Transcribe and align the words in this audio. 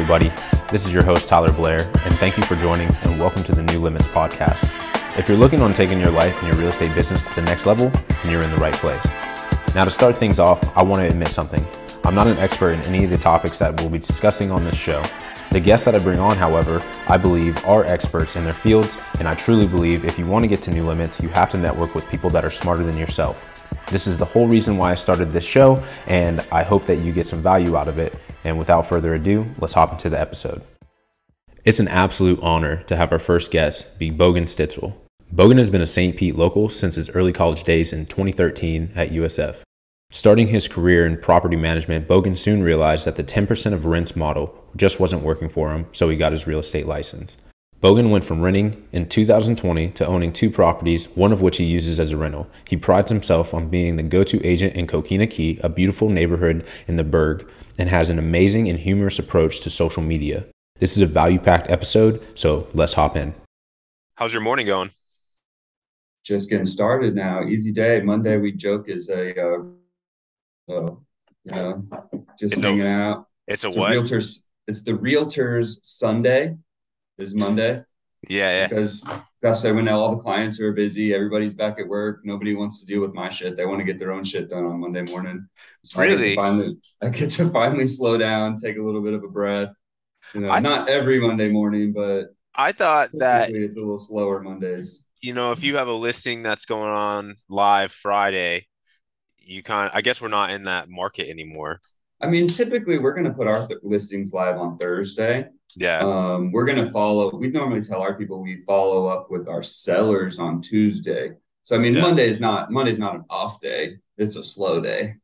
everybody. 0.00 0.32
This 0.72 0.86
is 0.86 0.94
your 0.94 1.02
host, 1.02 1.28
Tyler 1.28 1.52
Blair, 1.52 1.80
and 1.82 2.14
thank 2.14 2.38
you 2.38 2.42
for 2.44 2.56
joining 2.56 2.88
and 3.02 3.20
welcome 3.20 3.44
to 3.44 3.54
the 3.54 3.62
New 3.64 3.80
Limits 3.80 4.06
podcast. 4.06 4.64
If 5.18 5.28
you're 5.28 5.36
looking 5.36 5.60
on 5.60 5.74
taking 5.74 6.00
your 6.00 6.10
life 6.10 6.34
and 6.38 6.48
your 6.48 6.56
real 6.56 6.70
estate 6.70 6.94
business 6.94 7.22
to 7.28 7.42
the 7.42 7.46
next 7.46 7.66
level, 7.66 7.90
then 7.90 8.32
you're 8.32 8.40
in 8.40 8.50
the 8.50 8.56
right 8.56 8.72
place. 8.72 9.04
Now, 9.74 9.84
to 9.84 9.90
start 9.90 10.16
things 10.16 10.38
off, 10.38 10.74
I 10.74 10.82
want 10.82 11.02
to 11.02 11.10
admit 11.10 11.28
something. 11.28 11.62
I'm 12.02 12.14
not 12.14 12.28
an 12.28 12.38
expert 12.38 12.70
in 12.70 12.80
any 12.86 13.04
of 13.04 13.10
the 13.10 13.18
topics 13.18 13.58
that 13.58 13.78
we'll 13.78 13.90
be 13.90 13.98
discussing 13.98 14.50
on 14.50 14.64
this 14.64 14.74
show. 14.74 15.04
The 15.50 15.60
guests 15.60 15.84
that 15.84 15.94
I 15.94 15.98
bring 15.98 16.18
on, 16.18 16.38
however, 16.38 16.82
I 17.06 17.18
believe 17.18 17.62
are 17.66 17.84
experts 17.84 18.36
in 18.36 18.44
their 18.44 18.54
fields, 18.54 18.96
and 19.18 19.28
I 19.28 19.34
truly 19.34 19.68
believe 19.68 20.06
if 20.06 20.18
you 20.18 20.24
want 20.24 20.44
to 20.44 20.48
get 20.48 20.62
to 20.62 20.70
new 20.70 20.86
limits, 20.86 21.20
you 21.20 21.28
have 21.28 21.50
to 21.50 21.58
network 21.58 21.94
with 21.94 22.08
people 22.08 22.30
that 22.30 22.42
are 22.42 22.50
smarter 22.50 22.84
than 22.84 22.96
yourself. 22.96 23.44
This 23.90 24.06
is 24.06 24.16
the 24.16 24.24
whole 24.24 24.48
reason 24.48 24.78
why 24.78 24.92
I 24.92 24.94
started 24.94 25.30
this 25.30 25.44
show, 25.44 25.84
and 26.06 26.40
I 26.50 26.62
hope 26.62 26.86
that 26.86 27.00
you 27.00 27.12
get 27.12 27.26
some 27.26 27.40
value 27.40 27.76
out 27.76 27.86
of 27.86 27.98
it. 27.98 28.14
And 28.44 28.58
without 28.58 28.86
further 28.86 29.14
ado, 29.14 29.46
let's 29.58 29.74
hop 29.74 29.92
into 29.92 30.08
the 30.08 30.20
episode. 30.20 30.62
It's 31.64 31.80
an 31.80 31.88
absolute 31.88 32.40
honor 32.42 32.82
to 32.84 32.96
have 32.96 33.12
our 33.12 33.18
first 33.18 33.50
guest 33.50 33.98
be 33.98 34.10
Bogan 34.10 34.44
Stitzel. 34.44 34.94
Bogan 35.32 35.58
has 35.58 35.70
been 35.70 35.82
a 35.82 35.86
St. 35.86 36.16
Pete 36.16 36.34
local 36.34 36.68
since 36.68 36.94
his 36.94 37.10
early 37.10 37.32
college 37.32 37.64
days 37.64 37.92
in 37.92 38.06
2013 38.06 38.90
at 38.96 39.10
USF. 39.10 39.62
Starting 40.10 40.48
his 40.48 40.66
career 40.66 41.06
in 41.06 41.16
property 41.16 41.56
management, 41.56 42.08
Bogan 42.08 42.36
soon 42.36 42.62
realized 42.62 43.06
that 43.06 43.14
the 43.14 43.22
10% 43.22 43.72
of 43.72 43.84
rents 43.84 44.16
model 44.16 44.52
just 44.74 44.98
wasn't 44.98 45.22
working 45.22 45.48
for 45.48 45.70
him, 45.70 45.86
so 45.92 46.08
he 46.08 46.16
got 46.16 46.32
his 46.32 46.48
real 46.48 46.58
estate 46.58 46.86
license. 46.86 47.36
Bogan 47.82 48.10
went 48.10 48.24
from 48.24 48.42
renting 48.42 48.86
in 48.92 49.08
2020 49.08 49.90
to 49.92 50.06
owning 50.06 50.32
two 50.34 50.50
properties, 50.50 51.06
one 51.16 51.32
of 51.32 51.40
which 51.40 51.56
he 51.56 51.64
uses 51.64 51.98
as 51.98 52.12
a 52.12 52.16
rental. 52.16 52.46
He 52.68 52.76
prides 52.76 53.10
himself 53.10 53.54
on 53.54 53.70
being 53.70 53.96
the 53.96 54.02
go 54.02 54.22
to 54.24 54.44
agent 54.46 54.76
in 54.76 54.86
Coquina 54.86 55.26
Key, 55.26 55.58
a 55.62 55.70
beautiful 55.70 56.10
neighborhood 56.10 56.66
in 56.86 56.96
the 56.96 57.04
Burgh, 57.04 57.50
and 57.78 57.88
has 57.88 58.10
an 58.10 58.18
amazing 58.18 58.68
and 58.68 58.78
humorous 58.78 59.18
approach 59.18 59.60
to 59.60 59.70
social 59.70 60.02
media. 60.02 60.44
This 60.78 60.92
is 60.94 61.00
a 61.00 61.06
value 61.06 61.38
packed 61.38 61.70
episode, 61.70 62.22
so 62.38 62.68
let's 62.74 62.92
hop 62.92 63.16
in. 63.16 63.34
How's 64.14 64.34
your 64.34 64.42
morning 64.42 64.66
going? 64.66 64.90
Just 66.22 66.50
getting 66.50 66.66
started 66.66 67.14
now. 67.14 67.44
Easy 67.44 67.72
day. 67.72 68.02
Monday, 68.02 68.36
we 68.36 68.52
joke 68.52 68.90
is 68.90 69.08
a, 69.08 69.40
uh, 69.40 69.58
uh, 70.70 70.94
you 71.44 71.52
know, 71.52 71.88
just 72.38 72.54
It's 72.54 72.62
a- 72.62 72.66
hanging 72.66 72.86
out. 72.86 73.26
It's 73.48 73.64
a 73.64 73.68
It's 73.68 73.76
a 73.76 73.80
what? 73.80 73.92
realtors. 73.92 74.46
It's 74.68 74.82
the 74.82 74.92
realtors 74.92 75.78
Sunday. 75.82 76.56
Is 77.20 77.34
Monday 77.34 77.82
Yeah, 78.28 78.50
yeah. 78.60 78.68
because 78.68 79.04
that's 79.42 79.62
when 79.64 79.88
all 79.88 80.16
the 80.16 80.22
clients 80.22 80.60
are 80.60 80.72
busy. 80.72 81.14
Everybody's 81.14 81.54
back 81.54 81.78
at 81.78 81.86
work. 81.86 82.20
Nobody 82.24 82.54
wants 82.54 82.80
to 82.80 82.86
deal 82.86 83.00
with 83.00 83.14
my 83.14 83.28
shit. 83.28 83.56
They 83.56 83.66
want 83.66 83.78
to 83.80 83.84
get 83.84 83.98
their 83.98 84.12
own 84.12 84.24
shit 84.24 84.48
done 84.50 84.64
on 84.64 84.80
Monday 84.80 85.02
morning. 85.10 85.46
So 85.84 86.00
I 86.00 86.06
get 86.06 86.16
Really? 86.16 86.30
to 86.30 86.36
finally, 86.36 86.76
I 87.02 87.08
get 87.10 87.30
to 87.30 87.48
finally 87.52 87.86
slow 87.86 88.16
down, 88.18 88.56
take 88.56 88.78
a 88.78 88.82
little 88.82 89.02
bit 89.02 89.14
of 89.14 89.22
a 89.22 89.28
breath. 89.28 89.70
You 90.34 90.42
know, 90.42 90.50
I- 90.50 90.60
not 90.60 90.88
every 90.88 91.20
Monday 91.20 91.50
morning, 91.52 91.92
but 91.92 92.34
I 92.54 92.72
thought 92.72 93.10
that, 93.14 93.50
it's 93.50 93.76
a 93.76 93.80
little 93.80 93.98
slower 93.98 94.40
Mondays. 94.40 95.06
you 95.20 95.34
know, 95.34 95.52
if 95.52 95.62
you 95.62 95.76
have 95.76 95.88
a 95.88 95.92
listing 95.92 96.42
that's 96.42 96.64
going 96.64 96.90
on 96.90 97.36
live 97.48 97.92
Friday, 97.92 98.66
you 99.38 99.62
kind 99.62 99.90
I 99.94 100.00
guess 100.00 100.20
we're 100.20 100.28
not 100.28 100.50
in 100.50 100.64
that 100.64 100.88
market 100.88 101.28
anymore. 101.28 101.80
I 102.20 102.26
mean, 102.26 102.48
typically 102.48 102.98
we're 102.98 103.14
going 103.14 103.24
to 103.24 103.32
put 103.32 103.46
our 103.46 103.66
th- 103.66 103.80
listings 103.82 104.32
live 104.32 104.58
on 104.58 104.76
Thursday. 104.76 105.46
Yeah. 105.76 105.98
Um, 105.98 106.52
we're 106.52 106.64
going 106.64 106.84
to 106.84 106.90
follow. 106.90 107.34
We 107.34 107.48
normally 107.48 107.82
tell 107.82 108.00
our 108.00 108.14
people 108.14 108.42
we 108.42 108.62
follow 108.64 109.06
up 109.06 109.30
with 109.30 109.48
our 109.48 109.62
sellers 109.62 110.38
on 110.38 110.60
Tuesday. 110.60 111.32
So 111.62 111.76
I 111.76 111.78
mean, 111.78 111.94
Yeah. 111.94 112.02
Monday 112.02 112.28
is 112.28 112.40
not 112.40 112.70
Monday's 112.70 112.98
not 112.98 113.14
an 113.14 113.24
off 113.30 113.60
day. 113.60 113.98
It's 114.16 114.36
a 114.36 114.42
slow 114.42 114.80
day. 114.80 115.16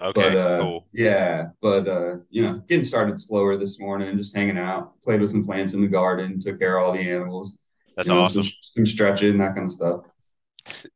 Okay, 0.00 0.12
But 0.14 0.36
uh, 0.36 0.60
cool. 0.60 0.86
yeah, 0.92 1.46
but 1.60 1.88
uh, 1.88 2.16
you 2.30 2.42
know, 2.42 2.62
getting 2.68 2.84
started 2.84 3.20
slower 3.20 3.56
this 3.56 3.80
morning, 3.80 4.16
just 4.16 4.36
hanging 4.36 4.58
out, 4.58 5.00
played 5.02 5.20
with 5.20 5.30
some 5.30 5.44
plants 5.44 5.74
in 5.74 5.80
the 5.80 5.88
garden, 5.88 6.38
took 6.38 6.60
care 6.60 6.78
of 6.78 6.84
all 6.84 6.92
the 6.92 7.00
animals. 7.00 7.58
That's 7.96 8.08
you 8.08 8.14
know, 8.14 8.22
awesome. 8.22 8.44
Some, 8.44 8.52
some 8.60 8.86
stretching, 8.86 9.38
that 9.38 9.54
kind 9.54 9.66
of 9.66 9.72
stuff. 9.72 10.06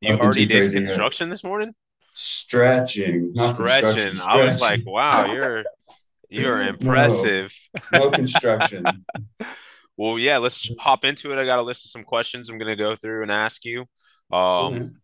You 0.01 0.11
nothing 0.11 0.21
already 0.23 0.47
did 0.47 0.73
yeah. 0.73 1.09
this 1.29 1.43
morning? 1.43 1.75
Stretching, 2.15 3.33
not 3.35 3.57
Stretching. 3.57 4.21
I 4.25 4.45
was 4.45 4.61
like, 4.61 4.87
wow, 4.87 5.33
you're 5.33 5.65
you're 6.29 6.63
impressive. 6.69 7.53
no 7.93 8.11
construction. 8.11 8.85
Well, 9.99 10.19
yeah, 10.19 10.37
let's 10.37 10.71
hop 10.79 11.07
into 11.07 11.33
it. 11.33 11.39
I 11.39 11.47
got 11.47 11.59
a 11.59 11.63
list 11.63 11.87
of 11.87 11.91
some 11.91 12.05
questions 12.05 12.51
I'm 12.51 12.59
gonna 12.59 12.77
go 12.77 12.95
through 12.95 13.23
and 13.23 13.33
ask 13.33 13.65
you. 13.65 13.87
Um, 14.31 14.97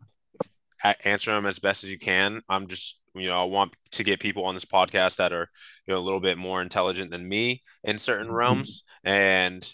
answer 1.03 1.33
them 1.33 1.47
as 1.47 1.59
best 1.59 1.83
as 1.83 1.91
you 1.91 1.99
can. 1.99 2.43
I'm 2.47 2.67
just, 2.67 3.01
you 3.15 3.29
know, 3.29 3.41
I 3.41 3.45
want 3.45 3.73
to 3.93 4.05
get 4.05 4.21
people 4.21 4.45
on 4.45 4.53
this 4.53 4.67
podcast 4.67 5.17
that 5.17 5.33
are, 5.33 5.49
you 5.87 5.95
know, 5.95 5.99
a 5.99 6.05
little 6.05 6.21
bit 6.21 6.37
more 6.37 6.61
intelligent 6.61 7.11
than 7.11 7.27
me 7.27 7.63
in 7.85 7.99
certain 7.99 8.27
Mhm. 8.29 8.35
realms. 8.35 8.83
And 9.03 9.67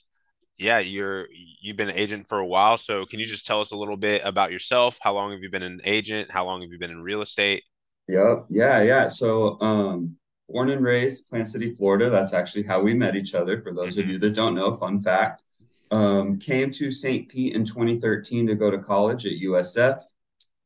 yeah, 0.56 0.78
you're 0.78 1.26
you've 1.60 1.76
been 1.76 1.88
an 1.88 1.96
agent 1.96 2.28
for 2.28 2.38
a 2.38 2.46
while, 2.46 2.78
so 2.78 3.04
can 3.04 3.18
you 3.18 3.26
just 3.26 3.44
tell 3.44 3.60
us 3.60 3.72
a 3.72 3.76
little 3.76 3.96
bit 3.96 4.22
about 4.24 4.52
yourself? 4.52 4.98
How 5.00 5.14
long 5.14 5.32
have 5.32 5.40
you 5.42 5.50
been 5.50 5.64
an 5.64 5.80
agent? 5.84 6.30
How 6.30 6.44
long 6.44 6.60
have 6.62 6.70
you 6.70 6.78
been 6.78 6.92
in 6.92 7.02
real 7.02 7.22
estate? 7.22 7.64
Yep. 8.06 8.46
Yeah. 8.50 8.82
Yeah. 8.82 9.08
So, 9.08 9.60
um, 9.60 10.16
born 10.48 10.70
and 10.70 10.82
raised 10.82 11.28
Plant 11.28 11.48
City, 11.48 11.70
Florida. 11.74 12.08
That's 12.10 12.32
actually 12.32 12.64
how 12.64 12.80
we 12.80 12.94
met 12.94 13.16
each 13.16 13.34
other. 13.34 13.60
For 13.60 13.72
those 13.72 13.98
of 13.98 14.06
Mhm. 14.06 14.12
you 14.12 14.18
that 14.18 14.34
don't 14.34 14.54
know, 14.54 14.72
fun 14.72 14.98
fact. 14.98 15.44
Um, 15.90 16.38
came 16.38 16.70
to 16.72 16.90
St. 16.90 17.28
Pete 17.28 17.54
in 17.54 17.64
2013 17.64 18.46
to 18.46 18.54
go 18.54 18.70
to 18.70 18.78
college 18.78 19.26
at 19.26 19.38
USF. 19.38 20.02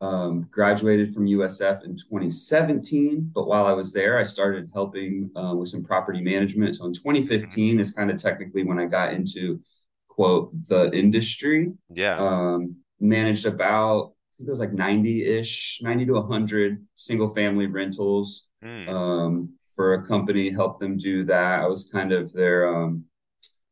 Um, 0.01 0.49
graduated 0.51 1.15
from 1.15 1.27
USF 1.29 1.85
in 1.85 1.95
2017. 1.97 3.31
But 3.33 3.47
while 3.47 3.67
I 3.67 3.73
was 3.73 3.93
there, 3.93 4.19
I 4.19 4.25
started 4.25 4.69
helping 4.73 5.31
uh, 5.37 5.55
with 5.57 5.69
some 5.69 5.85
property 5.85 6.21
management. 6.21 6.75
So 6.75 6.87
in 6.87 6.93
2015 6.93 7.79
is 7.79 7.93
kind 7.93 8.11
of 8.11 8.17
technically 8.17 8.65
when 8.65 8.81
I 8.81 8.87
got 8.87 9.13
into 9.13 9.61
quote 10.09 10.51
the 10.69 10.91
industry 10.93 11.73
Yeah. 11.95 12.19
um, 12.19 12.77
managed 13.01 13.47
about 13.47 14.13
I 14.35 14.35
think 14.39 14.49
it 14.49 14.51
was 14.51 14.61
like 14.61 14.73
90-ish, 14.73 15.81
90 15.83 16.07
to 16.07 16.15
100 16.17 16.85
single 16.97 17.29
family 17.29 17.67
rentals 17.67 18.49
Hmm. 18.61 18.89
um, 18.89 19.49
for 19.75 19.95
a 19.95 20.07
company, 20.07 20.51
helped 20.51 20.81
them 20.81 20.97
do 20.97 21.25
that. 21.25 21.61
I 21.63 21.67
was 21.67 21.91
kind 21.91 22.13
of 22.13 22.33
their 22.33 22.75
um, 22.75 23.05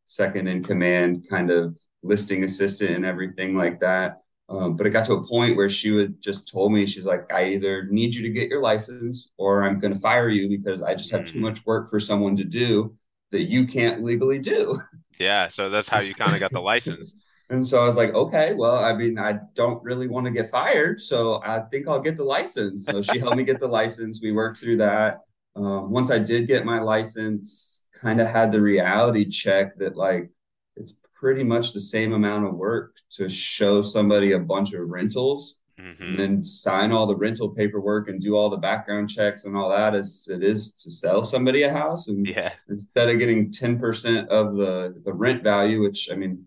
second 0.07 0.49
in 0.49 0.63
command, 0.63 1.27
kind 1.29 1.51
of 1.51 1.79
listing 2.03 2.45
assistant 2.45 2.91
and 2.93 3.05
everything 3.05 3.57
like 3.57 3.81
that. 3.81 4.23
Um, 4.49 4.77
but 4.77 4.87
it 4.87 4.91
got 4.91 5.07
to 5.07 5.15
a 5.15 5.27
point 5.27 5.57
where 5.57 5.69
she 5.69 5.93
would 5.93 6.21
just 6.21 6.49
told 6.51 6.73
me, 6.73 6.85
she's 6.87 7.05
like, 7.07 7.33
I 7.33 7.47
either 7.51 7.87
need 7.87 8.15
you 8.15 8.23
to 8.23 8.31
get 8.31 8.49
your 8.49 8.61
license 8.61 9.31
or 9.39 9.63
I'm 9.65 9.79
going 9.79 9.95
to 9.95 10.01
fire 10.01 10.29
you 10.29 10.49
because 10.49 10.83
I 10.83 10.95
just 10.95 11.13
have 11.13 11.25
too 11.25 11.39
Mhm. 11.39 11.41
much 11.41 11.65
work 11.67 11.89
for 11.89 12.01
someone 12.01 12.35
to 12.37 12.45
do 12.45 12.97
that 13.31 13.45
you 13.45 13.65
can't 13.67 14.03
legally 14.03 14.41
do. 14.41 14.81
Yeah, 15.19 15.49
so 15.49 15.69
that's 15.71 15.89
how 15.89 15.99
you 15.99 16.15
kind 16.15 16.35
of 16.35 16.41
got 16.41 16.53
the 16.53 16.61
license. 16.61 17.15
And 17.51 17.67
so 17.67 17.83
I 17.83 17.87
was 17.87 17.97
like, 17.97 18.15
okay, 18.15 18.55
well, 18.55 18.77
I 18.85 18.93
mean, 18.95 19.19
I 19.19 19.41
don't 19.55 19.83
really 19.83 20.07
want 20.07 20.27
to 20.27 20.31
get 20.33 20.51
fired, 20.51 21.01
so 21.01 21.43
I 21.45 21.61
think 21.71 21.89
I'll 21.89 22.01
get 22.01 22.17
the 22.17 22.25
license. 22.25 22.89
So 22.89 23.03
she 23.03 23.19
helped 23.19 23.37
me 23.37 23.43
get 23.45 23.59
the 23.59 23.67
license. 23.67 24.21
We 24.23 24.31
worked 24.33 24.59
through 24.61 24.77
that. 24.79 25.23
Um, 25.57 25.91
once 25.91 26.11
I 26.11 26.19
did 26.19 26.47
get 26.47 26.65
my 26.65 26.81
license, 26.81 27.87
kind 28.01 28.21
of 28.21 28.29
had 28.29 28.53
the 28.53 28.61
reality 28.61 29.29
check 29.29 29.77
that 29.79 29.97
like 29.97 30.31
it's 30.77 30.95
pretty 31.15 31.45
much 31.45 31.73
the 31.73 31.81
same 31.81 32.13
amount 32.13 32.47
of 32.47 32.55
work 32.55 32.97
to 33.11 33.29
show 33.29 33.83
somebody 33.83 34.33
a 34.33 34.39
bunch 34.39 34.73
of 34.73 34.89
rentals 34.89 35.57
hmm 35.79 35.93
and 36.09 36.19
then 36.19 36.43
sign 36.43 36.93
all 36.93 37.07
the 37.07 37.15
rental 37.17 37.51
paperwork 37.51 38.09
and 38.09 38.21
do 38.21 38.35
all 38.37 38.51
the 38.51 38.57
background 38.57 39.09
checks 39.09 39.45
and 39.45 39.57
all 39.57 39.69
that 39.69 39.95
as 39.95 40.29
it 40.31 40.43
is 40.43 40.75
to 40.75 40.91
sell 40.91 41.25
somebody 41.25 41.63
a 41.63 41.73
house. 41.73 42.09
And 42.09 42.27
Yeah. 42.27 42.53
instead 42.69 43.09
of 43.11 43.19
getting 43.19 43.51
10% 43.53 44.29
of 44.29 44.57
the 44.57 45.01
the 45.05 45.13
rent 45.13 45.43
value 45.43 45.83
which 45.83 46.11
i 46.11 46.15
mean 46.15 46.45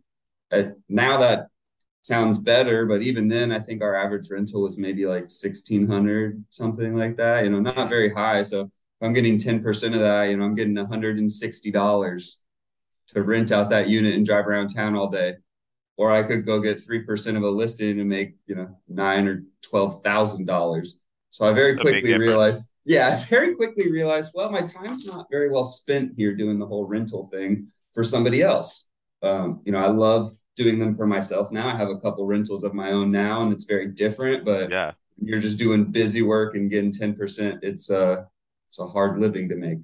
at, 0.52 0.76
now 0.90 1.18
that 1.18 1.48
sounds 2.02 2.38
better 2.40 2.86
but 2.86 3.02
even 3.02 3.28
then 3.28 3.52
i 3.52 3.60
think 3.60 3.82
our 3.82 3.96
average 3.96 4.30
rental 4.30 4.62
was 4.62 4.78
maybe 4.78 5.06
like 5.06 5.30
1600 5.32 6.44
something 6.50 6.96
like 6.96 7.16
that 7.18 7.44
you 7.44 7.50
know 7.50 7.60
not 7.60 7.90
very 7.90 8.10
high 8.14 8.44
so 8.44 8.70
i'm 9.04 9.14
getting 9.14 9.38
10% 9.38 9.94
of 9.94 10.00
that 10.00 10.24
you 10.24 10.38
know 10.38 10.46
i'm 10.46 10.56
getting 10.56 10.76
$160 10.76 12.36
to 13.10 13.22
rent 13.22 13.52
out 13.52 13.70
that 13.70 13.90
unit 13.90 14.16
and 14.16 14.26
drive 14.26 14.48
around 14.48 14.68
town 14.70 14.96
all 14.96 15.10
day 15.10 15.36
or 15.98 16.12
i 16.12 16.24
could 16.24 16.46
go 16.46 16.60
get 16.60 16.78
3% 16.78 17.38
of 17.38 17.44
a 17.44 17.50
listing 17.50 18.00
and 18.00 18.10
make 18.10 18.36
you 18.48 18.56
know 18.56 18.76
nine 18.88 19.28
or 19.28 19.44
twelve 19.62 20.02
thousand 20.04 20.46
dollars 20.46 21.00
so 21.30 21.46
i 21.46 21.54
very 21.54 21.72
It's 21.72 21.82
a 21.82 21.84
big 21.84 22.04
quickly 22.04 22.18
realized 22.18 22.68
yeah, 22.86 23.08
I 23.08 23.26
very 23.30 23.56
quickly 23.56 23.90
realized, 23.92 24.34
well, 24.36 24.52
my 24.52 24.62
time's 24.62 25.08
not 25.08 25.28
very 25.32 25.50
well 25.50 25.64
spent 25.64 26.14
here 26.18 26.36
doing 26.36 26.60
the 26.60 26.66
whole 26.66 26.86
rental 26.86 27.30
thing 27.32 27.70
for 27.94 28.04
somebody 28.04 28.42
else. 28.42 28.90
Um, 29.22 29.62
you 29.64 29.72
know, 29.72 29.78
I 29.78 29.88
love 29.88 30.32
doing 30.58 30.80
them 30.80 30.94
for 30.96 31.08
myself 31.08 31.52
now. 31.52 31.70
I 31.70 31.76
have 31.76 31.90
a 31.90 32.00
couple 32.00 32.26
rentals 32.26 32.64
of 32.64 32.74
my 32.74 32.92
own 32.92 33.10
now, 33.10 33.42
and 33.42 33.54
it's 33.54 33.66
very 33.66 33.88
different. 33.88 34.44
But 34.44 34.70
Yeah. 34.70 34.92
you're 35.22 35.40
just 35.40 35.58
doing 35.58 35.86
busy 35.86 36.22
work 36.22 36.56
and 36.56 36.70
getting 36.70 36.92
ten 36.92 37.16
percent. 37.16 37.64
It's 37.64 37.90
a 37.90 38.28
it's 38.74 38.80
a 38.80 38.88
hard 38.88 39.20
living 39.20 39.50
to 39.50 39.56
make. 39.56 39.78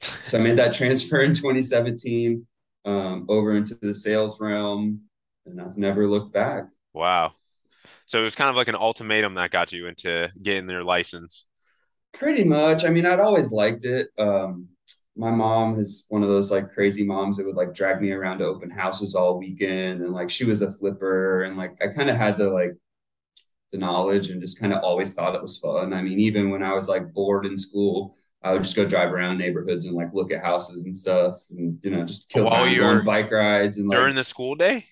So 0.00 0.38
I 0.38 0.42
made 0.42 0.56
that 0.56 0.72
transfer 0.72 1.20
in 1.20 1.34
2017 1.34 2.46
um, 2.86 3.26
over 3.28 3.54
into 3.54 3.74
the 3.74 3.92
sales 3.92 4.40
realm, 4.40 5.02
and 5.44 5.60
I've 5.60 5.76
never 5.76 6.08
looked 6.08 6.32
back. 6.32 6.64
Wow. 6.94 7.34
So 8.06 8.20
it 8.20 8.24
was 8.24 8.34
kind 8.34 8.48
of 8.48 8.56
like 8.56 8.68
an 8.68 8.74
ultimatum 8.74 9.34
that 9.34 9.50
got 9.50 9.70
you 9.70 9.86
into 9.86 10.32
getting 10.42 10.66
their 10.66 10.82
license. 10.82 11.44
Pretty 12.14 12.42
much. 12.42 12.86
I 12.86 12.88
mean, 12.88 13.04
I'd 13.04 13.20
always 13.20 13.52
liked 13.52 13.84
it. 13.84 14.08
Um, 14.18 14.68
my 15.14 15.30
mom 15.30 15.78
is 15.78 16.06
one 16.08 16.22
of 16.22 16.30
those 16.30 16.50
like 16.50 16.70
crazy 16.70 17.04
moms 17.04 17.36
that 17.36 17.44
would 17.44 17.54
like 17.56 17.74
drag 17.74 18.00
me 18.00 18.12
around 18.12 18.38
to 18.38 18.46
open 18.46 18.70
houses 18.70 19.14
all 19.14 19.38
weekend 19.38 20.00
and 20.00 20.14
like 20.14 20.30
she 20.30 20.46
was 20.46 20.62
a 20.62 20.72
flipper 20.72 21.42
and 21.42 21.58
like 21.58 21.76
I 21.82 21.88
kind 21.88 22.08
of 22.08 22.16
had 22.16 22.38
the 22.38 22.48
like 22.48 22.72
the 23.72 23.78
knowledge 23.78 24.30
and 24.30 24.40
just 24.40 24.60
kind 24.60 24.72
of 24.72 24.82
always 24.82 25.14
thought 25.14 25.34
it 25.34 25.42
was 25.42 25.58
fun. 25.58 25.92
I 25.92 26.02
mean, 26.02 26.18
even 26.20 26.50
when 26.50 26.62
I 26.62 26.72
was 26.74 26.88
like 26.88 27.12
bored 27.12 27.46
in 27.46 27.58
school, 27.58 28.14
I 28.44 28.52
would 28.52 28.62
just 28.62 28.76
go 28.76 28.84
drive 28.86 29.12
around 29.12 29.38
neighborhoods 29.38 29.86
and 29.86 29.94
like 29.94 30.12
look 30.12 30.32
at 30.32 30.42
houses 30.44 30.84
and 30.84 30.96
stuff 30.96 31.40
and 31.50 31.78
you 31.82 31.90
know 31.90 32.04
just 32.04 32.28
kill 32.28 32.44
While 32.44 32.64
time 32.64 32.76
going 32.76 32.98
on 32.98 33.04
bike 33.04 33.30
rides 33.30 33.78
and 33.78 33.88
like 33.88 33.98
during 33.98 34.14
the 34.14 34.24
school 34.24 34.54
day? 34.54 34.86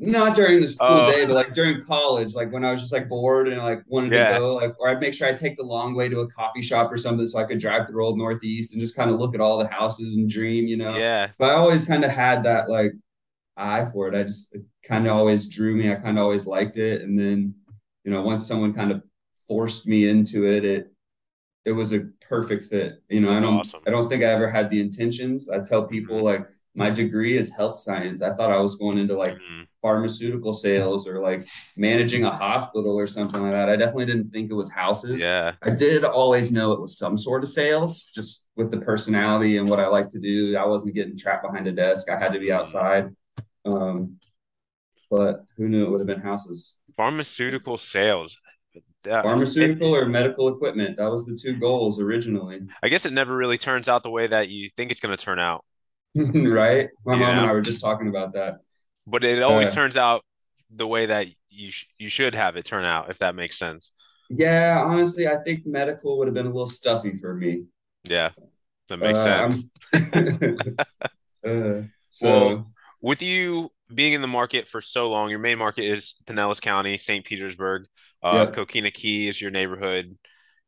not 0.00 0.36
during 0.36 0.60
the 0.60 0.68
school 0.68 0.86
Oh, 0.88 1.10
day, 1.10 1.26
but 1.26 1.34
like 1.34 1.54
during 1.54 1.82
college, 1.82 2.34
like 2.34 2.52
when 2.52 2.64
I 2.64 2.70
was 2.70 2.80
just 2.80 2.92
like 2.92 3.08
bored 3.08 3.48
and 3.48 3.60
like 3.60 3.82
wanted 3.88 4.10
to 4.10 4.16
go, 4.38 4.54
like 4.54 4.74
or 4.78 4.88
I'd 4.88 5.00
make 5.00 5.12
sure 5.12 5.26
I 5.26 5.32
take 5.32 5.56
the 5.56 5.64
long 5.64 5.94
way 5.94 6.08
to 6.08 6.20
a 6.20 6.30
coffee 6.30 6.62
shop 6.62 6.92
or 6.92 6.96
something 6.96 7.26
so 7.26 7.38
I 7.38 7.44
could 7.44 7.58
drive 7.58 7.88
through 7.88 8.04
Old 8.06 8.16
Northeast 8.16 8.72
and 8.72 8.80
just 8.80 8.94
kind 8.94 9.10
of 9.10 9.18
look 9.18 9.34
at 9.34 9.40
all 9.40 9.58
the 9.58 9.66
houses 9.66 10.16
and 10.16 10.30
dream, 10.30 10.68
you 10.68 10.76
know. 10.76 10.96
yeah. 10.96 11.30
But 11.36 11.50
I 11.50 11.54
always 11.54 11.82
kind 11.84 12.04
of 12.04 12.12
had 12.12 12.44
that 12.44 12.68
like 12.70 12.92
eye 13.56 13.86
for 13.92 14.06
it. 14.08 14.14
I 14.14 14.22
just 14.22 14.56
kind 14.84 15.06
of 15.06 15.12
always 15.14 15.48
drew 15.48 15.74
me. 15.74 15.90
I 15.90 15.96
kind 15.96 16.16
of 16.16 16.22
always 16.22 16.46
liked 16.46 16.76
it, 16.76 17.02
and 17.02 17.18
then 17.18 17.54
you 18.04 18.12
know 18.12 18.22
once 18.22 18.46
someone 18.46 18.72
kind 18.72 18.92
of 18.92 19.02
forced 19.48 19.88
me 19.88 20.08
into 20.08 20.46
it, 20.46 20.64
it 20.64 20.92
it 21.68 21.72
was 21.72 21.92
a 21.92 22.00
perfect 22.28 22.64
fit. 22.64 23.02
You 23.08 23.20
know, 23.20 23.32
I 23.32 23.40
don't 23.40 23.58
awesome. 23.60 23.80
I 23.86 23.90
don't 23.90 24.08
think 24.08 24.22
I 24.22 24.26
ever 24.28 24.50
had 24.50 24.70
the 24.70 24.80
intentions. 24.80 25.48
I 25.50 25.60
tell 25.60 25.86
people 25.86 26.18
Mhm, 26.18 26.22
like 26.22 26.46
my 26.74 26.90
degree 26.90 27.36
is 27.36 27.54
health 27.56 27.78
science. 27.80 28.22
I 28.22 28.32
thought 28.34 28.52
I 28.52 28.58
was 28.60 28.76
going 28.76 28.98
into 28.98 29.16
like 29.16 29.38
mhm. 29.38 29.66
pharmaceutical 29.82 30.54
sales 30.54 31.06
or 31.08 31.20
like 31.20 31.46
managing 31.76 32.24
a 32.24 32.30
hospital 32.30 32.96
or 32.96 33.06
something 33.06 33.42
like 33.42 33.52
that. 33.52 33.68
I 33.68 33.76
definitely 33.76 34.06
didn't 34.06 34.30
think 34.30 34.50
it 34.50 34.54
was 34.54 34.70
houses. 34.72 35.20
Yeah. 35.20 35.54
I 35.62 35.70
did 35.70 36.04
always 36.04 36.52
know 36.52 36.72
it 36.72 36.80
was 36.80 36.98
some 36.98 37.18
sort 37.18 37.42
of 37.42 37.48
sales, 37.48 38.06
just 38.14 38.48
with 38.56 38.70
the 38.70 38.80
personality 38.80 39.56
and 39.58 39.68
what 39.68 39.80
I 39.80 39.88
like 39.88 40.08
to 40.10 40.20
do. 40.20 40.56
I 40.56 40.66
wasn't 40.66 40.94
getting 40.94 41.16
trapped 41.16 41.44
behind 41.44 41.66
a 41.68 41.72
desk. 41.72 42.10
I 42.10 42.18
had 42.18 42.32
to 42.32 42.40
be 42.40 42.50
Mhm. 42.50 42.52
outside. 42.52 43.14
Um, 43.66 44.18
but 45.10 45.44
who 45.56 45.68
knew 45.68 45.86
it 45.86 45.90
would 45.90 46.00
have 46.00 46.06
been 46.06 46.20
houses? 46.20 46.78
Pharmaceutical 46.96 47.78
sales. 47.78 48.38
It, 49.04 49.22
Pharmaceutical 49.22 49.94
or 49.94 50.06
medical 50.06 50.48
equipment. 50.48 50.96
That 50.96 51.10
was 51.12 51.24
the 51.24 51.36
two 51.40 51.56
goals 51.58 52.00
originally. 52.00 52.62
I 52.82 52.88
guess 52.88 53.06
it 53.06 53.12
never 53.12 53.36
really 53.36 53.58
turns 53.58 53.88
out 53.88 54.02
the 54.02 54.10
way 54.10 54.26
that 54.26 54.48
you 54.48 54.68
think 54.76 54.90
it's 54.90 55.00
going 55.00 55.16
to 55.16 55.22
turn 55.22 55.38
out, 55.38 55.64
right? 56.14 56.88
My 57.04 57.14
you 57.14 57.16
mom 57.16 57.38
and? 57.38 57.40
I 57.40 57.52
were 57.52 57.60
just 57.60 57.80
talking 57.80 58.08
about 58.08 58.32
that. 58.34 58.58
But 59.06 59.24
it 59.24 59.42
always 59.42 59.70
Uh, 59.70 59.72
turns 59.72 59.96
out 59.96 60.24
the 60.70 60.86
way 60.86 61.06
that 61.06 61.28
you 61.48 61.70
sh 61.70 61.86
you 61.98 62.08
should 62.08 62.34
have 62.34 62.56
it 62.56 62.64
turn 62.64 62.84
out, 62.84 63.10
if 63.10 63.18
that 63.18 63.34
makes 63.34 63.56
sense. 63.58 63.92
yeah, 64.30 64.82
honestly, 64.84 65.26
I 65.26 65.38
think 65.42 65.66
medical 65.66 66.18
would 66.18 66.28
have 66.28 66.34
been 66.34 66.46
a 66.46 66.50
little 66.50 66.66
stuffy 66.66 67.16
for 67.16 67.34
me. 67.34 67.64
Yeah, 68.04 68.32
that 68.88 68.98
makes 68.98 69.20
Uh, 69.20 69.22
sense. 69.22 69.66
Uh, 71.44 71.82
Well, 72.20 72.54
so 72.54 72.66
with 73.02 73.22
you 73.22 73.70
being 73.92 74.12
in 74.12 74.20
the 74.20 74.28
market 74.28 74.68
for 74.68 74.80
so 74.80 75.10
long, 75.10 75.30
your 75.30 75.38
main 75.38 75.58
market 75.58 75.84
is 75.84 76.14
Pinellas 76.26 76.60
County, 76.60 76.98
St. 76.98 77.24
Petersburg. 77.24 77.86
Uh, 78.22 78.46
yep. 78.46 78.54
Coquina 78.54 78.90
Key 78.92 79.28
is 79.28 79.40
your 79.40 79.50
neighborhood. 79.50 80.16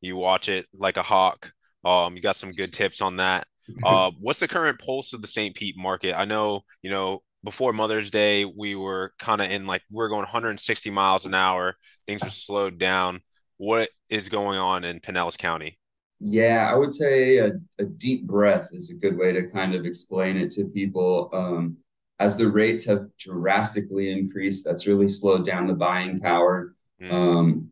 You 0.01 0.17
watch 0.17 0.49
it 0.49 0.67
like 0.73 0.97
a 0.97 1.03
hawk. 1.03 1.53
Um, 1.85 2.17
you 2.17 2.23
got 2.23 2.37
some 2.37 2.53
good 2.53 2.73
tips 2.73 3.01
on 3.01 3.17
that. 3.17 3.47
Uh, 3.85 4.11
what's 4.19 4.41
the 4.41 4.49
current 4.49 4.81
pulse 4.81 5.13
of 5.13 5.23
the 5.23 5.29
St. 5.29 5.55
Pete 5.55 5.77
market? 5.79 6.19
I 6.19 6.25
know, 6.25 6.63
you 6.83 6.91
know, 6.91 7.23
before 7.45 7.73
Mother's 7.73 8.11
Day, 8.11 8.45
we 8.45 8.75
were 8.75 9.13
kind 9.21 9.41
of 9.41 9.49
in 9.49 9.65
like 9.65 9.83
we 9.93 10.05
are 10.05 10.09
going 10.09 10.23
160 10.23 10.91
miles 10.91 11.25
an 11.25 11.35
hour. 11.35 11.77
Things 12.05 12.23
were 12.23 12.31
slowed 12.31 12.79
down. 12.79 13.21
What 13.59 13.91
is 14.09 14.29
going 14.29 14.59
on 14.59 14.83
in 14.83 14.99
Pinellas 14.99 15.39
County? 15.39 15.79
Yeah, 16.19 16.69
I 16.71 16.75
would 16.77 16.93
say 16.93 17.39
a, 17.39 17.53
a 17.79 17.85
deep 17.85 18.27
breath 18.27 18.71
is 18.73 18.91
a 18.91 18.95
good 18.95 19.17
way 19.17 19.33
to 19.33 19.49
kind 19.49 19.75
of 19.75 19.87
explain 19.87 20.37
it 20.37 20.51
to 20.53 20.65
people. 20.65 21.31
Um, 21.33 21.77
as 22.21 22.37
the 22.37 22.49
rates 22.49 22.85
have 22.85 23.07
drastically 23.19 24.11
increased, 24.11 24.65
that's 24.65 24.87
really 24.87 25.09
slowed 25.09 25.45
down 25.45 25.67
the 25.67 25.75
buying 25.75 26.19
power. 26.21 26.75
Mm, 27.03 27.13
Um, 27.13 27.71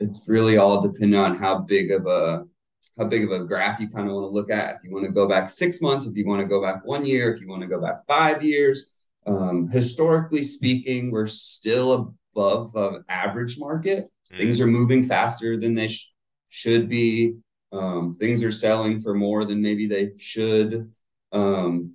it's 0.00 0.28
really 0.28 0.56
all 0.56 0.80
dependent 0.82 1.22
on 1.22 1.36
how 1.36 1.58
big 1.58 1.92
of 1.92 2.06
a 2.06 2.44
how 2.98 3.04
big 3.04 3.24
of 3.24 3.30
a 3.32 3.44
graph 3.44 3.80
you 3.80 3.88
kind 3.88 4.06
of 4.08 4.14
want 4.14 4.24
to 4.24 4.34
look 4.34 4.50
at. 4.50 4.76
If 4.76 4.84
you 4.84 4.92
want 4.92 5.04
to 5.04 5.10
go 5.12 5.26
back 5.28 5.48
six 5.48 5.80
months, 5.82 6.06
if 6.06 6.16
you 6.16 6.26
want 6.26 6.40
to 6.42 6.46
go 6.46 6.62
back 6.62 6.84
one 6.86 7.04
year, 7.04 7.32
if 7.32 7.40
you 7.40 7.48
want 7.48 7.62
to 7.62 7.68
go 7.68 7.80
back 7.80 8.06
five 8.06 8.42
years. 8.44 8.94
Um, 9.26 9.68
historically 9.68 10.44
speaking, 10.44 11.10
we're 11.10 11.26
still 11.26 12.14
above 12.36 12.72
the 12.72 13.02
average 13.08 13.58
market. 13.58 14.08
mm, 14.32 14.38
Things 14.38 14.60
are 14.60 14.66
moving 14.68 15.02
faster 15.02 15.56
than 15.56 15.74
they 15.74 15.88
sh- 15.88 16.12
should 16.50 16.88
be. 16.88 17.34
Um, 17.72 18.16
things 18.20 18.44
are 18.44 18.52
selling 18.52 19.00
for 19.00 19.14
more 19.14 19.44
than 19.44 19.60
maybe 19.60 19.86
they 19.88 20.12
should. 20.18 20.92
Um, 21.32 21.94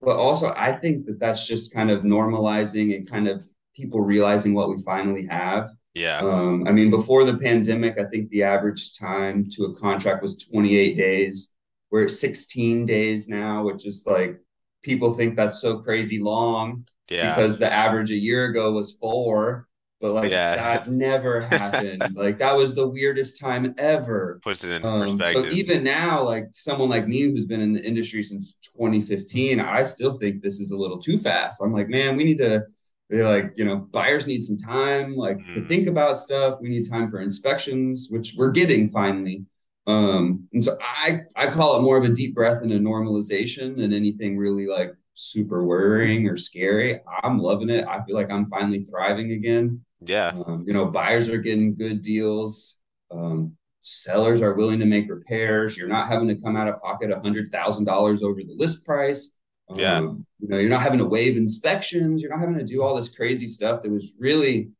but 0.00 0.16
also, 0.16 0.52
I 0.56 0.72
think 0.72 1.06
that 1.06 1.20
that's 1.20 1.46
just 1.46 1.74
kind 1.74 1.90
of 1.90 2.02
normalizing 2.02 2.94
and 2.96 3.08
kind 3.08 3.28
of 3.28 3.46
people 3.74 4.00
realizing 4.00 4.54
what 4.54 4.70
we 4.70 4.82
finally 4.82 5.26
have. 5.26 5.70
yeah, 5.94 6.18
Um, 6.18 6.66
I 6.66 6.72
mean, 6.72 6.90
before 6.90 7.24
the 7.24 7.38
pandemic, 7.38 7.98
I 7.98 8.04
think 8.04 8.30
the 8.30 8.42
average 8.42 8.98
time 8.98 9.48
to 9.56 9.64
a 9.64 9.74
contract 9.74 10.22
was 10.22 10.38
28 10.38 10.96
days. 10.96 11.52
We're 11.90 12.04
at 12.04 12.10
16 12.10 12.86
days 12.86 13.28
now, 13.28 13.64
which 13.64 13.86
is 13.86 14.04
like 14.06 14.40
people 14.82 15.12
think 15.12 15.36
that's 15.36 15.60
so 15.60 15.78
crazy 15.80 16.20
long 16.20 16.86
yeah, 17.10 17.34
because 17.34 17.58
the 17.58 17.70
average 17.70 18.10
a 18.12 18.16
year 18.16 18.46
ago 18.46 18.72
was 18.72 18.92
four, 18.92 19.68
but 20.00 20.12
like 20.12 20.30
yeah. 20.30 20.54
that 20.54 20.88
never 20.90 21.40
happened. 21.50 22.14
Like 22.16 22.38
that 22.38 22.56
was 22.56 22.74
the 22.74 22.88
weirdest 22.88 23.40
time 23.40 23.74
ever. 23.78 24.42
Puts 24.42 24.64
it 24.64 24.70
in 24.70 24.82
Um, 24.82 25.22
so 25.24 25.46
even 25.50 25.84
now, 25.84 26.22
like 26.24 26.44
someone 26.54 26.88
like 26.88 27.06
me 27.06 27.20
who's 27.22 27.46
been 27.46 27.60
in 27.60 27.74
the 27.74 27.84
industry 27.84 28.22
since 28.22 28.54
2015, 28.76 29.60
I 29.60 29.82
still 29.82 30.18
think 30.18 30.42
this 30.42 30.58
is 30.60 30.70
a 30.70 30.76
little 30.76 30.98
too 30.98 31.18
fast. 31.18 31.62
I'm 31.62 31.72
like, 31.72 31.88
man, 31.88 32.16
we 32.16 32.24
need 32.24 32.38
to 32.38 32.64
like, 33.10 33.52
you 33.56 33.64
know, 33.64 33.76
buyers 33.76 34.26
need 34.26 34.44
some 34.44 34.56
time 34.58 35.16
like 35.16 35.38
to 35.54 35.60
Mm, 35.60 35.66
think 35.66 35.88
about 35.88 36.18
stuff. 36.18 36.58
We 36.60 36.68
need 36.68 36.88
time 36.88 37.10
for 37.10 37.20
inspections, 37.20 38.08
which 38.10 38.34
we're 38.36 38.52
getting 38.52 38.88
finally. 38.88 39.44
Um, 39.86 40.46
and 40.52 40.62
so 40.62 40.76
I 40.80 41.20
I 41.36 41.48
call 41.48 41.78
it 41.78 41.82
more 41.82 41.98
of 41.98 42.04
a 42.04 42.14
deep 42.14 42.34
breath 42.34 42.62
and 42.62 42.72
a 42.72 42.78
normalization 42.78 43.76
than 43.76 43.92
anything 43.92 44.36
really 44.36 44.66
like 44.66 44.94
super 45.14 45.64
worrying 45.64 46.28
or 46.28 46.36
scary. 46.36 47.00
I'm 47.22 47.38
loving 47.38 47.70
it. 47.70 47.86
I 47.86 48.04
feel 48.04 48.14
like 48.14 48.30
I'm 48.30 48.46
finally 48.46 48.84
thriving 48.84 49.32
again. 49.32 49.84
Yeah, 50.04 50.32
Um, 50.46 50.64
you 50.66 50.72
know, 50.72 50.86
buyers 50.86 51.28
are 51.28 51.38
getting 51.38 51.74
good 51.74 52.02
deals. 52.02 52.80
Um, 53.10 53.56
sellers 53.82 54.42
are 54.42 54.54
willing 54.54 54.78
to 54.80 54.86
make 54.86 55.10
repairs. 55.10 55.76
You're 55.76 55.88
not 55.88 56.08
having 56.08 56.28
to 56.28 56.34
come 56.40 56.56
out 56.56 56.68
of 56.68 56.80
pocket 56.80 57.10
a 57.10 57.20
hundred 57.20 57.48
thousand 57.48 57.84
dollars 57.84 58.22
over 58.22 58.40
the 58.42 58.54
list 58.56 58.84
price. 58.86 59.36
yeah, 59.74 59.98
Um, 59.98 60.26
you 60.38 60.48
know, 60.48 60.58
you're 60.58 60.70
not 60.70 60.82
having 60.82 60.98
to 60.98 61.06
waive 61.06 61.36
inspections. 61.36 62.22
You're 62.22 62.30
not 62.30 62.40
having 62.40 62.58
to 62.58 62.64
do 62.64 62.82
all 62.82 62.96
this 62.96 63.14
crazy 63.14 63.46
stuff 63.46 63.82
that 63.82 63.90
was 63.90 64.12
really 64.18 64.70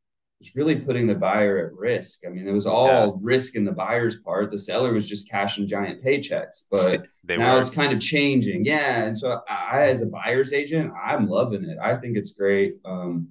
was 0.41 0.55
really 0.57 0.77
putting 0.77 1.07
the 1.07 1.15
buyer 1.15 1.59
at 1.67 1.73
risk. 1.75 2.21
I 2.27 2.31
mean, 2.31 2.49
it 2.49 2.53
was 2.53 2.65
yeah. 2.65 2.73
all 2.73 3.19
risk 3.21 3.57
in 3.57 3.65
the 3.65 3.73
buyer's 3.73 4.19
part. 4.23 4.51
The 4.51 4.59
seller 4.59 4.93
was 4.93 5.07
just 5.09 5.31
cashing 5.31 5.69
giant 5.69 6.03
paychecks, 6.03 6.65
but 6.71 7.07
They 7.25 7.37
now 7.37 7.57
were. 7.57 7.61
it's 7.61 7.71
kind 7.71 7.93
of 7.93 8.01
changing. 8.01 8.65
Yeah, 8.65 9.05
and 9.05 9.17
so 9.17 9.41
I, 9.49 9.83
as 9.89 10.03
a 10.03 10.07
buyer's 10.07 10.53
agent, 10.55 10.93
I'm 11.01 11.29
loving 11.29 11.65
it. 11.65 11.77
I 11.81 11.95
think 11.97 12.17
it's 12.17 12.33
great. 12.33 12.77
Um, 12.85 13.29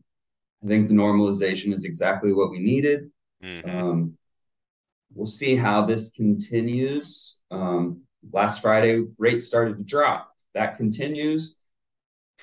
I 0.64 0.68
think 0.68 0.88
the 0.88 0.94
normalization 0.94 1.74
is 1.74 1.86
exactly 1.86 2.34
what 2.34 2.52
we 2.52 2.60
needed. 2.60 3.12
hmm 3.42 3.70
Um, 3.70 4.18
we'll 5.14 5.26
see 5.26 5.56
how 5.56 5.86
this 5.86 6.12
continues. 6.12 7.42
Um, 7.52 8.02
last 8.32 8.62
Friday, 8.62 9.06
rates 9.18 9.48
started 9.48 9.78
to 9.78 9.84
drop. 9.84 10.32
That 10.54 10.76
continues. 10.78 11.58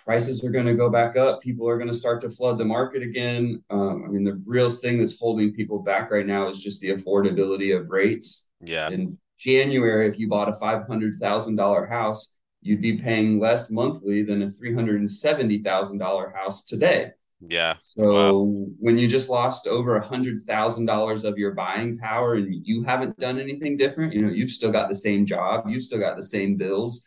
Prices 0.04 0.44
are 0.44 0.50
going 0.50 0.66
to 0.66 0.74
go 0.74 0.90
back 0.90 1.16
up. 1.16 1.40
People 1.40 1.68
are 1.68 1.78
going 1.78 1.88
to 1.90 1.94
start 1.96 2.20
to 2.22 2.30
flood 2.30 2.58
the 2.58 2.64
market 2.64 3.02
again. 3.02 3.62
Um, 3.70 4.04
I 4.04 4.08
mean, 4.08 4.24
the 4.24 4.40
real 4.44 4.70
thing 4.70 4.98
that's 4.98 5.18
holding 5.18 5.52
people 5.52 5.78
back 5.78 6.10
right 6.10 6.26
now 6.26 6.48
is 6.48 6.62
just 6.62 6.80
the 6.80 6.90
affordability 6.90 7.74
of 7.78 7.88
rates. 7.88 8.48
Yeah, 8.60 8.90
In 8.90 9.18
January, 9.38 10.06
if 10.08 10.18
you 10.18 10.28
bought 10.28 10.48
a 10.48 10.52
$500,000 10.52 11.88
house, 11.88 12.34
you'd 12.62 12.82
be 12.82 12.98
paying 12.98 13.38
less 13.40 13.70
monthly 13.70 14.22
than 14.22 14.42
a 14.42 14.48
$370,000 14.50 16.34
house 16.34 16.64
today. 16.64 17.12
Yeah. 17.40 17.74
Wow. 17.96 18.30
So 18.30 18.66
when 18.78 18.98
you 18.98 19.08
just 19.08 19.28
lost 19.30 19.66
over 19.66 19.96
a 19.96 20.04
hundred 20.04 20.42
thousand 20.42 20.86
dollars 20.86 21.24
of 21.24 21.38
your 21.38 21.52
buying 21.52 21.98
power 21.98 22.34
and 22.34 22.54
you 22.66 22.82
haven't 22.82 23.18
done 23.18 23.38
anything 23.38 23.76
different, 23.76 24.12
you 24.12 24.22
know, 24.22 24.30
you've 24.30 24.50
still 24.50 24.72
got 24.72 24.88
the 24.88 24.94
same 24.94 25.26
job, 25.26 25.64
you've 25.68 25.82
still 25.82 25.98
got 25.98 26.16
the 26.16 26.22
same 26.24 26.56
bills, 26.56 27.04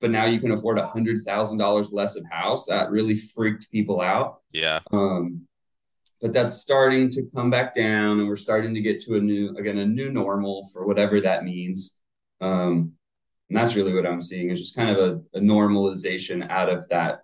but 0.00 0.10
now 0.10 0.24
you 0.24 0.38
can 0.38 0.50
afford 0.50 0.78
a 0.78 0.86
hundred 0.86 1.22
thousand 1.22 1.58
dollars 1.58 1.92
less 1.92 2.16
of 2.16 2.24
house. 2.30 2.66
That 2.66 2.90
really 2.90 3.16
freaked 3.16 3.70
people 3.70 4.00
out. 4.00 4.40
Yeah, 4.52 4.80
Um, 4.92 5.46
but 6.20 6.32
that's 6.32 6.58
starting 6.58 7.10
to 7.10 7.22
come 7.34 7.50
back 7.50 7.74
down, 7.74 8.20
and 8.20 8.28
we're 8.28 8.36
starting 8.36 8.74
to 8.74 8.80
get 8.80 9.00
to 9.02 9.16
a 9.16 9.20
new, 9.20 9.56
again, 9.56 9.78
a 9.78 9.86
new 9.86 10.10
normal 10.10 10.68
for 10.72 10.86
whatever 10.86 11.20
that 11.20 11.44
means. 11.44 11.98
Um, 12.40 12.92
and 13.48 13.56
that's 13.56 13.76
really 13.76 13.92
what 13.92 14.06
I'm 14.06 14.22
seeing 14.22 14.50
is 14.50 14.60
just 14.60 14.76
kind 14.76 14.90
of 14.90 14.98
a, 14.98 15.38
a 15.38 15.40
normalization 15.40 16.48
out 16.48 16.68
of 16.68 16.88
that 16.88 17.22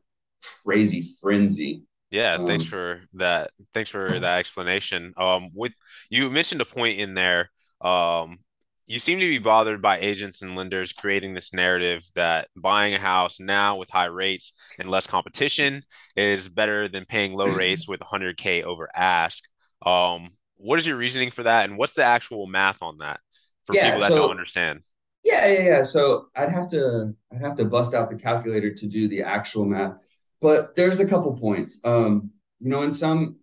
crazy 0.64 1.08
frenzy. 1.20 1.84
Yeah. 2.10 2.38
Thanks 2.38 2.64
Um, 2.64 2.64
for 2.64 3.02
that. 3.14 3.50
Thanks 3.74 3.90
for 3.90 4.18
that 4.20 4.38
explanation. 4.38 5.12
Um, 5.16 5.50
with 5.54 5.72
you 6.10 6.30
mentioned 6.30 6.60
a 6.60 6.64
point 6.64 6.98
in 6.98 7.14
there. 7.14 7.50
Um, 7.80 8.38
you 8.86 8.98
seem 8.98 9.18
to 9.20 9.28
be 9.28 9.38
bothered 9.38 9.82
by 9.82 9.98
agents 9.98 10.40
and 10.40 10.56
lenders 10.56 10.92
creating 10.94 11.34
this 11.34 11.52
narrative 11.52 12.02
that 12.14 12.48
buying 12.56 12.94
a 12.94 12.98
house 12.98 13.38
now 13.38 13.76
with 13.76 13.90
high 13.90 14.06
rates 14.06 14.54
and 14.78 14.90
less 14.90 15.06
competition 15.06 15.82
is 16.16 16.48
better 16.48 16.88
than 16.88 17.04
paying 17.04 17.34
low 17.34 17.48
rates 17.48 17.86
with 17.86 18.00
100k 18.00 18.62
over 18.62 18.88
ask. 18.94 19.44
Um, 19.84 20.30
what 20.56 20.78
is 20.78 20.86
your 20.86 20.96
reasoning 20.96 21.30
for 21.30 21.42
that, 21.42 21.68
and 21.68 21.78
what's 21.78 21.94
the 21.94 22.02
actual 22.04 22.46
math 22.46 22.82
on 22.82 22.98
that 22.98 23.20
for 23.66 23.74
Yeah, 23.74 23.76
people 23.76 24.00
that 24.00 24.14
don't 24.14 24.30
understand? 24.30 24.82
yeah, 25.24 25.46
yeah, 25.46 25.60
yeah. 25.62 25.82
So 25.82 26.28
I'd 26.36 26.50
have 26.50 26.68
to 26.70 27.14
I'd 27.32 27.40
have 27.40 27.56
to 27.56 27.64
bust 27.64 27.94
out 27.94 28.10
the 28.10 28.16
calculator 28.16 28.72
to 28.74 28.86
do 28.86 29.08
the 29.08 29.22
actual 29.22 29.64
math. 29.66 30.02
But 30.40 30.74
there's 30.74 31.00
a 31.00 31.06
couple 31.06 31.36
points. 31.36 31.80
Um, 31.84 32.30
you 32.60 32.70
know, 32.70 32.82
in 32.82 32.92
some 32.92 33.36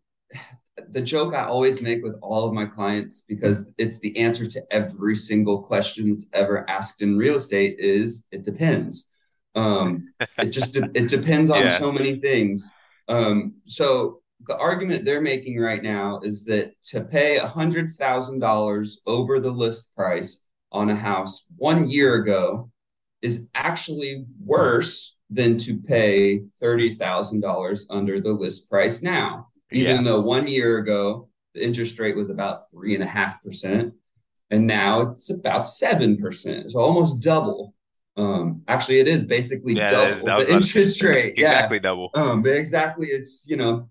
the 0.90 1.02
joke 1.02 1.34
I 1.34 1.46
always 1.46 1.82
make 1.82 2.04
with 2.04 2.16
all 2.22 2.48
of 2.48 2.54
my 2.54 2.66
clients 2.66 3.22
because 3.22 3.72
it's 3.78 4.00
the 4.00 4.18
answer 4.18 4.48
to 4.48 4.62
every 4.72 5.16
single 5.16 5.62
question 5.64 6.10
that's 6.10 6.26
ever 6.34 6.70
asked 6.70 7.02
in 7.02 7.18
real 7.18 7.36
estate 7.36 7.78
is 7.80 8.28
it 8.32 8.44
depends. 8.44 9.12
Um, 9.56 10.14
it 10.38 10.48
just 10.48 10.76
it 10.76 11.08
depends 11.08 11.50
on 11.50 11.62
Yeah, 11.64 11.68
so 11.68 11.92
many 11.92 12.18
things. 12.18 12.72
Um, 13.08 13.56
so 13.66 14.22
the 14.48 14.58
argument 14.58 15.06
they're 15.06 15.22
making 15.22 15.60
right 15.60 15.82
now 15.82 16.20
is 16.24 16.44
that 16.46 16.74
to 16.84 17.02
pay 17.02 17.38
a 17.38 17.48
hundred 17.48 17.92
thousand 17.92 18.40
dollars 18.40 19.00
over 19.06 19.40
the 19.40 19.52
list 19.52 19.96
price 19.96 20.44
on 20.72 20.90
a 20.90 20.96
house 20.96 21.46
one 21.58 21.90
year 21.90 22.16
ago 22.16 22.70
is 23.22 23.48
actually 23.56 24.26
worse 24.44 25.15
than 25.30 25.58
to 25.58 25.80
pay 25.80 26.44
$30,000 26.62 27.80
under 27.90 28.20
the 28.20 28.32
list 28.32 28.70
price 28.70 29.02
now, 29.02 29.48
yeah, 29.72 29.92
even 29.92 30.04
though 30.04 30.22
one 30.22 30.48
year 30.48 30.78
ago 30.78 31.30
the 31.54 31.64
interest 31.64 31.98
rate 32.00 32.16
was 32.16 32.30
about 32.30 32.70
three 32.72 32.94
and 32.96 33.04
a 33.04 33.08
half 33.08 33.42
percent, 33.44 33.94
and 34.52 34.68
now 34.68 35.02
it's 35.02 35.30
about 35.32 35.68
seven 35.68 36.18
percent, 36.18 36.72
so 36.72 36.80
almost 36.80 37.24
double. 37.24 37.74
Um, 38.18 38.62
actually, 38.68 39.00
it 39.00 39.08
is 39.08 39.26
basically 39.26 39.74
yeah. 39.74 39.90
Double 39.90 40.26
that 40.26 40.26
the 40.26 40.26
about 40.26 40.38
to 40.62 40.68
say, 40.68 40.80
interest 40.82 41.04
rate. 41.04 41.34
Yeah, 41.38 41.52
exactly 41.52 41.80
double. 41.80 42.12
um, 42.14 42.44
but 42.44 42.52
exactly, 42.54 43.08
it's 43.08 43.46
you 43.48 43.58
know 43.58 43.90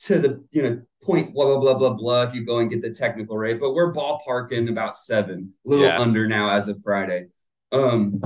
to 0.00 0.18
the 0.18 0.44
you 0.52 0.62
know 0.62 0.82
point 1.02 1.34
blah 1.34 1.46
blah 1.46 1.58
blah 1.58 1.74
blah 1.74 1.94
blah. 1.94 2.22
If 2.22 2.34
you 2.34 2.44
go 2.44 2.58
and 2.58 2.70
get 2.70 2.82
the 2.82 2.90
technical 2.90 3.36
rate, 3.36 3.58
but 3.58 3.74
we're 3.74 3.92
ballparking 3.92 4.68
about 4.70 4.96
seven, 4.96 5.52
a 5.66 5.68
little 5.68 5.84
Yeah. 5.86 6.00
under 6.00 6.28
now 6.28 6.50
as 6.50 6.68
of 6.68 6.80
Friday. 6.82 7.26
Um, 7.72 8.20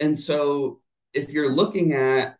and 0.00 0.18
so 0.18 0.80
if 1.14 1.30
you're 1.30 1.50
looking 1.50 1.92
at 1.92 2.36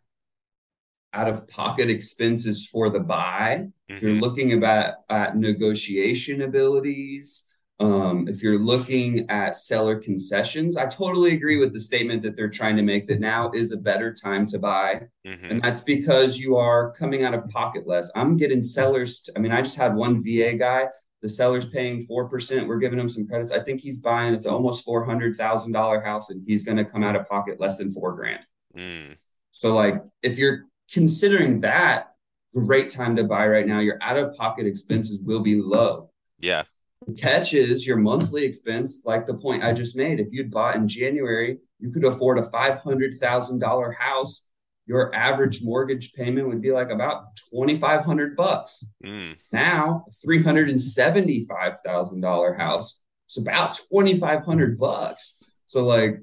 out 1.13 1.27
of 1.27 1.47
pocket 1.47 1.89
expenses 1.89 2.67
for 2.67 2.89
the 2.89 2.99
buy, 2.99 3.67
if 3.95 4.01
you're 4.01 4.11
hmm 4.11 4.19
looking 4.19 4.53
about 4.53 4.95
at 5.09 5.37
negotiation 5.37 6.41
abilities, 6.41 7.45
um, 7.79 8.27
if 8.27 8.41
you're 8.43 8.59
looking 8.59 9.29
at 9.29 9.55
seller 9.55 9.97
concessions, 9.99 10.75
I 10.77 10.85
totally 10.87 11.33
agree 11.33 11.57
with 11.59 11.73
the 11.73 11.79
statement 11.79 12.23
that 12.23 12.35
they're 12.35 12.49
trying 12.49 12.75
to 12.77 12.81
make 12.83 13.07
that 13.07 13.19
now 13.19 13.51
is 13.53 13.71
a 13.71 13.77
better 13.77 14.13
time 14.13 14.45
to 14.47 14.59
buy. 14.59 15.01
hmm 15.25 15.35
And 15.49 15.61
that's 15.61 15.81
because 15.81 16.39
you 16.39 16.57
are 16.57 16.91
coming 16.93 17.23
out 17.23 17.33
of 17.33 17.47
pocket 17.49 17.87
less. 17.87 18.11
I'm 18.15 18.35
getting 18.35 18.63
sellers. 18.63 19.29
I 19.35 19.39
mean, 19.39 19.51
I 19.51 19.61
just 19.61 19.77
had 19.77 19.95
one 19.95 20.21
VA 20.21 20.57
guy. 20.57 20.87
The 21.21 21.29
seller's 21.29 21.67
paying 21.67 22.05
4%. 22.05 22.67
We're 22.67 22.79
giving 22.79 22.99
him 22.99 23.09
some 23.09 23.27
credits. 23.27 23.51
I 23.51 23.59
think 23.59 23.79
he's 23.81 23.99
buying, 23.99 24.33
it's 24.33 24.45
almost 24.45 24.85
$400,000 24.85 26.03
house, 26.03 26.29
and 26.29 26.43
he's 26.45 26.63
going 26.63 26.77
to 26.77 26.85
come 26.85 27.03
out 27.03 27.15
of 27.15 27.27
pocket 27.29 27.59
less 27.59 27.77
than 27.77 27.91
four 27.91 28.13
grand. 28.13 28.41
Mm, 28.75 29.15
So, 29.51 29.73
like, 29.73 30.01
if 30.21 30.37
you're 30.37 30.65
considering 30.91 31.61
that, 31.61 32.13
great 32.53 32.89
time 32.89 33.15
to 33.17 33.23
buy 33.23 33.47
right 33.47 33.67
now. 33.67 33.79
Your 33.79 33.97
out 34.01 34.17
of 34.17 34.35
pocket 34.35 34.65
expenses 34.65 35.21
will 35.21 35.41
be 35.41 35.61
low. 35.61 36.09
yeah, 36.39 36.63
The 37.07 37.13
catch 37.13 37.53
is 37.53 37.85
your 37.87 37.97
monthly 37.97 38.43
expense, 38.45 39.01
like 39.05 39.27
the 39.27 39.33
point 39.33 39.63
I 39.63 39.73
just 39.73 39.95
made. 39.97 40.19
If 40.19 40.31
you'd 40.31 40.51
bought 40.51 40.75
in 40.75 40.87
January, 40.87 41.59
you 41.79 41.91
could 41.91 42.05
afford 42.05 42.37
a 42.39 42.43
$500,000 42.43 43.95
house. 43.95 44.47
Your 44.87 45.13
average 45.15 45.63
mortgage 45.63 46.13
payment 46.13 46.47
would 46.47 46.61
be 46.61 46.71
like 46.71 46.89
about 46.91 47.23
2,500 47.51 48.35
bucks. 48.35 48.85
mm, 49.03 49.35
Now, 49.51 50.05
$375,000 50.25 52.57
house. 52.57 53.01
It's 53.27 53.37
about 53.37 53.73
2,500 53.73 54.77
bucks. 54.77 55.39
So, 55.67 55.83
like, 55.83 56.19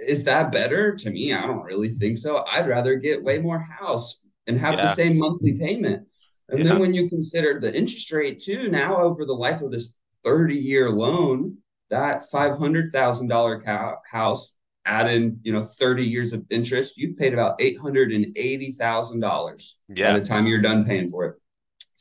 is 0.00 0.24
that 0.24 0.52
better? 0.52 0.94
To 0.94 1.10
me, 1.10 1.32
I 1.32 1.46
don't 1.46 1.62
really 1.62 1.90
think 1.90 2.18
so. 2.18 2.44
I'd 2.50 2.68
rather 2.68 2.96
get 2.96 3.22
way 3.22 3.38
more 3.38 3.58
house 3.58 4.26
and 4.46 4.58
have 4.58 4.76
the 4.76 4.88
same 4.88 5.18
monthly 5.18 5.54
payment. 5.54 6.06
And 6.48 6.64
then 6.64 6.78
when 6.78 6.92
you 6.92 7.08
consider 7.08 7.58
the 7.58 7.74
interest 7.74 8.12
rate 8.12 8.40
too, 8.40 8.68
now 8.68 8.96
over 8.98 9.24
the 9.24 9.32
life 9.32 9.62
of 9.62 9.70
this 9.70 9.96
30 10.24 10.54
year 10.56 10.90
loan, 10.90 11.56
that 11.90 12.30
$500,000 12.30 13.96
house 14.10 14.56
add 14.84 15.10
in, 15.10 15.38
you 15.42 15.52
know, 15.52 15.64
30 15.64 16.04
years 16.04 16.32
of 16.32 16.44
interest, 16.50 16.98
you've 16.98 17.16
paid 17.16 17.32
about 17.32 17.58
$880,000 17.58 19.20
by 19.20 19.94
yeah, 19.94 20.18
the 20.18 20.24
time 20.24 20.46
you're 20.46 20.60
done 20.60 20.84
paying 20.84 21.08
for 21.08 21.24
it. 21.24 21.36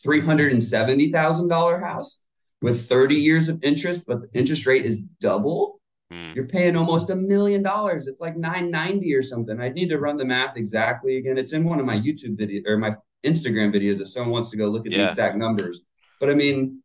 $370,000 0.06 1.82
house 1.82 2.22
with 2.62 2.88
30 2.88 3.16
years 3.16 3.48
of 3.50 3.64
interest, 3.64 4.06
but 4.08 4.22
the 4.22 4.30
interest 4.38 4.66
rate 4.66 4.86
is 4.86 5.00
double. 5.22 5.80
Mm, 6.12 6.36
You're 6.36 6.48
paying 6.48 6.76
almost 6.76 7.10
a 7.10 7.16
million 7.16 7.64
dollars. 7.64 8.08
It's 8.08 8.22
like 8.22 8.36
990 8.36 9.14
or 9.14 9.22
something. 9.22 9.60
I 9.60 9.70
need 9.70 9.90
to 9.90 10.00
run 10.00 10.18
the 10.18 10.26
math 10.26 10.58
exactly 10.58 11.18
again. 11.18 11.38
It's 11.38 11.54
in 11.54 11.64
one 11.64 11.80
of 11.80 11.86
my 11.86 11.98
YouTube 11.98 12.38
videos 12.38 12.68
or 12.68 12.78
my 12.78 12.96
Instagram 13.24 13.74
videos 13.74 14.02
if 14.02 14.10
someone 14.10 14.32
wants 14.32 14.50
to 14.52 14.58
go 14.58 14.68
look 14.68 14.86
at 14.86 14.92
the 14.92 15.08
exact 15.08 15.38
numbers. 15.38 15.82
But 16.20 16.30
I 16.30 16.36
mean, 16.36 16.84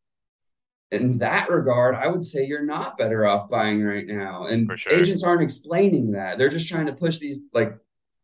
in 0.91 1.19
that 1.19 1.51
regard, 1.51 1.95
I 1.95 2.07
would 2.07 2.25
say 2.25 2.47
you're 2.47 2.65
not 2.65 2.97
better 2.97 3.27
off 3.27 3.51
buying 3.51 3.83
right 3.83 4.07
now. 4.07 4.47
And 4.47 4.71
sure. 4.79 4.93
agents 4.93 5.23
aren't 5.23 5.43
explaining 5.43 6.13
that. 6.13 6.39
They're 6.39 6.49
just 6.49 6.69
trying 6.69 6.87
to 6.87 6.95
push 6.95 7.19
these 7.19 7.39
like 7.53 7.77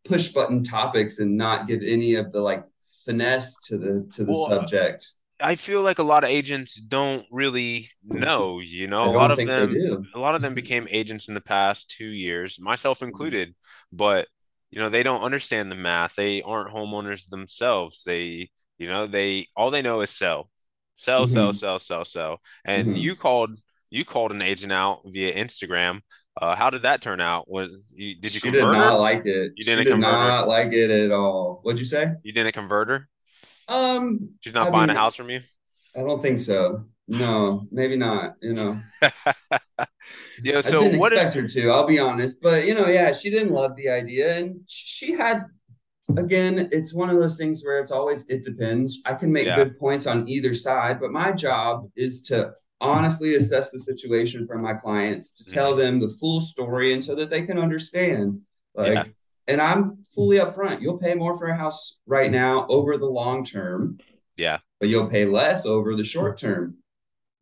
push 0.05 0.29
button 0.29 0.63
topics 0.63 1.19
and 1.19 1.37
not 1.37 1.67
give 1.67 1.83
any 1.83 2.15
of 2.15 2.33
the 2.33 2.41
like 2.41 2.65
finesse 3.05 3.61
to 3.67 3.77
the 3.77 4.09
to 4.15 4.25
the 4.25 4.33
Well, 4.33 4.49
subject. 4.49 5.07
I 5.41 5.57
feel 5.57 5.83
like 5.83 5.99
a 5.99 6.03
lot 6.05 6.25
of 6.25 6.31
agents 6.31 6.77
don't 6.77 7.27
really 7.31 7.89
know, 8.03 8.61
you 8.61 8.87
know, 8.87 9.09
a 9.09 9.11
lot 9.11 9.31
of 9.31 9.45
them 9.45 9.81
a 10.15 10.19
lot 10.21 10.35
of 10.37 10.43
them 10.43 10.55
became 10.55 10.87
agents 10.91 11.27
in 11.29 11.35
the 11.35 11.41
past 11.41 11.91
two 11.91 12.07
years, 12.07 12.61
myself 12.61 13.03
included, 13.03 13.55
but 13.93 14.29
you 14.71 14.81
know, 14.81 14.89
they 14.89 15.03
don't 15.03 15.23
understand 15.23 15.71
the 15.71 15.75
math. 15.77 16.15
They 16.17 16.43
aren't 16.43 16.73
homeowners 16.75 17.29
themselves. 17.29 18.05
They, 18.05 18.51
you 18.79 18.89
know, 18.89 19.07
they 19.07 19.49
all 19.57 19.71
they 19.71 19.83
know 19.83 20.01
is 20.01 20.11
sell. 20.11 20.51
Sell, 20.97 21.27
sell, 21.27 21.53
hmm 21.53 21.55
sell, 21.55 21.79
sell, 21.81 22.05
sell. 22.05 22.41
And 22.65 22.97
hmm 22.97 22.97
you 22.97 23.17
called 23.17 23.61
you 23.91 24.05
called 24.05 24.33
an 24.33 24.43
agent 24.43 24.73
out 24.73 25.03
via 25.07 25.35
Instagram. 25.35 26.01
Uh, 26.41 26.55
how 26.57 26.71
did 26.71 26.83
that 26.83 27.03
turn 27.03 27.21
out? 27.21 27.49
Was 27.49 27.71
you, 27.95 28.17
did 28.17 28.35
you 28.35 28.41
She 28.41 28.51
did 28.51 28.69
convert 28.69 28.69
not 28.69 28.99
her? 28.99 29.01
like 29.01 29.25
it. 29.27 29.53
You 29.57 29.65
didn't 29.65 29.87
did 29.87 29.87
convert 29.87 30.21
her. 30.23 30.37
not 30.37 30.49
like 30.49 30.73
it 30.73 30.91
at 30.91 31.13
all. 31.13 31.61
What'd 31.63 31.79
you 31.79 31.85
say? 31.85 32.15
You 32.23 32.33
didn't 32.33 32.55
convert 32.55 32.89
her. 32.89 33.09
Um, 33.69 34.31
She's 34.41 34.55
I 34.61 34.69
not 34.69 34.71
buying 34.71 34.91
a 34.91 34.95
house 34.95 35.17
from 35.17 35.31
you. 35.31 35.41
I 35.97 36.01
don't 36.01 36.21
think 36.23 36.41
so. 36.41 36.85
No, 37.07 37.67
maybe 37.71 37.97
not. 37.97 38.37
You 38.41 38.55
know, 38.55 38.83
Yeah, 40.43 40.61
I 40.65 40.71
so 40.71 40.73
didn't 40.73 40.97
what 40.97 41.13
expect 41.13 41.35
her 41.35 41.47
to, 41.47 41.71
I'll 41.71 41.87
be 41.87 41.99
honest. 41.99 42.41
But, 42.43 42.67
you 42.67 42.75
know, 42.75 42.87
yeah, 42.89 43.13
she 43.13 43.31
didn't 43.31 43.53
love 43.53 43.77
the 43.77 43.89
idea. 43.89 44.37
And 44.37 44.61
she 44.67 45.13
had, 45.13 45.45
again, 46.17 46.69
it's 46.73 46.95
one 46.95 47.11
of 47.11 47.19
those 47.19 47.39
things 47.39 47.63
where 47.65 47.81
it's 47.81 47.93
always, 47.93 48.29
it 48.29 48.45
depends. 48.45 49.01
I 49.07 49.15
can 49.15 49.33
make 49.33 49.47
yeah. 49.49 49.55
good 49.55 49.79
points 49.79 50.07
on 50.07 50.29
either 50.29 50.55
side, 50.55 51.01
but 51.01 51.13
my 51.13 51.33
job 51.33 51.91
is 51.97 52.23
to 52.25 52.53
honestly 52.81 53.37
assess 53.37 53.71
the 53.73 53.81
situation 53.81 54.47
for 54.47 54.59
my 54.59 54.75
clients, 54.75 55.33
to 55.35 55.47
tell 55.47 55.75
hmm 55.75 55.77
them 55.77 56.01
the 56.01 56.15
full 56.21 56.41
story 56.41 56.93
and 56.93 57.03
so 57.05 57.15
that 57.17 57.31
they 57.31 57.43
can 57.43 57.59
understand. 57.59 58.41
Yeah. 58.79 59.05
And 59.47 59.61
I'm 59.61 60.05
fully 60.15 60.39
upfront. 60.39 60.81
You'll 60.81 60.99
pay 60.99 61.15
more 61.15 61.37
for 61.39 61.47
a 61.47 61.57
house 61.57 61.99
right 62.07 62.31
now 62.31 62.67
over 62.69 62.97
the 62.97 63.07
long 63.11 63.45
term, 63.45 63.99
Yeah. 64.37 64.59
but 64.81 64.89
you'll 64.89 65.09
pay 65.09 65.27
less 65.27 65.67
over 65.67 65.95
the 65.95 66.05
short 66.05 66.39
term 66.39 66.79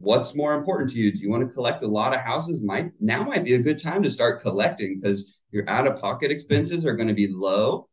what's 0.03 0.35
more 0.35 0.55
important 0.55 0.91
to 0.91 0.99
you? 0.99 1.13
Do 1.13 1.19
you 1.19 1.31
want 1.31 1.47
to 1.47 1.55
collect 1.55 1.83
a 1.83 1.87
lot 1.87 2.13
of 2.13 2.21
houses? 2.21 2.63
Might 2.63 2.91
now 3.01 3.23
might 3.23 3.45
be 3.45 3.55
a 3.55 3.63
good 3.63 3.79
time 3.79 4.03
to 4.03 4.11
start 4.11 4.43
collecting 4.43 4.99
because 5.01 5.37
your 5.53 5.69
out 5.71 5.87
of 5.87 6.01
pocket 6.01 6.31
expenses 6.31 6.85
are 6.85 6.95
going 6.95 7.09
to 7.09 7.15
be 7.15 7.29
low. 7.29 7.89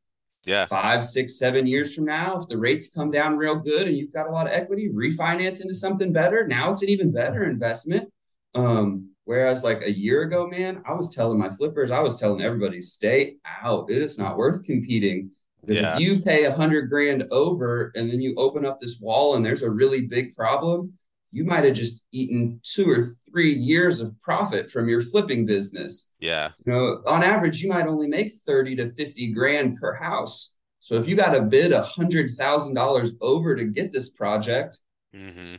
Yeah. 0.46 0.66
Five, 0.66 1.06
six, 1.06 1.38
seven 1.38 1.68
years 1.68 1.94
from 1.94 2.06
now, 2.06 2.40
if 2.40 2.48
the 2.48 2.58
rates 2.58 2.90
come 2.90 3.12
down 3.12 3.38
real 3.38 3.56
good 3.56 3.88
and 3.88 3.96
you've 3.96 4.14
got 4.14 4.28
a 4.28 4.32
lot 4.32 4.48
of 4.48 4.54
equity, 4.54 4.90
refinance 4.90 5.62
into 5.62 5.76
something 5.76 6.12
better. 6.12 6.48
Now 6.48 6.72
it's 6.72 6.82
an 6.82 6.90
even 6.90 7.12
better 7.12 7.44
investment. 7.44 8.10
Um, 8.56 9.12
whereas 9.30 9.64
like 9.64 9.84
a 9.84 9.92
year 9.92 10.24
ago, 10.24 10.48
man, 10.48 10.82
I 10.88 10.94
was 10.94 11.14
telling 11.14 11.38
my 11.38 11.52
flippers, 11.52 11.92
I 11.92 12.00
was 12.00 12.20
telling 12.20 12.42
everybody, 12.42 12.82
stay 12.82 13.36
out. 13.62 13.92
It 13.92 14.02
is 14.02 14.18
not 14.18 14.38
worth 14.38 14.64
competing. 14.64 15.30
Because 15.64 15.84
if 15.84 16.00
you 16.00 16.20
pay 16.22 16.46
a 16.46 16.52
hundred 16.52 16.90
grand 16.90 17.26
over 17.30 17.92
and 17.94 18.10
then 18.10 18.22
you 18.22 18.34
open 18.38 18.66
up 18.66 18.80
this 18.80 19.00
wall 19.00 19.36
and 19.36 19.46
there's 19.46 19.62
a 19.62 19.70
really 19.70 20.08
big 20.08 20.36
problem, 20.36 20.94
you 21.32 21.44
might 21.46 21.64
have 21.64 21.76
just 21.76 22.06
eaten 22.12 22.60
two 22.64 22.90
or 22.90 23.14
three 23.30 23.54
years 23.54 24.00
of 24.00 24.20
profit 24.20 24.72
from 24.72 24.90
your 24.90 25.02
flipping 25.02 25.46
business. 25.46 26.12
Yeah. 26.20 26.50
You 26.66 26.74
know, 26.74 27.04
on 27.06 27.22
average, 27.22 27.62
you 27.62 27.70
might 27.70 27.86
only 27.86 28.08
make 28.08 28.34
30 28.48 28.78
to 28.78 28.92
50 28.94 29.32
grand 29.34 29.78
per 29.80 29.94
house. 29.94 30.56
So 30.80 30.96
if 30.96 31.08
you 31.08 31.16
got 31.16 31.36
to 31.36 31.44
bid 31.44 31.72
a 31.72 31.84
hundred 31.84 32.32
thousand 32.32 32.74
dollars 32.74 33.14
over 33.22 33.56
to 33.56 33.66
get 33.66 33.94
this 33.94 34.10
project, 34.10 34.80
hmm 35.14 35.58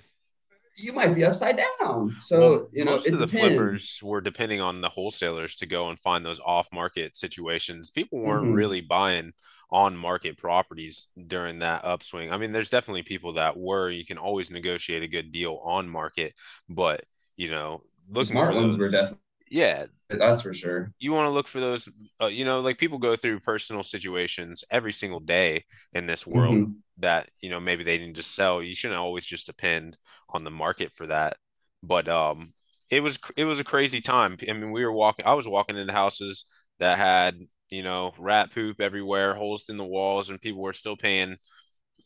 you 0.82 0.92
might 0.92 1.14
be 1.14 1.24
upside 1.24 1.58
down. 1.80 2.16
So 2.20 2.38
Well, 2.38 2.68
you 2.72 2.84
know, 2.84 2.94
most 2.94 3.04
it 3.04 3.12
of 3.12 3.18
the 3.18 3.26
depends. 3.26 3.80
flippers 3.80 4.00
were 4.02 4.20
depending 4.20 4.60
on 4.60 4.80
the 4.80 4.88
wholesalers 4.88 5.56
to 5.56 5.66
go 5.66 5.88
and 5.88 5.98
find 6.00 6.24
those 6.24 6.40
off-market 6.40 7.16
situations. 7.16 7.90
People 7.90 8.20
weren't 8.20 8.46
hmm 8.46 8.52
really 8.52 8.80
buying 8.80 9.32
on-market 9.70 10.36
properties 10.38 11.08
during 11.26 11.58
that 11.60 11.84
upswing. 11.84 12.32
I 12.32 12.36
mean, 12.36 12.52
there's 12.52 12.70
definitely 12.70 13.02
people 13.02 13.34
that 13.34 13.56
were. 13.56 13.90
You 13.90 14.04
can 14.04 14.18
always 14.18 14.50
negotiate 14.50 15.02
a 15.02 15.08
good 15.08 15.32
deal 15.32 15.60
on 15.64 15.88
market, 15.88 16.34
but 16.68 17.04
you 17.36 17.50
know, 17.50 17.82
The 18.12 18.24
looking 18.24 18.24
smart 18.24 18.54
ones 18.54 18.78
were 18.78 18.88
definitely 18.90 19.18
yeah, 19.50 19.86
that's 20.10 20.42
for 20.42 20.52
sure. 20.54 20.92
you 20.98 21.12
want 21.12 21.26
to 21.26 21.30
look 21.30 21.48
for 21.48 21.60
those. 21.60 21.88
Uh, 22.20 22.26
you 22.26 22.44
know, 22.44 22.60
like 22.60 22.78
people 22.78 22.98
go 22.98 23.16
through 23.16 23.40
personal 23.40 23.82
situations 23.82 24.64
every 24.70 24.92
single 24.92 25.20
day 25.20 25.64
in 25.92 26.06
this 26.06 26.26
world 26.26 26.60
hmm 26.60 26.82
that 26.98 27.30
you 27.40 27.48
know 27.50 27.60
maybe 27.60 27.84
they 27.84 27.98
need 27.98 28.14
to 28.16 28.22
sell. 28.22 28.62
You 28.62 28.74
shouldn't 28.74 29.00
always 29.00 29.26
just 29.26 29.46
depend 29.46 29.96
on 30.30 30.44
the 30.44 30.50
market 30.50 30.92
for 30.92 31.06
that. 31.06 31.36
But 31.82 32.08
um, 32.08 32.52
it 32.90 33.00
was 33.00 33.18
it 33.36 33.44
was 33.44 33.58
a 33.60 33.64
crazy 33.64 34.00
time. 34.00 34.36
I 34.48 34.52
mean, 34.52 34.72
we 34.72 34.84
were 34.84 34.92
walking. 34.92 35.26
I 35.26 35.34
was 35.34 35.48
walking 35.48 35.76
into 35.76 35.92
houses 35.92 36.44
that 36.78 36.98
had 36.98 37.38
you 37.70 37.82
know 37.82 38.12
rat 38.18 38.52
poop 38.52 38.80
everywhere, 38.80 39.34
holes 39.34 39.68
in 39.70 39.76
the 39.78 39.84
walls, 39.84 40.28
and 40.28 40.40
people 40.40 40.62
were 40.62 40.72
still 40.74 40.96
paying 40.96 41.36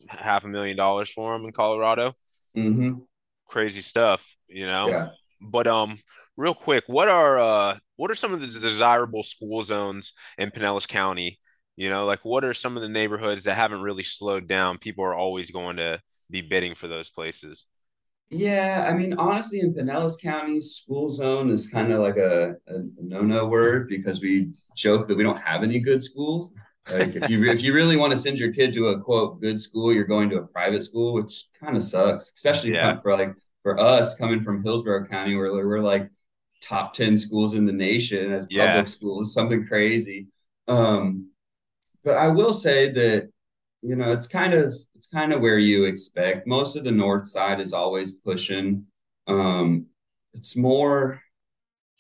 half 0.09 0.45
a 0.45 0.49
million 0.49 0.77
dollars 0.77 1.11
for 1.13 1.37
them 1.37 1.47
in 1.47 1.53
Colorado. 1.53 2.13
hmm 2.55 3.07
Crazy 3.47 3.81
stuff, 3.81 4.37
you 4.49 4.67
know. 4.67 4.91
Yeah. 4.91 5.11
But 5.51 5.67
um, 5.67 5.99
real 6.37 6.55
quick, 6.55 6.85
what 6.87 7.09
are 7.09 7.39
uh 7.39 7.79
what 7.97 8.11
are 8.11 8.15
some 8.15 8.33
of 8.35 8.41
the 8.41 8.47
desirable 8.49 9.23
school 9.23 9.63
zones 9.63 10.13
in 10.39 10.51
Pinellas 10.51 10.89
County? 10.89 11.39
You 11.77 11.91
know, 11.91 12.07
like 12.07 12.25
what 12.25 12.45
are 12.45 12.55
some 12.55 12.77
of 12.77 12.83
the 12.83 12.89
neighborhoods 12.89 13.45
that 13.45 13.55
haven't 13.57 13.83
really 13.83 14.03
slowed 14.05 14.49
down? 14.49 14.79
People 14.79 15.05
are 15.05 15.15
always 15.15 15.51
going 15.51 15.77
to 15.77 16.01
be 16.31 16.41
bidding 16.43 16.75
for 16.75 16.89
those 16.89 17.11
places. 17.11 17.67
Yeah, 18.31 18.87
I 18.89 18.95
mean, 18.95 19.15
honestly, 19.15 19.61
in 19.61 19.75
Pinellas 19.75 20.21
County, 20.21 20.61
school 20.61 21.09
zone 21.11 21.51
is 21.51 21.69
kind 21.69 21.93
of 21.93 22.01
like 22.01 22.17
a, 22.17 22.57
a 22.67 22.79
no-no 22.99 23.47
word 23.49 23.89
because 23.89 24.21
we 24.21 24.53
joke 24.77 25.07
that 25.07 25.17
we 25.17 25.23
don't 25.23 25.39
have 25.39 25.63
any 25.63 25.79
good 25.79 26.03
schools. 26.03 26.53
Like 26.89 27.15
if 27.15 27.29
you 27.29 27.45
if 27.51 27.63
you 27.63 27.73
really 27.73 27.97
want 27.97 28.11
to 28.13 28.17
send 28.19 28.39
your 28.39 28.53
kid 28.53 28.73
to 28.75 28.89
a 28.89 29.01
quote 29.01 29.41
good 29.41 29.61
school, 29.61 29.93
you're 29.93 30.05
going 30.05 30.31
to 30.31 30.39
a 30.39 30.47
private 30.47 30.83
school, 30.83 31.15
which 31.15 31.45
kind 31.59 31.77
of 31.77 31.83
sucks, 31.83 32.33
especially 32.35 32.73
Yeah, 32.73 33.01
for 33.03 33.13
like 33.17 33.31
for 33.64 33.80
us 33.80 34.16
coming 34.16 34.42
from 34.42 34.62
Hillsborough 34.62 35.06
County, 35.06 35.35
where 35.35 35.52
we're 35.52 35.80
like 35.80 36.09
top 36.61 36.92
10 36.92 37.18
schools 37.18 37.54
in 37.54 37.66
the 37.66 37.73
nation 37.73 38.33
as 38.33 38.47
yeah, 38.50 38.75
public 38.75 38.88
schools, 38.88 39.35
something 39.35 39.66
crazy. 39.66 40.28
Um, 40.68 41.30
but 42.04 42.16
I 42.18 42.28
will 42.28 42.52
say 42.52 42.90
that 42.90 43.30
you 43.83 43.97
know 43.97 44.12
it's 44.12 44.28
kind 44.28 44.54
of 44.54 44.75
it's 44.94 45.09
kind 45.09 45.33
of 45.33 45.40
where 45.40 45.59
you 45.59 45.85
expect. 45.85 46.47
Most 46.47 46.76
of 46.76 46.85
the 46.85 46.92
north 46.92 47.26
side 47.26 47.59
is 47.59 47.73
always 47.73 48.12
pushing. 48.12 48.87
Um, 49.26 49.87
it's 50.35 50.56
more 50.56 51.21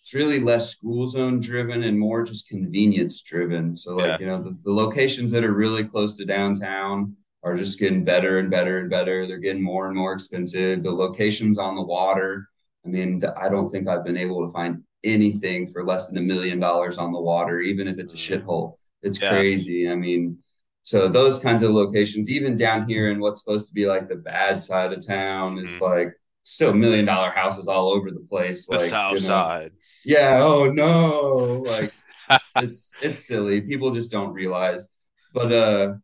it's 0.00 0.12
really 0.12 0.40
less 0.40 0.76
school 0.76 1.08
zone 1.08 1.40
driven 1.40 1.82
and 1.82 1.98
more 1.98 2.24
just 2.24 2.48
convenience 2.48 3.22
driven. 3.22 3.74
So 3.74 3.96
like 3.96 4.06
yeah. 4.06 4.16
you 4.20 4.26
know 4.26 4.42
the, 4.42 4.58
the 4.64 4.72
locations 4.72 5.30
that 5.32 5.44
are 5.44 5.54
really 5.54 5.84
close 5.84 6.18
to 6.18 6.26
downtown 6.26 7.16
are 7.44 7.56
just 7.56 7.78
getting 7.78 8.04
better 8.04 8.38
and 8.40 8.50
better 8.50 8.80
and 8.80 8.90
better. 8.90 9.26
They're 9.26 9.38
getting 9.38 9.62
more 9.62 9.86
and 9.86 9.96
more 9.96 10.14
expensive. 10.14 10.82
The 10.82 10.92
locations 10.92 11.58
on 11.58 11.76
the 11.76 11.82
water. 11.82 12.48
I 12.86 12.88
mean, 12.88 13.22
I 13.38 13.48
don't 13.48 13.70
think 13.70 13.88
I've 13.88 14.04
been 14.04 14.16
able 14.16 14.46
to 14.46 14.52
find 14.52 14.82
anything 15.04 15.68
for 15.68 15.84
less 15.84 16.08
than 16.08 16.18
a 16.18 16.22
million 16.22 16.60
dollars 16.60 16.98
on 16.98 17.12
the 17.12 17.20
water, 17.20 17.60
even 17.60 17.88
if 17.88 17.98
it's 17.98 18.14
a 18.14 18.16
shithole. 18.16 18.76
It's 19.02 19.20
yeah. 19.20 19.28
crazy. 19.28 19.90
I 19.90 19.94
mean, 19.94 20.38
so 20.82 21.08
those 21.08 21.38
kinds 21.38 21.62
of 21.62 21.70
locations, 21.70 22.30
even 22.30 22.56
down 22.56 22.88
here 22.88 23.10
in 23.10 23.20
what's 23.20 23.42
supposed 23.42 23.68
to 23.68 23.74
be 23.74 23.86
like 23.86 24.08
the 24.08 24.16
bad 24.16 24.60
side 24.60 24.92
of 24.92 25.06
town, 25.06 25.58
is 25.58 25.78
hmm 25.78 25.80
like 25.80 26.14
still 26.44 26.74
million 26.74 27.04
dollar 27.06 27.30
houses 27.30 27.68
all 27.68 27.88
over 27.92 28.10
the 28.10 28.26
place. 28.30 28.66
The 28.68 28.76
Like, 28.76 28.80
South 28.80 29.14
you 29.14 29.20
know, 29.20 29.48
Side. 29.48 29.70
yeah, 30.04 30.40
oh 30.42 30.70
no, 30.72 31.64
like 31.66 31.92
it's 32.58 32.96
it's 33.00 33.26
silly. 33.26 33.60
People 33.62 33.92
just 33.94 34.10
don't 34.10 34.32
realize. 34.32 34.88
But 35.32 35.52
uh 35.52 35.94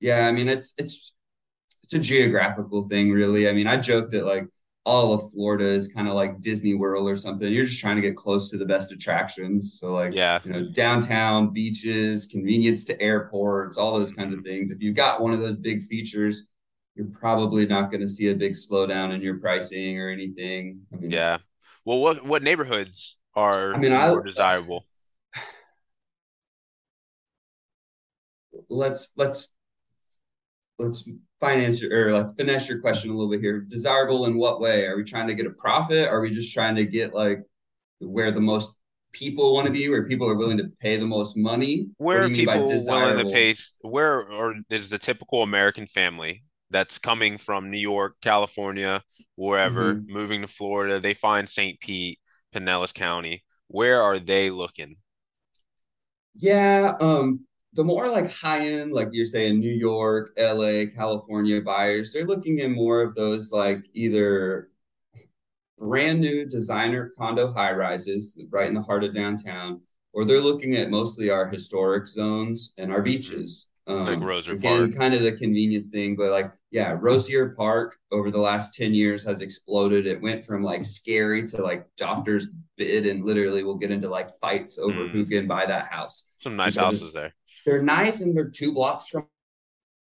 yeah, 0.00 0.26
I 0.26 0.32
mean 0.32 0.48
it's 0.48 0.74
it's 0.78 1.12
it's 1.82 1.94
a 1.94 1.98
geographical 1.98 2.88
thing 2.88 3.10
really. 3.10 3.48
I 3.48 3.52
mean, 3.52 3.66
I 3.66 3.76
joke 3.76 4.10
that 4.12 4.26
like 4.26 4.46
all 4.84 5.12
of 5.12 5.30
Florida 5.32 5.66
is 5.66 5.88
kind 5.88 6.08
of 6.08 6.14
like 6.14 6.40
Disney 6.40 6.74
World 6.74 7.08
or 7.08 7.16
something. 7.16 7.52
You're 7.52 7.66
just 7.66 7.80
trying 7.80 7.96
to 7.96 8.02
get 8.02 8.16
close 8.16 8.50
to 8.50 8.56
the 8.56 8.64
best 8.64 8.90
attractions. 8.90 9.78
So 9.78 9.92
like, 9.92 10.14
Yeah, 10.14 10.40
you 10.44 10.50
know, 10.50 10.70
downtown, 10.72 11.52
beaches, 11.52 12.26
convenience 12.26 12.86
to 12.86 12.98
airports, 13.00 13.76
all 13.76 13.98
those 13.98 14.14
kinds 14.14 14.32
of 14.32 14.42
things. 14.44 14.70
If 14.70 14.80
you've 14.80 14.96
got 14.96 15.20
one 15.20 15.34
of 15.34 15.40
those 15.40 15.58
big 15.58 15.84
features, 15.84 16.46
you're 16.94 17.06
probably 17.06 17.66
not 17.66 17.90
going 17.90 18.00
to 18.00 18.08
see 18.08 18.28
a 18.28 18.34
big 18.34 18.54
slowdown 18.54 19.14
in 19.14 19.20
your 19.20 19.38
pricing 19.38 19.98
or 19.98 20.08
anything. 20.08 20.80
I 20.92 20.96
mean, 20.96 21.10
yeah. 21.10 21.38
Well, 21.84 21.98
what 21.98 22.24
what 22.24 22.42
neighborhoods 22.42 23.18
are 23.34 23.74
I 23.74 23.78
mean, 23.78 23.92
I 23.92 24.08
more 24.08 24.22
desirable? 24.22 24.86
let's 28.70 29.12
let's 29.18 29.54
let's 30.78 31.08
finance 31.40 31.80
your 31.82 32.08
or 32.08 32.12
like 32.12 32.36
finesse 32.36 32.68
your 32.68 32.80
question 32.80 33.10
a 33.10 33.14
little 33.14 33.30
bit 33.30 33.40
here. 33.40 33.60
Desirable 33.60 34.26
in 34.26 34.36
what 34.36 34.60
way? 34.60 34.84
Are 34.86 34.96
we 34.96 35.04
trying 35.04 35.28
to 35.28 35.34
get 35.34 35.46
a 35.46 35.50
profit? 35.50 36.08
Are 36.08 36.20
we 36.20 36.30
just 36.30 36.54
trying 36.54 36.76
to 36.76 36.84
get 36.86 37.14
like 37.14 37.40
where 38.00 38.32
the 38.32 38.40
most 38.40 38.78
people 39.12 39.54
want 39.54 39.66
to 39.66 39.72
be, 39.72 39.88
where 39.88 40.06
people 40.06 40.28
are 40.28 40.36
willing 40.36 40.58
to 40.58 40.70
pay 40.80 40.96
the 40.98 41.06
most 41.06 41.36
money? 41.36 41.88
What 42.12 42.14
Where 42.14 42.22
do 42.22 42.26
are 42.26 42.28
you 42.28 42.30
mean 42.30 42.46
by 42.46 42.58
people 42.58 42.86
willing 42.86 43.18
to 43.18 43.24
desirable? 43.24 43.24
pay? 43.24 43.54
Where 43.82 44.20
or 44.30 44.54
is 44.70 44.90
the 44.90 44.98
typical 44.98 45.42
American 45.42 45.86
family 45.86 46.44
that's 46.70 46.98
coming 46.98 47.38
from 47.38 47.70
New 47.70 47.78
York, 47.78 48.16
California, 48.20 49.02
wherever, 49.36 50.00
hmm 50.00 50.08
moving 50.08 50.42
to 50.42 50.48
Florida? 50.48 51.00
They 51.00 51.14
find 51.14 51.48
St. 51.48 51.80
Pete, 51.80 52.20
Pinellas 52.54 52.94
County. 52.94 53.44
Where 53.66 54.00
are 54.02 54.18
they 54.18 54.50
looking? 54.50 54.96
Yeah, 56.34 56.96
um, 57.00 57.46
the 57.78 57.84
more 57.84 58.10
like 58.10 58.30
high 58.32 58.68
end, 58.68 58.92
like 58.94 59.10
you're 59.12 59.26
saying, 59.26 59.60
New 59.60 59.72
York, 59.72 60.32
LA, 60.36 60.88
California 60.88 61.62
buyers, 61.62 62.12
they're 62.12 62.26
looking 62.26 62.58
in 62.60 62.72
more 62.74 63.02
of 63.02 63.16
those 63.16 63.52
like 63.52 63.86
either 63.94 64.70
brand 65.78 66.20
new 66.20 66.44
designer 66.44 67.10
condo 67.16 67.52
high 67.52 67.72
rises 67.72 68.42
right 68.50 68.68
in 68.68 68.74
the 68.74 68.82
heart 68.82 69.04
of 69.04 69.14
downtown, 69.14 69.80
or 70.12 70.24
they're 70.24 70.40
looking 70.40 70.74
at 70.76 70.90
mostly 70.90 71.30
our 71.30 71.48
historic 71.48 72.08
zones 72.08 72.74
and 72.78 72.92
our 72.92 73.02
hmm 73.02 73.02
beaches. 73.02 73.66
Like 74.04 74.18
Um, 74.18 74.20
Roser 74.20 74.58
again, 74.58 74.60
Park. 74.60 74.92
kind 74.92 75.14
of 75.14 75.22
the 75.22 75.32
convenience 75.32 75.90
thing, 75.90 76.16
but 76.16 76.30
like, 76.32 76.52
yeah, 76.70 76.96
Roser 76.96 77.54
Park 77.56 77.96
over 78.10 78.30
the 78.30 78.38
last 78.38 78.74
10 78.74 78.92
years 78.92 79.24
has 79.24 79.40
exploded. 79.40 80.06
It 80.06 80.20
went 80.20 80.44
from 80.44 80.62
like 80.62 80.84
scary 80.84 81.46
to 81.48 81.62
like 81.62 81.86
doctors 81.96 82.48
bid 82.76 83.06
and 83.06 83.24
literally 83.24 83.62
will 83.64 83.76
get 83.78 83.90
into 83.90 84.08
like 84.08 84.30
fights 84.40 84.78
over 84.78 85.08
who 85.08 85.24
Mm, 85.24 85.26
can 85.26 85.46
buy 85.46 85.64
that 85.66 85.86
house 85.90 86.28
some 86.34 86.56
nice 86.56 86.76
houses 86.76 87.12
there. 87.12 87.34
They're 87.64 87.82
nice 87.82 88.20
and 88.20 88.36
they're 88.36 88.50
two 88.50 88.72
blocks 88.72 89.08
from 89.08 89.26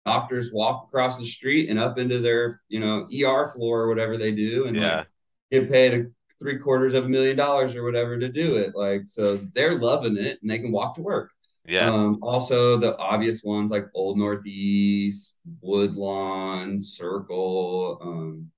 doctors 0.06 0.52
walk 0.54 0.86
across 0.88 1.18
the 1.18 1.26
street 1.26 1.70
and 1.70 1.80
up 1.80 1.98
into 1.98 2.20
their 2.20 2.62
you 2.70 2.80
know 2.80 3.08
ER 3.12 3.52
floor 3.52 3.82
or 3.82 3.90
whatever 3.90 4.18
they 4.18 4.32
do 4.32 4.68
and 4.68 4.78
like 4.78 4.92
Yeah, 4.92 5.06
get 5.52 5.70
paid 5.72 5.94
a 5.94 6.06
three 6.40 6.60
quarters 6.60 6.94
of 6.94 7.06
a 7.06 7.10
million 7.10 7.38
dollars 7.38 7.76
or 7.76 7.84
whatever 7.84 8.20
to 8.20 8.30
do 8.30 8.58
it. 8.58 8.76
Like 8.76 9.04
so 9.08 9.38
they're 9.56 9.80
loving 9.80 10.18
it 10.18 10.40
and 10.42 10.50
they 10.52 10.60
can 10.60 10.72
walk 10.72 10.96
to 10.96 11.02
work. 11.02 11.32
Yeah, 11.66 11.96
um 11.96 12.20
also 12.22 12.78
the 12.78 12.98
obvious 12.98 13.44
ones 13.44 13.72
like 13.72 13.86
old 13.96 14.18
northeast 14.18 15.40
woodlawn 15.62 16.82
circle 16.82 18.00
um 18.02 18.52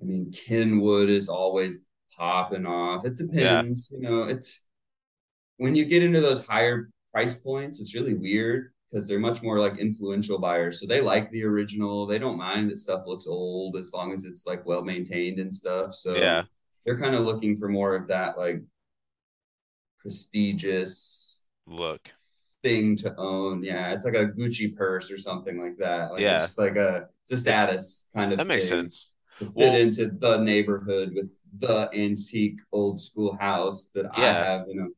i 0.00 0.04
mean 0.04 0.30
kenwood 0.32 1.08
is 1.08 1.28
always 1.28 1.84
popping 2.16 2.66
off. 2.66 3.04
It 3.06 3.16
yeah, 3.30 3.62
depends 3.62 3.90
you 3.92 4.00
know 4.00 4.22
it's 4.24 4.66
when 5.58 5.74
you 5.74 5.84
get 5.86 6.02
into 6.02 6.20
those 6.20 6.46
higher 6.46 6.90
price 7.12 7.34
points, 7.40 7.80
it's 7.80 7.94
really 7.94 8.14
weird 8.14 8.72
because 8.90 9.06
they're 9.06 9.18
much 9.20 9.42
more 9.42 9.58
like 9.58 9.78
influential 9.78 10.38
buyers. 10.38 10.80
So 10.80 10.86
they 10.86 11.00
like 11.00 11.30
the 11.30 11.44
original. 11.44 12.06
They 12.06 12.18
don't 12.18 12.38
mind 12.38 12.70
that 12.70 12.78
stuff 12.78 13.04
looks 13.06 13.26
old 13.26 13.76
as 13.76 13.92
long 13.92 14.12
as 14.12 14.24
it's 14.24 14.46
like 14.46 14.66
well 14.66 14.82
maintained 14.82 15.38
and 15.38 15.54
stuff. 15.54 15.94
So 15.94 16.14
yeah. 16.14 16.44
They're 16.86 16.98
kind 16.98 17.14
of 17.14 17.20
looking 17.22 17.56
for 17.56 17.68
more 17.68 17.94
of 17.94 18.08
that 18.08 18.38
like 18.38 18.62
prestigious 19.98 21.46
Look, 21.66 22.12
thing 22.62 22.96
to 22.96 23.14
own. 23.16 23.62
Yeah, 23.62 23.92
it's 23.92 24.04
like 24.04 24.14
a 24.14 24.26
Gucci 24.26 24.74
purse 24.76 25.10
or 25.10 25.18
something 25.18 25.60
like 25.60 25.76
that. 25.78 26.12
Like 26.12 26.20
it's 26.20 26.20
yeah, 26.20 26.38
just 26.38 26.58
like 26.58 26.76
a 26.76 27.08
it's 27.22 27.32
a 27.32 27.36
status 27.36 28.08
kind 28.14 28.32
of. 28.32 28.38
that 28.38 28.46
makes 28.46 28.68
sense. 28.68 29.12
to 29.38 29.46
fit 29.46 29.54
Well, 29.54 29.74
into 29.74 30.06
the 30.08 30.38
neighborhood 30.38 31.12
with 31.14 31.30
the 31.58 31.90
antique 31.94 32.60
old 32.72 33.00
school 33.00 33.36
house 33.40 33.88
that 33.94 34.06
I 34.14 34.32
have, 34.32 34.66
you 34.68 34.76
know, 34.76 34.88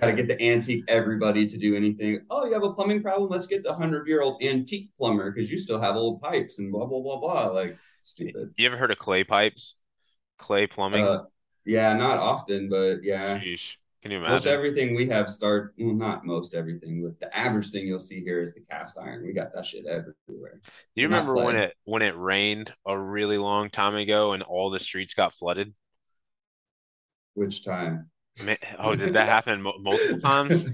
got 0.00 0.06
to 0.06 0.12
get 0.12 0.28
the 0.28 0.40
antique 0.42 0.84
everybody 0.88 1.46
to 1.46 1.58
do 1.58 1.76
anything. 1.76 2.20
Oh, 2.30 2.46
you 2.46 2.54
have 2.54 2.62
a 2.62 2.72
plumbing 2.72 3.02
problem? 3.02 3.30
Let's 3.30 3.46
get 3.46 3.62
the 3.62 3.74
hundred 3.74 4.06
year 4.06 4.22
old 4.22 4.42
antique 4.42 4.90
plumber 4.98 5.30
because 5.30 5.50
you 5.50 5.58
still 5.58 5.80
have 5.80 5.96
old 5.96 6.20
pipes 6.20 6.58
and 6.58 6.72
blah 6.72 6.86
blah 6.86 7.00
blah 7.00 7.18
blah. 7.18 7.46
Like 7.48 7.76
stupid. 8.00 8.52
you 8.56 8.66
ever 8.66 8.76
heard 8.76 8.90
of 8.90 8.98
clay 8.98 9.24
pipes? 9.24 9.76
Clay 10.38 10.66
plumbing? 10.66 11.04
Uh, 11.04 11.24
yeah, 11.64 11.92
not 11.94 12.18
often, 12.18 12.68
but 12.68 13.02
yeah. 13.02 13.38
Sheesh. 13.38 13.76
Can 14.06 14.12
you 14.12 14.18
imagine? 14.18 14.34
Most 14.34 14.46
everything 14.46 14.94
we 14.94 15.08
have 15.08 15.28
start 15.28 15.74
well, 15.78 15.92
not 15.92 16.24
most 16.24 16.54
everything, 16.54 17.02
but 17.02 17.18
the 17.18 17.36
average 17.36 17.70
thing 17.70 17.88
you'll 17.88 17.98
see 17.98 18.20
here 18.20 18.40
is 18.40 18.54
the 18.54 18.60
cast 18.60 18.98
iron. 19.00 19.24
We 19.26 19.32
got 19.32 19.52
that 19.52 19.66
shit 19.66 19.84
everywhere. 19.84 20.60
Do 20.62 21.02
you 21.02 21.08
Not 21.08 21.26
remember 21.26 21.44
when 21.44 21.56
it 21.56 21.74
when 21.84 22.02
it 22.02 22.16
rained 22.16 22.72
a 22.86 22.96
really 22.96 23.36
long 23.36 23.68
time 23.68 23.96
ago 23.96 24.32
and 24.32 24.44
all 24.44 24.70
the 24.70 24.78
streets 24.78 25.14
got 25.14 25.32
flooded? 25.32 25.74
Which 27.34 27.64
time? 27.64 28.08
Man, 28.38 28.56
oh, 28.78 28.94
did 28.94 29.12
that 29.14 29.28
happen 29.28 29.62
multiple 29.62 30.18
times? 30.18 30.66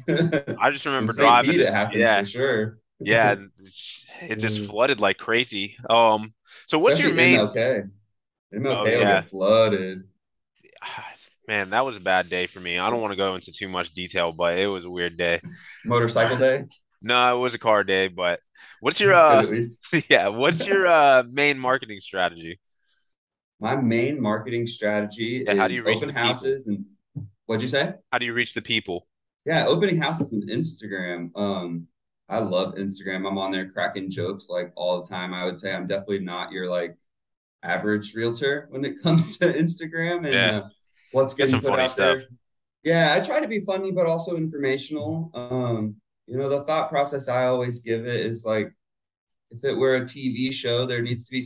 I 0.58 0.70
just 0.70 0.86
remember 0.86 1.12
driving. 1.12 1.56
It- 1.56 1.60
it 1.60 1.72
happens 1.72 1.98
yeah, 1.98 2.20
for 2.20 2.26
sure. 2.26 2.78
yeah, 3.04 3.36
it 4.28 4.36
just 4.38 4.60
Mm. 4.60 4.66
flooded 4.68 5.00
like 5.00 5.18
crazy. 5.18 5.76
Um, 5.88 6.34
so 6.66 6.78
what's 6.78 7.00
your 7.02 7.10
main? 7.10 7.36
MLK? 7.36 7.84
MLK 8.52 8.86
Oh, 8.86 8.86
yeah. 8.86 9.24
flooded. 9.30 10.08
Man, 11.48 11.70
that 11.70 11.84
was 11.84 11.96
a 11.96 12.00
bad 12.00 12.28
day 12.28 12.46
for 12.46 12.60
me. 12.60 12.78
I 12.78 12.88
don't 12.88 13.00
want 13.00 13.12
to 13.12 13.16
go 13.16 13.34
into 13.34 13.50
too 13.52 13.68
much 13.68 13.92
detail, 13.92 14.32
but 14.32 14.58
it 14.58 14.68
was 14.68 14.84
a 14.84 14.90
weird 14.90 15.16
day. 15.16 15.40
Motorcycle 15.84 16.36
day. 16.36 16.66
No, 17.00 17.36
it 17.36 17.40
was 17.40 17.54
a 17.54 17.58
car 17.58 17.82
day, 17.84 18.08
but 18.08 18.40
what's 18.80 19.00
your 19.00 19.14
uh 19.14 19.42
at 19.42 19.50
least. 19.50 19.80
yeah, 20.08 20.28
what's 20.28 20.66
your 20.66 20.86
uh 20.86 21.24
main 21.30 21.58
marketing 21.58 22.00
strategy? 22.00 22.60
My 23.60 23.76
main 23.76 24.20
marketing 24.20 24.66
strategy 24.66 25.44
Yeah, 25.46 25.54
how 25.54 25.68
do 25.68 25.74
is 25.74 25.78
you 25.78 25.86
open 25.86 26.08
the 26.08 26.14
people? 26.14 26.22
houses 26.28 26.66
and 26.66 26.84
what'd 27.46 27.62
you 27.62 27.68
say? 27.68 27.94
How 28.10 28.18
do 28.18 28.26
you 28.26 28.34
reach 28.34 28.54
the 28.54 28.62
people? 28.62 29.06
Yeah, 29.44 29.66
opening 29.66 30.00
houses 30.00 30.32
and 30.32 30.48
Instagram. 30.48 31.30
Um, 31.36 31.86
I 32.28 32.38
love 32.38 32.74
Instagram. 32.76 33.26
I'm 33.26 33.38
on 33.38 33.50
there 33.52 33.70
cracking 33.70 34.08
jokes 34.10 34.48
like 34.48 34.72
all 34.76 35.02
the 35.02 35.08
time. 35.08 35.34
I 35.34 35.44
would 35.44 35.58
say 35.58 35.74
I'm 35.74 35.86
definitely 35.86 36.20
not 36.20 36.52
your 36.52 36.70
like 36.70 36.96
average 37.62 38.14
realtor 38.14 38.66
when 38.70 38.84
it 38.84 38.94
comes 39.02 39.36
to 39.38 39.52
Instagram 39.52 40.24
and 40.24 40.32
Yeah. 40.32 40.58
uh, 40.58 40.68
what's 41.12 41.34
Get 41.34 41.46
getting 41.50 41.60
put 41.68 41.78
out 41.78 41.90
stuff. 41.90 42.18
there. 42.18 42.26
Yeah, 42.84 43.14
I 43.14 43.20
try 43.20 43.40
to 43.40 43.48
be 43.48 43.60
funny 43.60 43.92
but 43.92 44.06
also 44.06 44.36
informational. 44.36 45.30
Um, 45.34 45.96
you 46.26 46.36
know, 46.38 46.48
the 46.48 46.64
thought 46.64 46.88
process 46.88 47.28
I 47.28 47.46
always 47.46 47.80
give 47.80 48.06
it 48.06 48.20
is 48.26 48.44
like 48.44 48.72
if 49.50 49.62
it 49.64 49.76
were 49.76 49.96
a 49.96 50.00
TV 50.02 50.52
show, 50.52 50.86
there 50.86 51.02
needs 51.02 51.24
to 51.26 51.30
be 51.32 51.44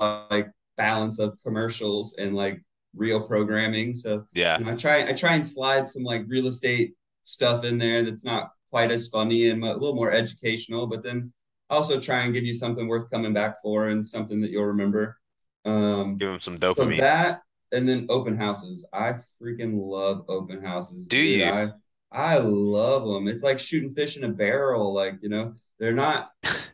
like 0.00 0.50
balance 0.76 1.18
of 1.18 1.36
commercials 1.44 2.14
and 2.18 2.34
like 2.34 2.62
real 2.94 3.20
programming. 3.26 3.94
So 3.96 4.26
Yeah. 4.32 4.58
you 4.58 4.64
know, 4.64 4.72
I 4.72 4.76
try 4.76 5.06
I 5.08 5.12
try 5.12 5.34
and 5.34 5.46
slide 5.46 5.88
some 5.88 6.02
like 6.02 6.24
real 6.26 6.46
estate 6.46 6.94
stuff 7.22 7.64
in 7.64 7.78
there 7.78 8.02
that's 8.02 8.24
not 8.24 8.50
quite 8.70 8.90
as 8.90 9.08
funny 9.08 9.48
and 9.48 9.62
a 9.64 9.72
little 9.74 9.94
more 9.94 10.10
educational, 10.12 10.86
but 10.86 11.02
then 11.02 11.32
also 11.68 12.00
try 12.00 12.20
and 12.20 12.34
give 12.34 12.44
you 12.44 12.54
something 12.54 12.88
worth 12.88 13.10
coming 13.10 13.32
back 13.32 13.62
for 13.62 13.88
and 13.88 14.06
something 14.06 14.40
that 14.40 14.50
you'll 14.50 14.64
remember. 14.64 15.18
Um, 15.64 16.16
Give 16.16 16.30
them 16.30 16.40
some 16.40 16.58
so 16.60 16.74
that 16.74 17.42
and 17.72 17.88
then 17.88 18.06
open 18.08 18.36
houses. 18.36 18.86
I 18.92 19.14
freaking 19.40 19.74
love 19.80 20.24
open 20.28 20.62
houses. 20.62 21.06
Do 21.06 21.16
dude. 21.22 21.40
you? 21.40 21.44
I 21.46 21.70
I 22.12 22.38
love 22.38 23.04
them. 23.06 23.28
It's 23.28 23.44
like 23.44 23.58
shooting 23.58 23.90
fish 23.90 24.16
in 24.16 24.24
a 24.24 24.28
barrel. 24.28 24.92
Like, 24.92 25.18
you 25.22 25.28
know, 25.28 25.54
they're 25.78 25.94
not 25.94 26.30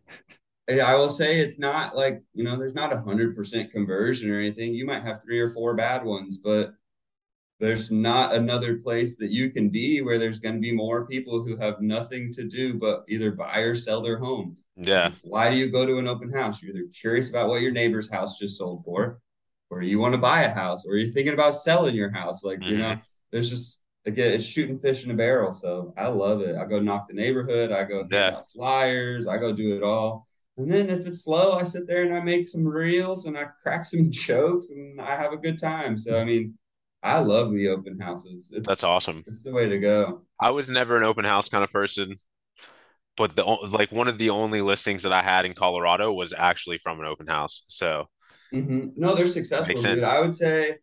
I 0.69 0.81
I 0.81 0.95
will 0.95 1.09
say 1.09 1.41
it's 1.41 1.59
not 1.59 1.97
like, 1.97 2.23
you 2.35 2.45
know, 2.45 2.57
there's 2.57 2.75
not 2.75 2.93
a 2.93 3.01
hundred 3.01 3.37
percent 3.37 3.71
conversion 3.71 4.31
or 4.31 4.39
anything. 4.39 4.75
You 4.75 4.87
might 4.87 5.03
have 5.03 5.23
three 5.23 5.39
or 5.39 5.49
four 5.49 5.75
bad 5.75 6.05
ones, 6.05 6.39
but 6.39 6.75
there's 7.59 7.91
not 7.91 8.35
another 8.35 8.79
place 8.79 9.17
that 9.17 9.31
you 9.31 9.51
can 9.51 9.71
be 9.71 10.03
where 10.03 10.19
there's 10.19 10.41
going 10.41 10.57
to 10.57 10.61
be 10.61 10.73
more 10.73 11.07
people 11.07 11.43
who 11.43 11.57
have 11.57 11.81
nothing 11.81 12.33
to 12.35 12.45
do 12.45 12.79
but 12.79 13.05
either 13.09 13.31
buy 13.33 13.61
or 13.61 13.77
sell 13.77 14.03
their 14.03 14.19
home. 14.19 14.57
Yeah. 14.77 15.13
Why 15.23 15.51
do 15.51 15.57
you 15.57 15.71
go 15.71 15.87
to 15.87 15.99
an 15.99 16.07
open 16.07 16.31
house? 16.31 16.63
You're 16.63 16.77
either 16.77 16.89
curious 16.89 17.31
about 17.31 17.49
what 17.49 17.63
your 17.63 17.73
neighbor's 17.73 18.13
house 18.13 18.39
just 18.39 18.59
sold 18.59 18.85
for, 18.85 19.21
or 19.71 19.83
you 19.83 19.99
want 19.99 20.15
to 20.15 20.19
buy 20.19 20.43
a 20.43 20.53
house, 20.53 20.87
or 20.87 20.97
you're 20.97 21.13
thinking 21.13 21.33
about 21.33 21.55
selling 21.55 21.95
your 21.95 22.11
house. 22.11 22.45
Like, 22.45 22.63
you 22.63 22.77
know, 22.77 22.91
mm-hmm. 22.91 23.01
there's 23.31 23.49
just 23.49 23.87
again, 24.05 24.33
it's 24.33 24.45
shooting 24.45 24.79
fish 24.79 25.05
in 25.05 25.11
a 25.11 25.15
barrel. 25.15 25.53
So 25.53 25.93
I 25.97 26.09
love 26.09 26.41
it. 26.41 26.57
I 26.57 26.65
go 26.65 26.81
knock 26.81 27.09
the 27.09 27.15
neighborhood, 27.15 27.73
I 27.73 27.85
go 27.85 28.07
Yeah. 28.11 28.43
flyers, 28.55 29.27
I 29.27 29.39
go 29.39 29.53
do 29.53 29.77
it 29.77 29.83
all. 29.83 30.27
And 30.59 30.71
then 30.73 30.89
if 30.89 31.07
it's 31.07 31.25
slow, 31.25 31.53
I 31.53 31.65
sit 31.65 31.87
there 31.87 32.03
and 32.03 32.15
I 32.15 32.21
make 32.21 32.49
some 32.49 32.67
reels 32.67 33.27
and 33.27 33.37
I 33.37 33.45
crack 33.63 33.85
some 33.85 34.11
jokes 34.11 34.71
and 34.71 35.01
I 35.01 35.17
have 35.17 35.33
a 35.33 35.37
good 35.37 35.59
time. 35.59 35.99
So 35.99 36.19
I 36.19 36.25
mean, 36.25 36.59
I 37.03 37.19
love 37.21 37.53
the 37.53 37.69
open 37.69 38.01
houses. 38.01 38.53
It's 38.55 38.67
That's 38.67 38.85
awesome. 38.85 39.27
It's 39.27 39.43
the 39.43 39.53
way 39.53 39.69
to 39.69 39.79
go. 39.79 40.23
I 40.41 40.51
was 40.51 40.71
never 40.71 40.97
an 40.97 41.05
open 41.05 41.25
house 41.27 41.49
kind 41.51 41.63
of 41.65 41.71
person, 41.71 42.17
but 43.17 43.37
the 43.37 43.45
like 43.45 43.93
one 43.93 44.09
of 44.09 44.19
the 44.19 44.31
only 44.31 44.63
listings 44.63 45.03
that 45.03 45.13
I 45.13 45.23
had 45.23 45.45
in 45.45 45.55
Colorado 45.55 46.13
was 46.13 46.33
actually 46.37 46.79
from 46.79 47.01
an 47.01 47.07
open 47.07 47.27
house. 47.27 47.63
So 47.69 48.09
hmm 48.53 48.89
No, 48.97 49.15
they're 49.15 49.27
successful, 49.27 49.83
dude. 49.83 50.05
I 50.05 50.21
would 50.21 50.35
say 50.35 50.79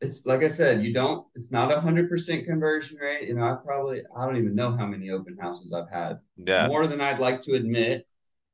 it's 0.00 0.24
like 0.26 0.42
I 0.42 0.48
said, 0.48 0.84
you 0.84 0.92
don't, 0.92 1.26
it's 1.34 1.50
not 1.52 1.72
a 1.72 1.80
hundred 1.80 2.08
percent 2.08 2.46
conversion 2.46 2.98
rate. 2.98 3.28
You 3.28 3.34
know, 3.34 3.42
I've 3.44 3.64
probably, 3.64 4.02
I 4.16 4.24
don't 4.26 4.36
even 4.36 4.54
know 4.54 4.76
how 4.76 4.86
many 4.86 5.10
open 5.10 5.36
houses 5.40 5.72
I've 5.72 5.90
had. 5.90 6.18
yeah, 6.36 6.68
More 6.68 6.86
than 6.86 7.00
I'd 7.00 7.18
like 7.20 7.40
to 7.42 7.54
admit. 7.54 8.06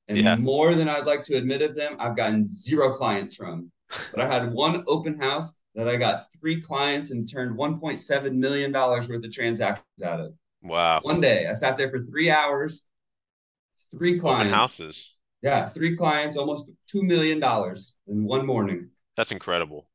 And 0.08 0.18
Yeah. 0.18 0.36
more 0.36 0.74
than 0.74 0.88
I'd 0.88 1.06
like 1.06 1.22
to 1.24 1.36
admit 1.36 1.62
of 1.62 1.74
them, 1.76 1.96
I've 1.98 2.16
gotten 2.16 2.44
zero 2.48 2.92
clients 2.94 3.34
from. 3.34 3.70
But 4.12 4.20
I 4.20 4.26
had 4.28 4.52
one 4.52 4.84
open 4.86 5.18
house 5.18 5.54
that 5.74 5.88
I 5.88 5.96
got 5.96 6.20
three 6.38 6.60
clients 6.60 7.10
and 7.10 7.28
turned 7.28 7.56
$1.7 7.58 8.34
million 8.34 8.72
worth 8.72 9.10
of 9.10 9.30
transactions 9.32 10.02
out 10.04 10.20
of. 10.20 10.34
wow. 10.62 11.00
One 11.02 11.20
day, 11.20 11.46
I 11.48 11.54
sat 11.54 11.76
there 11.78 11.90
for 11.90 12.00
three 12.02 12.30
hours, 12.30 12.86
three 13.90 14.10
Open 14.12 14.20
clients. 14.20 14.54
houses. 14.54 15.14
Yeah, 15.42 15.66
three 15.68 15.96
clients, 15.96 16.36
almost 16.36 16.70
$2 16.94 17.02
million 17.02 17.42
in 18.06 18.24
one 18.24 18.46
morning. 18.46 18.90
That's 19.16 19.32
incredible. 19.32 19.86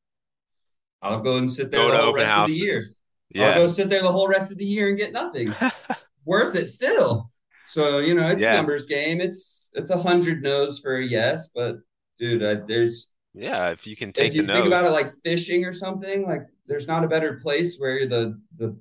I'll 1.02 1.22
go 1.22 1.38
and 1.38 1.50
sit 1.50 1.72
there 1.72 1.80
Go 1.82 1.92
the 1.92 1.98
whole 1.98 2.10
open 2.10 2.22
rest 2.24 2.38
of 2.38 2.48
the 2.48 2.54
year. 2.54 2.74
houses. 2.76 2.98
I'll 3.38 3.56
go 3.56 3.68
sit 3.68 3.90
there 3.90 4.02
the 4.02 4.12
whole 4.12 4.28
rest 4.28 4.52
of 4.52 4.58
the 4.58 4.66
year 4.66 4.90
and 4.90 4.98
get 4.98 5.12
nothing. 5.14 5.54
Worth 6.26 6.56
it 6.56 6.68
still. 6.68 7.32
So 7.70 8.00
you 8.00 8.14
know, 8.16 8.28
it's 8.30 8.44
Yeah. 8.44 8.56
numbers 8.58 8.86
game. 8.86 9.22
It's 9.22 9.72
it's 9.76 9.90
a 9.92 9.98
hundred 9.98 10.42
no's 10.42 10.80
for 10.80 10.98
a 10.98 11.06
yes, 11.06 11.50
but 11.54 11.78
dude, 12.18 12.44
I, 12.44 12.56
there's 12.56 13.12
Yeah, 13.34 13.70
if 13.70 13.86
you 13.86 13.96
can 13.96 14.12
take 14.12 14.32
if 14.32 14.36
you 14.36 14.44
think 14.48 14.66
about 14.66 14.86
it 14.86 14.92
like 14.92 15.12
fishing 15.24 15.66
or 15.66 15.74
something, 15.74 16.24
like 16.24 16.42
there's 16.68 16.88
not 16.88 17.04
a 17.04 17.08
better 17.08 17.40
place 17.42 17.78
where 17.78 18.06
the 18.06 18.40
the 18.58 18.78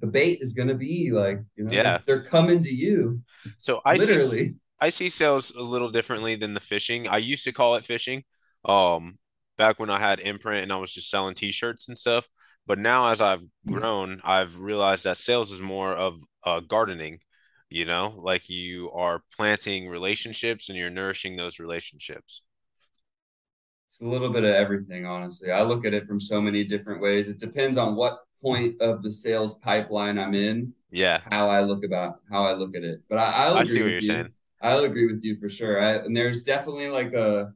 the 0.00 0.06
bait 0.06 0.38
is 0.40 0.52
gonna 0.52 0.74
be. 0.74 1.10
Like 1.12 1.40
you 1.56 1.64
know, 1.64 1.70
Yeah. 1.72 1.98
they're 2.06 2.24
coming 2.24 2.60
to 2.62 2.74
you 2.74 3.22
So 3.60 3.80
I 3.84 3.96
see. 3.98 4.54
I 4.80 4.90
see 4.90 5.08
sales 5.08 5.50
a 5.52 5.62
little 5.62 5.90
differently 5.90 6.34
than 6.34 6.54
the 6.54 6.60
fishing. 6.60 7.08
I 7.08 7.18
used 7.18 7.44
to 7.44 7.52
call 7.52 7.76
it 7.76 7.84
fishing, 7.84 8.24
um, 8.64 9.18
back 9.56 9.78
when 9.78 9.88
I 9.90 9.98
had 9.98 10.20
imprint 10.20 10.62
and 10.64 10.72
I 10.72 10.76
was 10.76 10.92
just 10.92 11.08
selling 11.10 11.34
t-shirts 11.34 11.88
and 11.88 11.96
stuff. 11.96 12.28
But 12.66 12.78
now 12.78 13.10
as 13.10 13.20
I've 13.20 13.44
grown, 13.66 14.20
I've 14.24 14.58
realized 14.58 15.04
that 15.04 15.16
sales 15.16 15.52
is 15.52 15.60
more 15.60 15.92
of 15.92 16.20
uh, 16.44 16.60
gardening, 16.60 17.20
you 17.74 17.84
know, 17.84 18.14
like 18.18 18.48
you 18.48 18.90
are 18.92 19.22
planting 19.36 19.88
relationships 19.88 20.68
and 20.68 20.78
you're 20.78 20.90
nourishing 20.90 21.36
those 21.36 21.58
relationships. 21.58 22.42
It's 23.86 24.00
a 24.00 24.06
little 24.06 24.30
bit 24.30 24.44
of 24.44 24.50
everything, 24.50 25.06
honestly. 25.06 25.50
I 25.52 25.62
look 25.62 25.84
at 25.84 25.94
it 25.94 26.06
from 26.06 26.20
so 26.20 26.40
many 26.40 26.64
different 26.64 27.00
ways. 27.00 27.28
It 27.28 27.38
depends 27.38 27.76
on 27.76 27.94
what 27.96 28.18
point 28.42 28.80
of 28.80 29.02
the 29.02 29.12
sales 29.12 29.54
pipeline 29.58 30.18
I'm 30.18 30.34
in, 30.34 30.72
Yeah, 30.90 31.22
how 31.30 31.48
I 31.48 31.60
look 31.62 31.84
about 31.84 32.20
how 32.30 32.42
I 32.44 32.54
look 32.54 32.74
at 32.76 32.82
it. 32.82 33.00
But 33.08 33.18
I, 33.18 33.46
I'll 33.46 33.56
I 33.56 33.64
agree 33.64 33.64
see 33.64 33.82
what 33.82 33.90
with 33.90 33.92
you're 33.92 34.00
you. 34.00 34.20
saying. 34.20 34.34
I'll 34.60 34.84
agree 34.84 35.06
with 35.06 35.22
you 35.22 35.36
for 35.36 35.48
sure. 35.48 35.80
I, 35.80 35.96
and 35.96 36.16
there's 36.16 36.42
definitely 36.42 36.88
like 36.88 37.12
a 37.12 37.52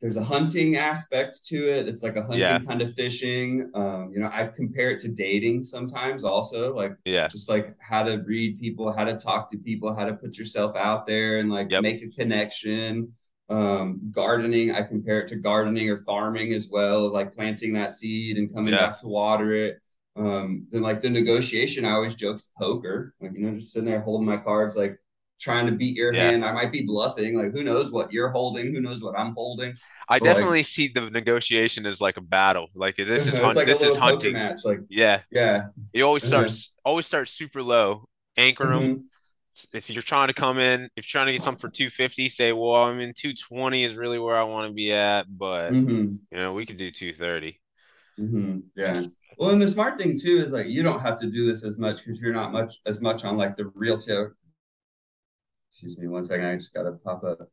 there's 0.00 0.16
a 0.16 0.22
hunting 0.24 0.76
aspect 0.76 1.44
to 1.46 1.56
it. 1.56 1.88
It's 1.88 2.02
like 2.02 2.16
a 2.16 2.22
hunting 2.22 2.40
Yeah. 2.40 2.58
kind 2.60 2.82
of 2.82 2.92
fishing. 2.94 3.70
Um, 3.74 4.10
you 4.12 4.20
know, 4.20 4.30
I 4.32 4.46
compare 4.46 4.90
it 4.90 5.00
to 5.00 5.08
dating 5.08 5.64
sometimes 5.64 6.22
also, 6.22 6.74
like 6.74 6.92
Yeah, 7.04 7.28
just 7.28 7.48
like 7.48 7.74
how 7.80 8.02
to 8.02 8.16
read 8.26 8.58
people, 8.60 8.92
how 8.92 9.04
to 9.04 9.14
talk 9.16 9.50
to 9.50 9.58
people, 9.58 9.94
how 9.94 10.04
to 10.04 10.14
put 10.14 10.36
yourself 10.38 10.76
out 10.76 11.06
there 11.06 11.38
and 11.38 11.50
like 11.50 11.70
Yep. 11.70 11.82
make 11.82 12.02
a 12.02 12.08
connection. 12.08 13.14
Um, 13.48 14.00
gardening, 14.10 14.72
I 14.74 14.82
compare 14.82 15.20
it 15.20 15.28
to 15.28 15.36
gardening 15.36 15.88
or 15.88 15.96
farming 15.98 16.52
as 16.52 16.68
well, 16.70 17.10
like 17.12 17.32
planting 17.32 17.72
that 17.74 17.92
seed 17.92 18.36
and 18.38 18.52
coming 18.52 18.74
Yeah. 18.74 18.88
back 18.88 18.98
to 18.98 19.08
water 19.08 19.52
it. 19.52 19.78
Um, 20.16 20.66
then 20.70 20.82
like 20.82 21.02
the 21.02 21.10
negotiation, 21.10 21.84
I 21.84 21.92
always 21.92 22.14
joke 22.14 22.40
poker, 22.58 23.14
like 23.20 23.32
you 23.34 23.46
know, 23.46 23.54
just 23.54 23.72
sitting 23.72 23.88
there 23.88 24.00
holding 24.00 24.26
my 24.26 24.38
cards, 24.38 24.76
like 24.76 24.98
trying 25.38 25.66
to 25.66 25.72
beat 25.72 25.96
your 25.96 26.12
Yeah. 26.14 26.30
hand. 26.30 26.44
I 26.44 26.52
might 26.52 26.72
be 26.72 26.82
bluffing, 26.82 27.36
like 27.36 27.52
who 27.52 27.62
knows 27.62 27.92
what 27.92 28.12
you're 28.12 28.30
holding, 28.30 28.74
who 28.74 28.80
knows 28.80 29.02
what 29.02 29.18
I'm 29.18 29.34
holding. 29.34 29.74
I 30.08 30.18
But, 30.18 30.22
like- 30.26 30.34
definitely 30.34 30.62
see 30.62 30.88
the 30.88 31.10
negotiation 31.10 31.86
as 31.86 32.00
like 32.00 32.16
a 32.16 32.20
battle. 32.22 32.68
Like 32.74 32.96
this 32.96 33.26
is 33.26 33.38
hunt, 33.38 33.56
like 33.56 33.66
this 33.66 33.82
is 33.82 33.96
hunting. 33.96 34.32
match. 34.34 34.60
Like, 34.64 34.80
Yeah, 34.88 35.22
yeah. 35.30 35.66
you 35.92 36.04
always 36.04 36.24
Uh-huh. 36.30 36.48
start 36.48 36.68
always 36.84 37.06
start 37.06 37.28
super 37.28 37.62
low, 37.62 38.08
anchor 38.36 38.66
them. 38.66 38.82
Mhm. 38.82 39.02
if 39.72 39.88
you're 39.88 40.02
trying 40.02 40.28
to 40.28 40.34
come 40.34 40.58
in, 40.58 40.82
if 40.96 41.06
you're 41.06 41.18
trying 41.18 41.26
to 41.28 41.32
get 41.32 41.40
something 41.40 41.58
for 41.58 41.70
250, 41.70 42.28
say, 42.28 42.52
well, 42.52 42.74
I'm 42.74 43.00
in 43.00 43.14
220 43.14 43.84
is 43.84 43.94
really 43.94 44.18
where 44.18 44.36
I 44.36 44.42
want 44.42 44.68
to 44.68 44.74
be 44.74 44.92
at, 44.92 45.24
but 45.34 45.72
Mhm. 45.72 46.18
you 46.30 46.36
know, 46.36 46.52
we 46.52 46.66
could 46.66 46.76
do 46.76 46.90
230. 46.90 47.58
hmm 48.18 48.58
Yeah. 48.76 49.02
Well, 49.38 49.50
and 49.50 49.60
the 49.60 49.68
smart 49.68 49.98
thing 49.98 50.16
too 50.18 50.42
is 50.44 50.50
like 50.52 50.66
you 50.68 50.82
don't 50.82 51.00
have 51.00 51.18
to 51.20 51.26
do 51.26 51.46
this 51.46 51.64
as 51.64 51.78
much 51.78 51.98
because 52.04 52.20
you're 52.20 52.32
not 52.34 52.52
much 52.52 52.80
as 52.86 53.00
much 53.00 53.24
on 53.24 53.36
like 53.38 53.56
the 53.56 53.66
realtor. 53.74 54.36
Excuse 55.76 55.98
me 55.98 56.08
one 56.08 56.24
second. 56.24 56.46
I 56.46 56.54
just 56.54 56.72
gotta 56.72 56.92
pop 56.92 57.22
up. 57.22 57.50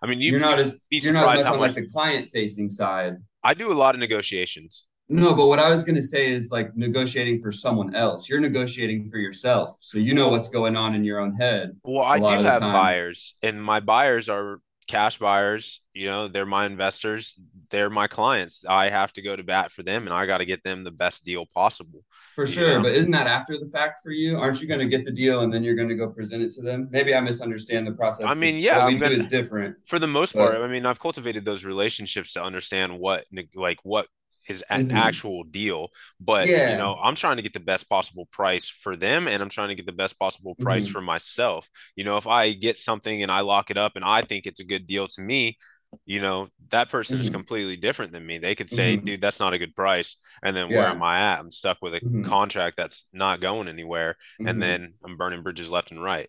I 0.00 0.06
mean, 0.06 0.20
You, 0.20 0.36
are 0.36 0.38
not 0.38 0.60
as 0.60 0.78
be 0.88 0.98
you're 0.98 1.12
not 1.12 1.36
as 1.36 1.42
much 1.42 1.52
on 1.52 1.58
like 1.58 1.74
the 1.74 1.86
client 1.86 2.30
facing 2.30 2.70
side. 2.70 3.16
I 3.42 3.54
do 3.54 3.72
a 3.72 3.74
lot 3.74 3.96
of 3.96 4.00
negotiations. 4.00 4.86
No, 5.08 5.34
but 5.34 5.48
what 5.48 5.58
I 5.58 5.68
was 5.68 5.82
going 5.82 5.96
to 5.96 6.02
say 6.02 6.30
is 6.30 6.52
like 6.52 6.76
negotiating 6.76 7.40
for 7.40 7.50
someone 7.50 7.96
else. 7.96 8.30
You're 8.30 8.40
negotiating 8.40 9.08
for 9.08 9.18
yourself. 9.18 9.76
So 9.80 9.98
you 9.98 10.14
know 10.14 10.28
what's 10.28 10.48
going 10.48 10.76
on 10.76 10.94
in 10.94 11.02
your 11.02 11.18
own 11.18 11.34
head. 11.34 11.72
Well, 11.82 12.04
I 12.04 12.20
do 12.20 12.42
have 12.44 12.60
buyers, 12.60 13.34
and 13.42 13.62
my 13.62 13.80
buyers 13.80 14.28
are 14.28 14.60
cash 14.92 15.18
buyers. 15.18 15.82
You 15.94 16.06
know, 16.06 16.28
they're 16.28 16.46
my 16.46 16.66
investors, 16.66 17.40
they're 17.70 17.90
my 17.90 18.06
clients. 18.06 18.64
I 18.68 18.90
have 18.90 19.12
to 19.14 19.22
go 19.22 19.34
to 19.34 19.42
bat 19.42 19.72
for 19.72 19.82
them, 19.82 20.06
and 20.06 20.14
I 20.14 20.26
got 20.26 20.38
to 20.38 20.44
get 20.44 20.62
them 20.62 20.84
the 20.84 20.90
best 20.90 21.24
deal 21.24 21.46
possible. 21.46 22.04
For 22.34 22.46
sure, 22.46 22.76
know? 22.76 22.82
but 22.82 22.92
isn't 22.92 23.10
that 23.10 23.26
after 23.26 23.58
the 23.58 23.66
fact 23.66 24.00
for 24.02 24.10
you? 24.10 24.38
Aren't 24.38 24.60
you 24.60 24.68
going 24.68 24.80
to 24.80 24.88
get 24.88 25.04
the 25.04 25.10
deal 25.10 25.40
and 25.40 25.52
then 25.52 25.64
you're 25.64 25.74
going 25.74 25.88
to 25.88 25.94
go 25.94 26.08
present 26.08 26.42
it 26.42 26.52
to 26.52 26.62
them? 26.62 26.88
Maybe 26.90 27.14
I 27.14 27.20
misunderstand 27.20 27.86
the 27.86 27.92
process. 27.92 28.26
I 28.26 28.34
mean, 28.34 28.58
yeah, 28.58 28.78
what 28.78 28.88
we 28.88 28.98
been, 28.98 29.10
do 29.10 29.16
is 29.16 29.26
different 29.26 29.76
for 29.86 29.98
the 29.98 30.06
most 30.06 30.34
but, 30.34 30.52
part. 30.52 30.62
I 30.62 30.68
mean, 30.68 30.86
I've 30.86 31.00
cultivated 31.00 31.44
those 31.44 31.64
relationships 31.64 32.34
to 32.34 32.42
understand 32.42 32.98
what 32.98 33.24
like 33.54 33.80
what 33.82 34.06
is 34.48 34.62
an 34.70 34.88
mm-hmm. 34.88 34.96
actual 34.96 35.44
deal. 35.44 35.88
But 36.20 36.48
yeah. 36.48 36.72
you 36.72 36.78
know, 36.78 36.94
I'm 37.02 37.14
trying 37.14 37.36
to 37.36 37.42
get 37.42 37.52
the 37.52 37.60
best 37.60 37.88
possible 37.88 38.26
price 38.30 38.68
for 38.68 38.96
them 38.96 39.28
and 39.28 39.42
I'm 39.42 39.48
trying 39.48 39.68
to 39.68 39.74
get 39.74 39.86
the 39.86 39.92
best 39.92 40.18
possible 40.18 40.54
price 40.54 40.84
mm-hmm. 40.84 40.92
for 40.92 41.00
myself. 41.00 41.68
You 41.96 42.04
know, 42.04 42.16
if 42.16 42.26
I 42.26 42.52
get 42.52 42.78
something 42.78 43.22
and 43.22 43.30
I 43.30 43.40
lock 43.40 43.70
it 43.70 43.76
up 43.76 43.92
and 43.96 44.04
I 44.04 44.22
think 44.22 44.46
it's 44.46 44.60
a 44.60 44.64
good 44.64 44.86
deal 44.86 45.06
to 45.06 45.20
me, 45.20 45.58
you 46.06 46.20
know, 46.20 46.48
that 46.70 46.88
person 46.88 47.16
mm-hmm. 47.16 47.22
is 47.22 47.30
completely 47.30 47.76
different 47.76 48.12
than 48.12 48.26
me. 48.26 48.38
They 48.38 48.54
could 48.54 48.70
say, 48.70 48.96
mm-hmm. 48.96 49.04
dude, 49.04 49.20
that's 49.20 49.40
not 49.40 49.52
a 49.52 49.58
good 49.58 49.74
price. 49.74 50.16
And 50.42 50.56
then 50.56 50.70
yeah. 50.70 50.78
where 50.78 50.86
am 50.88 51.02
I 51.02 51.20
at? 51.20 51.40
I'm 51.40 51.50
stuck 51.50 51.78
with 51.82 51.94
a 51.94 52.00
mm-hmm. 52.00 52.24
contract 52.24 52.76
that's 52.76 53.08
not 53.12 53.40
going 53.40 53.68
anywhere. 53.68 54.16
And 54.38 54.48
mm-hmm. 54.48 54.60
then 54.60 54.94
I'm 55.04 55.16
burning 55.16 55.42
bridges 55.42 55.70
left 55.70 55.90
and 55.90 56.02
right. 56.02 56.28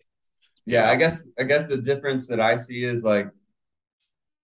Yeah, 0.66 0.90
I 0.90 0.96
guess 0.96 1.28
I 1.38 1.42
guess 1.42 1.66
the 1.66 1.76
difference 1.78 2.28
that 2.28 2.40
I 2.40 2.56
see 2.56 2.84
is 2.84 3.04
like 3.04 3.28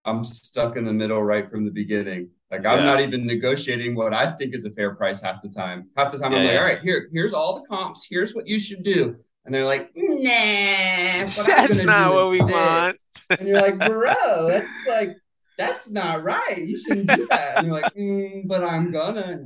I'm 0.05 0.25
stuck 0.25 0.77
in 0.77 0.85
the 0.85 0.93
middle 0.93 1.23
right 1.23 1.51
from 1.51 1.65
the 1.65 1.71
beginning. 1.71 2.31
Like 2.51 2.67
I'm 2.67 2.81
yeah. 2.81 2.85
not 2.85 3.01
even 3.01 3.27
negotiating 3.27 3.95
what 3.95 4.13
I 4.13 4.31
think 4.31 4.55
is 4.55 4.65
a 4.65 4.71
fair 4.71 4.95
price 4.95 5.21
half 5.21 5.43
the 5.43 5.49
time. 5.49 5.89
Half 5.97 6.13
the 6.13 6.19
time 6.19 6.33
yeah, 6.33 6.39
I'm 6.39 6.47
like, 6.47 6.59
all 6.59 6.65
right, 6.65 6.81
here, 6.81 7.09
here's 7.13 7.33
all 7.33 7.61
the 7.61 7.67
comps. 7.67 8.07
Here's 8.09 8.35
what 8.35 8.47
you 8.47 8.59
should 8.59 8.83
do. 8.83 9.17
And 9.45 9.55
they're 9.55 9.65
like, 9.65 9.91
nah, 9.95 11.19
that's 11.21 11.85
not 11.85 12.13
what 12.15 12.31
we 12.31 12.39
this. 12.39 12.51
want. 12.51 12.97
and 13.31 13.49
you're 13.49 13.61
like, 13.61 13.79
bro, 13.79 14.49
that's 14.49 14.87
like, 14.89 15.17
that's 15.57 15.91
not 15.91 16.23
right. 16.23 16.59
You 16.59 16.77
shouldn't 16.77 17.09
do 17.09 17.27
that. 17.29 17.59
And 17.59 17.67
you're 17.67 17.81
like, 17.81 17.95
mm, 17.95 18.47
but 18.47 18.65
I'm 18.65 18.91
gonna. 18.91 19.45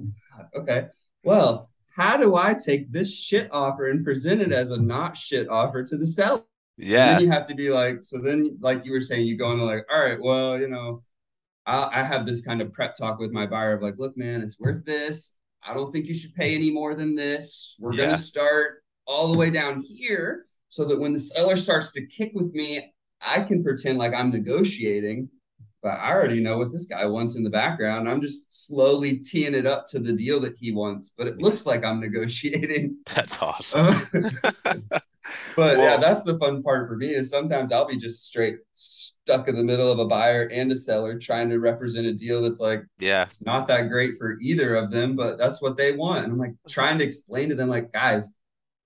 Okay. 0.55 0.87
Well, 1.23 1.71
how 1.95 2.17
do 2.17 2.37
I 2.37 2.55
take 2.55 2.91
this 2.91 3.15
shit 3.15 3.49
offer 3.53 3.89
and 3.89 4.05
present 4.05 4.41
it 4.41 4.53
as 4.53 4.71
a 4.71 4.81
not 4.81 5.17
shit 5.17 5.49
offer 5.49 5.85
to 5.85 5.97
the 5.97 6.07
seller? 6.07 6.43
Yeah. 6.77 7.11
And 7.11 7.17
then 7.17 7.25
you 7.27 7.31
have 7.31 7.47
to 7.47 7.55
be 7.55 7.71
like, 7.71 7.99
so 8.03 8.19
then, 8.19 8.59
like 8.61 8.85
you 8.85 8.93
were 8.93 9.01
saying, 9.01 9.27
you 9.27 9.37
go 9.37 9.53
into 9.53 9.65
like, 9.65 9.85
all 9.93 10.05
right, 10.05 10.21
well, 10.21 10.59
you 10.59 10.69
know, 10.69 11.03
I, 11.67 11.89
I 11.93 12.03
have 12.03 12.27
this 12.27 12.41
kind 12.41 12.61
of 12.61 12.73
prep 12.73 12.97
talk 12.97 13.19
with 13.19 13.33
my 13.33 13.47
buyer 13.47 13.75
of 13.75 13.83
like, 13.83 13.95
look, 13.99 14.17
man, 14.17 14.43
it's 14.43 14.59
worth 14.59 14.85
this. 14.85 15.35
I 15.67 15.73
don't 15.73 15.93
think 15.93 16.07
you 16.07 16.15
should 16.15 16.35
pay 16.35 16.55
any 16.55 16.71
more 16.71 16.95
than 16.95 17.15
this. 17.15 17.77
We're 17.81 17.93
yeah. 17.93 18.07
going 18.07 18.17
to 18.17 18.23
start 18.23 18.83
all 19.07 19.33
the 19.33 19.39
way 19.39 19.51
down 19.51 19.81
here 19.81 20.47
so 20.69 20.85
that 20.85 20.99
when 20.99 21.13
the 21.13 21.19
seller 21.19 21.57
starts 21.57 21.93
to 21.93 22.07
kick 22.07 22.33
with 22.35 22.53
me, 22.53 22.93
I 23.27 23.41
can 23.41 23.63
pretend 23.63 23.99
like 23.99 24.13
I'm 24.13 24.31
negotiating, 24.31 25.29
but 25.83 25.99
I 26.01 26.13
already 26.13 26.41
know 26.41 26.59
what 26.59 26.73
this 26.73 26.87
guy 26.87 27.07
wants 27.07 27.37
in 27.37 27.45
the 27.45 27.51
background. 27.51 28.09
I'm 28.09 28.21
just 28.21 28.67
slowly 28.67 29.19
teeing 29.19 29.55
it 29.55 29.67
up 29.67 29.87
to 29.89 29.99
the 29.99 30.13
deal 30.13 30.41
that 30.41 30.57
he 30.59 30.73
wants, 30.73 31.15
but 31.17 31.27
it 31.27 31.39
looks 31.39 31.65
like 31.65 31.85
I'm 31.85 32.01
negotiating. 32.01 32.99
That's 33.15 33.41
awesome. 33.41 33.95
but 35.57 35.79
well, 35.79 35.91
yeah, 35.91 35.97
that's 35.97 36.23
the 36.23 36.39
fun 36.39 36.63
part 36.63 36.89
for 36.89 36.97
me 36.97 37.15
is 37.15 37.31
sometimes 37.31 37.73
I'll 37.73 37.87
be 37.87 37.97
just 37.97 38.25
straight 38.25 38.59
stuck 38.75 39.49
in 39.49 39.55
the 39.55 39.65
middle 39.65 39.91
of 39.91 39.99
a 39.99 40.07
buyer 40.07 40.49
and 40.53 40.71
a 40.71 40.77
seller 40.77 41.19
trying 41.19 41.49
to 41.49 41.59
represent 41.59 42.07
a 42.07 42.13
deal 42.13 42.43
that's 42.43 42.61
like 42.61 42.85
yeah 42.99 43.27
not 43.41 43.67
that 43.69 43.89
great 43.89 44.17
for 44.17 44.37
either 44.41 44.77
of 44.77 44.91
them, 44.91 45.17
but 45.17 45.39
that's 45.39 45.63
what 45.63 45.77
they 45.77 45.93
want. 45.93 46.25
And 46.25 46.33
I'm 46.33 46.39
like 46.39 46.55
trying 46.69 46.99
to 46.99 47.05
explain 47.05 47.49
to 47.49 47.55
them 47.55 47.69
like 47.69 47.93
guys, 47.93 48.35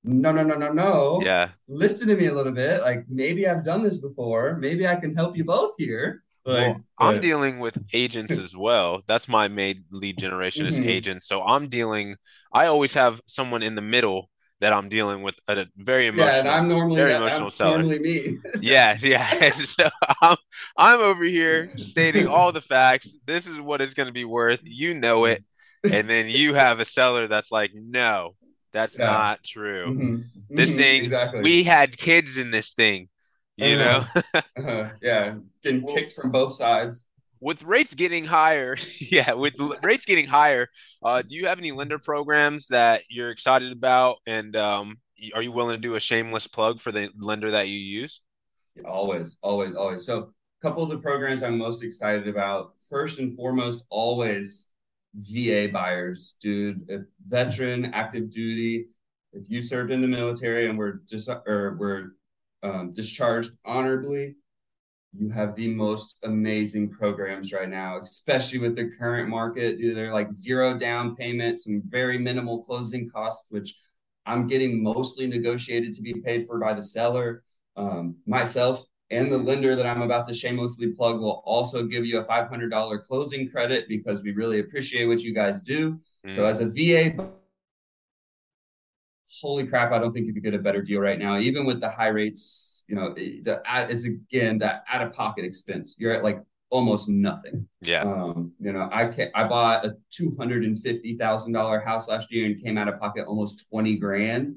no, 0.05 0.33
no, 0.33 0.43
no, 0.43 0.57
no, 0.57 0.73
no. 0.73 1.21
Yeah. 1.23 1.49
Listen 1.67 2.09
to 2.09 2.17
me 2.17 2.27
a 2.27 2.35
little 2.35 2.53
bit. 2.53 2.83
Like 2.83 3.05
maybe 3.09 3.47
I've 3.47 3.65
done 3.65 3.83
this 3.83 3.99
before. 3.99 4.57
Maybe 4.57 4.87
I 4.87 4.97
can 4.97 5.15
help 5.15 5.37
you 5.37 5.45
both 5.45 5.75
here. 5.79 6.23
Like, 6.45 6.77
well, 6.77 6.85
I'm 6.99 7.21
dealing 7.21 7.59
with 7.59 7.79
agents 7.93 8.39
as 8.39 8.57
well. 8.57 9.03
That's 9.07 9.29
my 9.29 9.49
main 9.49 9.85
lead 9.91 10.19
generation 10.19 10.65
is 10.65 10.79
mm-hmm. 10.79 10.89
agents. 10.89 11.27
So 11.27 11.43
I'm 11.43 11.69
dealing. 11.69 12.17
I 12.53 12.67
always 12.67 12.95
have 12.95 13.21
someone 13.27 13.63
in 13.63 13.75
the 13.75 13.83
middle 13.83 14.31
that 14.61 14.73
I'm 14.73 14.89
dealing 14.89 15.23
with 15.23 15.37
a 15.47 15.67
very 15.77 16.09
emotional. 16.09 16.33
Yeah, 16.33 16.39
and 16.41 16.49
I'm 16.49 16.69
normally 16.69 16.97
very 16.97 17.13
that, 17.13 17.23
emotional 17.23 17.51
seller. 17.51 17.79
Normally 17.79 17.99
me. 18.01 18.39
yeah, 18.61 18.97
yeah. 19.01 19.51
so 19.51 19.89
I'm 20.21 20.37
I'm 20.77 21.01
over 21.01 21.25
here 21.25 21.73
stating 21.77 22.27
all 22.29 22.53
the 22.53 22.61
facts. 22.61 23.17
This 23.27 23.47
is 23.47 23.61
what 23.61 23.81
it's 23.81 23.95
going 23.95 24.09
to 24.09 24.13
be 24.13 24.25
worth. 24.25 24.61
You 24.65 24.95
know 24.95 25.27
it, 25.27 25.45
and 25.91 26.09
then 26.09 26.29
you 26.29 26.55
have 26.55 26.81
a 26.81 26.85
seller 26.85 27.29
that's 27.29 27.53
like, 27.53 27.71
no, 27.75 28.35
that's 28.73 28.99
yeah. 28.99 29.07
not 29.07 29.45
true. 29.45 29.87
Mm-hmm. 29.87 30.21
This 30.51 30.71
mm-hmm. 30.71 30.79
thing, 30.79 31.05
exactly. 31.05 31.43
we 31.43 31.63
had 31.63 31.97
kids 31.97 32.37
in 32.39 32.51
this 32.51 32.73
thing, 32.73 33.09
you 33.57 33.77
uh-huh. 33.77 34.23
know? 34.35 34.41
uh-huh. 34.57 34.91
Yeah, 35.01 35.35
getting 35.63 35.87
kicked 35.87 36.13
from 36.13 36.31
both 36.31 36.55
sides. 36.55 37.08
With 37.41 37.63
rates 37.63 37.95
getting 37.95 38.25
higher, 38.25 38.77
yeah, 39.01 39.35
with 39.35 39.55
rates 39.83 40.05
getting 40.05 40.27
higher, 40.27 40.69
uh, 41.03 41.23
do 41.23 41.35
you 41.35 41.47
have 41.47 41.59
any 41.59 41.73
lender 41.73 41.99
programs 41.99 42.69
that 42.69 43.03
you're 43.09 43.31
excited 43.31 43.73
about? 43.73 44.19
And 44.27 44.57
um, 44.57 44.99
are 45.35 45.43
you 45.43 45.53
willing 45.53 45.77
to 45.77 45.81
do 45.81 45.95
a 45.95 46.01
shameless 46.01 46.47
plug 46.47 46.81
for 46.81 46.93
the 46.93 47.11
lender 47.19 47.51
that 47.51 47.69
you 47.69 47.79
use? 47.79 48.21
Always, 48.85 49.39
always, 49.43 49.75
always. 49.75 50.05
So, 50.05 50.19
a 50.19 50.67
couple 50.67 50.83
of 50.83 50.89
the 50.89 50.99
programs 50.99 51.43
I'm 51.43 51.59
most 51.59 51.83
excited 51.83 52.27
about. 52.29 52.75
First 52.89 53.21
and 53.21 53.35
foremost, 53.37 53.85
always 53.91 54.69
VA 55.15 55.69
buyers, 55.73 56.37
dude, 56.41 57.07
veteran, 57.27 57.87
active 57.87 58.31
duty. 58.31 58.89
If 59.33 59.51
you 59.51 59.63
served 59.63 59.93
in 59.93 60.01
the 60.01 60.09
military 60.09 60.67
and 60.67 60.79
were 60.79 61.03
dis- 61.09 61.29
or 61.29 61.77
were 61.79 62.17
um, 62.63 62.93
discharged 62.93 63.53
honorably, 63.65 64.37
you 65.19 65.29
have 65.31 65.57
the 65.57 65.69
most 65.75 66.19
amazing 66.23 66.91
programs 66.91 67.53
right 67.53 67.69
now, 67.69 67.99
especially 68.01 68.61
with 68.61 68.77
the 68.77 68.91
current 68.99 69.29
market. 69.29 69.79
They're 69.81 70.13
like 70.13 70.31
zero 70.31 70.79
down 70.79 71.17
payment, 71.17 71.59
some 71.59 71.83
very 71.89 72.19
minimal 72.19 72.63
closing 72.63 73.11
costs, 73.11 73.51
which 73.51 73.75
I'm 74.27 74.47
getting 74.47 74.83
mostly 74.83 75.27
negotiated 75.27 75.93
to 75.95 76.03
be 76.03 76.15
paid 76.15 76.47
for 76.47 76.59
by 76.59 76.75
the 76.75 76.83
seller. 76.83 77.43
Um, 77.77 78.17
myself, 78.27 78.85
and 79.11 79.31
the 79.33 79.39
lender 79.39 79.75
that 79.75 79.87
I'm 79.87 80.03
about 80.03 80.29
to 80.29 80.35
shamelessly 80.35 80.89
plug 80.89 81.21
will 81.21 81.43
also 81.45 81.85
give 81.85 82.05
you 82.05 82.19
a 82.19 82.25
$500 82.25 83.03
closing 83.05 83.49
credit 83.49 83.89
because 83.89 84.23
we 84.23 84.33
really 84.33 84.59
appreciate 84.59 85.07
what 85.07 85.23
you 85.23 85.33
guys 85.33 85.63
do. 85.63 85.99
Mm. 86.27 86.35
So, 86.35 86.45
as 86.45 86.61
a 86.61 86.69
VA, 86.69 87.31
holy 89.31 89.67
crap, 89.67 89.93
I 89.93 89.99
don't 89.99 90.13
think 90.13 90.27
you 90.27 90.35
could 90.35 90.43
get 90.43 90.55
a 90.55 90.59
better 90.59 90.83
deal 90.83 91.01
right 91.01 91.19
now. 91.19 91.39
Even 91.39 91.65
with 91.65 91.81
the 91.81 91.91
high 91.91 92.09
rates, 92.09 92.85
you 92.89 92.95
know, 92.95 93.15
the 93.15 93.61
it's 93.67 94.05
again 94.05 94.59
that 94.59 94.85
out 94.91 95.07
of 95.07 95.13
pocket 95.13 95.45
expense. 95.45 95.97
You're 95.99 96.13
at 96.13 96.25
like 96.25 96.43
almost 96.71 97.09
nothing. 97.09 97.69
Yeah. 97.83 98.03
Um, 98.03 98.53
you 98.59 98.73
know, 98.73 98.89
I 98.93 99.07
can 99.07 99.31
I 99.35 99.45
bought 99.45 99.85
a 99.85 99.97
two 100.11 100.35
hundred 100.39 100.65
and 100.65 100.79
fifty 100.79 101.17
thousand 101.17 101.53
dollar 101.53 101.81
house 101.81 102.09
last 102.09 102.33
year 102.33 102.47
and 102.47 102.63
came 102.63 102.79
out 102.79 102.89
of 102.89 102.99
pocket 102.99 103.27
almost 103.27 103.69
twenty 103.69 103.97
grand. 103.97 104.57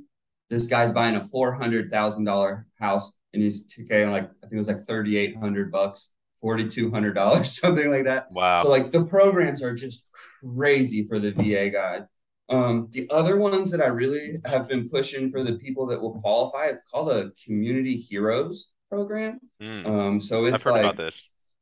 This 0.49 0.67
guy's 0.67 0.91
buying 0.91 1.15
a 1.15 1.21
four 1.21 1.53
hundred 1.53 1.89
thousand 1.89 2.25
dollar 2.25 2.67
house 2.79 3.13
and 3.33 3.41
he's 3.41 3.67
taking 3.67 4.11
like 4.11 4.25
I 4.25 4.47
think 4.47 4.53
it 4.53 4.57
was 4.57 4.67
like 4.67 4.81
thirty 4.81 5.17
eight 5.17 5.37
hundred 5.37 5.71
bucks, 5.71 6.11
forty 6.41 6.67
two 6.67 6.91
hundred 6.91 7.13
dollars, 7.13 7.51
something 7.59 7.89
like 7.89 8.05
that. 8.05 8.31
Wow. 8.31 8.63
So 8.63 8.69
like 8.69 8.91
the 8.91 9.03
programs 9.03 9.63
are 9.63 9.73
just 9.73 10.07
crazy 10.41 11.05
for 11.07 11.19
the 11.19 11.31
VA 11.31 11.69
guys. 11.69 12.05
Um, 12.51 12.87
the 12.91 13.09
other 13.09 13.37
ones 13.37 13.71
that 13.71 13.81
I 13.81 13.87
really 13.87 14.39
have 14.45 14.67
been 14.67 14.89
pushing 14.89 15.29
for 15.29 15.41
the 15.43 15.53
people 15.53 15.87
that 15.87 16.01
will 16.01 16.19
qualify, 16.19 16.65
it's 16.65 16.83
called 16.83 17.09
a 17.09 17.31
Community 17.45 17.95
Heroes 17.95 18.73
program. 18.89 19.39
Mm. 19.61 19.85
Um, 19.87 20.21
so 20.21 20.45
it's 20.45 20.65
like 20.65 20.97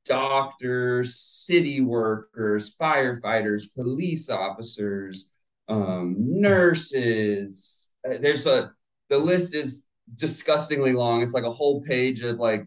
doctors, 0.05 1.15
city 1.15 1.81
workers, 1.81 2.75
firefighters, 2.75 3.73
police 3.73 4.29
officers, 4.29 5.31
um, 5.67 6.15
nurses. 6.17 7.91
Uh, 8.03 8.17
there's 8.19 8.47
a 8.47 8.71
the 9.09 9.17
list 9.17 9.53
is 9.55 9.87
disgustingly 10.15 10.93
long. 10.93 11.21
It's 11.21 11.33
like 11.33 11.43
a 11.43 11.51
whole 11.51 11.81
page 11.81 12.21
of 12.21 12.39
like 12.39 12.65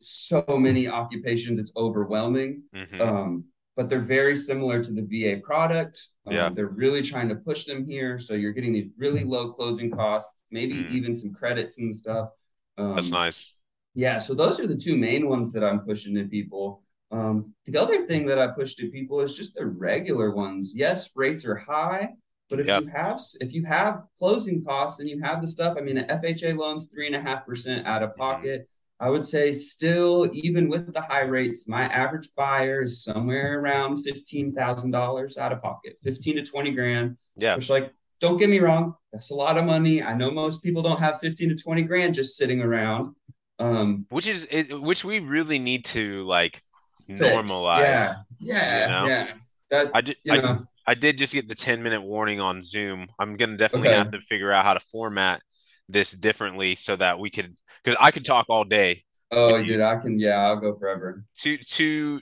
so 0.00 0.44
many 0.48 0.88
occupations. 0.88 1.58
It's 1.58 1.72
overwhelming. 1.76 2.62
Mm-hmm. 2.74 3.00
Um, 3.00 3.44
but 3.76 3.88
they're 3.88 4.00
very 4.00 4.36
similar 4.36 4.82
to 4.82 4.92
the 4.92 5.02
VA 5.02 5.40
product. 5.40 6.08
Um, 6.26 6.34
yeah. 6.34 6.50
They're 6.52 6.68
really 6.68 7.02
trying 7.02 7.28
to 7.30 7.36
push 7.36 7.64
them 7.64 7.86
here. 7.86 8.18
So 8.18 8.34
you're 8.34 8.52
getting 8.52 8.72
these 8.72 8.90
really 8.96 9.24
low 9.24 9.52
closing 9.52 9.90
costs, 9.90 10.34
maybe 10.50 10.74
mm. 10.74 10.90
even 10.90 11.14
some 11.14 11.32
credits 11.32 11.78
and 11.78 11.94
stuff. 11.94 12.28
Um, 12.76 12.94
That's 12.94 13.10
nice. 13.10 13.54
Yeah. 13.94 14.18
So 14.18 14.34
those 14.34 14.60
are 14.60 14.66
the 14.66 14.76
two 14.76 14.96
main 14.96 15.28
ones 15.28 15.52
that 15.52 15.64
I'm 15.64 15.80
pushing 15.80 16.14
to 16.16 16.24
people. 16.24 16.82
Um, 17.10 17.54
the 17.66 17.78
other 17.78 18.06
thing 18.06 18.24
that 18.26 18.38
I 18.38 18.48
push 18.48 18.74
to 18.76 18.90
people 18.90 19.20
is 19.20 19.36
just 19.36 19.54
the 19.54 19.66
regular 19.66 20.34
ones. 20.34 20.72
Yes, 20.74 21.10
rates 21.14 21.44
are 21.44 21.56
high, 21.56 22.08
but 22.48 22.60
if 22.60 22.66
you 22.66 22.88
have 22.88 23.20
if 23.40 23.52
you 23.52 23.64
have 23.64 24.02
closing 24.18 24.64
costs 24.64 25.00
and 25.00 25.08
you 25.08 25.20
have 25.20 25.42
the 25.42 25.48
stuff, 25.48 25.76
I 25.78 25.82
mean, 25.82 25.96
the 25.96 26.04
FHA 26.04 26.56
loans 26.56 26.86
three 26.86 27.06
and 27.06 27.16
a 27.16 27.20
half 27.20 27.46
percent 27.46 27.86
out 27.86 28.02
of 28.02 28.16
mm-hmm. 28.16 28.62
I 29.02 29.10
would 29.10 29.26
say 29.26 29.52
still, 29.52 30.30
even 30.32 30.68
with 30.68 30.94
the 30.94 31.00
high 31.02 31.22
rates, 31.24 31.66
my 31.66 31.82
average 31.82 32.28
buyer 32.36 32.82
is 32.82 33.02
somewhere 33.02 33.58
around 33.60 34.02
fifteen 34.04 34.54
thousand 34.54 34.92
dollars 34.92 35.36
out 35.36 35.50
of 35.52 35.60
pocket, 35.60 35.96
fifteen 36.04 36.36
to 36.36 36.42
twenty 36.42 36.70
grand. 36.70 37.16
Yeah. 37.36 37.56
Which, 37.56 37.68
like, 37.68 37.92
don't 38.20 38.36
get 38.36 38.48
me 38.48 38.60
wrong, 38.60 38.94
that's 39.12 39.30
a 39.32 39.34
lot 39.34 39.58
of 39.58 39.64
money. 39.64 40.02
I 40.02 40.14
know 40.14 40.30
most 40.30 40.62
people 40.62 40.82
don't 40.82 41.00
have 41.00 41.18
fifteen 41.18 41.48
to 41.48 41.56
twenty 41.56 41.82
grand 41.82 42.14
just 42.14 42.36
sitting 42.36 42.62
around. 42.62 43.14
Um, 43.58 44.06
which 44.10 44.28
is 44.28 44.46
it, 44.50 44.80
which 44.80 45.04
we 45.04 45.18
really 45.18 45.58
need 45.58 45.84
to 45.86 46.22
like 46.22 46.60
fix. 47.08 47.20
normalize. 47.20 47.80
Yeah, 47.80 48.14
yeah, 48.38 48.82
you 48.86 48.92
know? 48.92 49.06
yeah. 49.06 49.34
That 49.70 49.90
I 49.94 50.00
did. 50.00 50.16
you 50.22 50.32
I, 50.34 50.36
know, 50.40 50.64
I 50.86 50.94
did 50.94 51.18
just 51.18 51.32
get 51.32 51.48
the 51.48 51.54
10 51.56 51.82
minute 51.82 52.02
warning 52.02 52.40
on 52.40 52.62
Zoom. 52.62 53.08
I'm 53.18 53.36
gonna 53.36 53.56
definitely 53.56 53.88
Okay. 53.88 53.98
have 53.98 54.10
to 54.12 54.20
figure 54.20 54.52
out 54.52 54.64
how 54.64 54.74
to 54.74 54.80
format 54.80 55.42
this 55.92 56.12
differently 56.12 56.74
so 56.76 56.96
that 56.96 57.18
we 57.18 57.30
could 57.30 57.56
because 57.84 57.96
I 58.00 58.10
could 58.10 58.24
talk 58.24 58.46
all 58.48 58.64
day. 58.64 59.04
oh, 59.30 59.62
dude, 59.62 59.80
I 59.80 59.96
can. 59.96 60.18
Yeah, 60.18 60.40
I'll 60.46 60.56
go 60.60 60.76
forever. 60.78 61.24
Two 61.38 61.56
two 61.58 62.20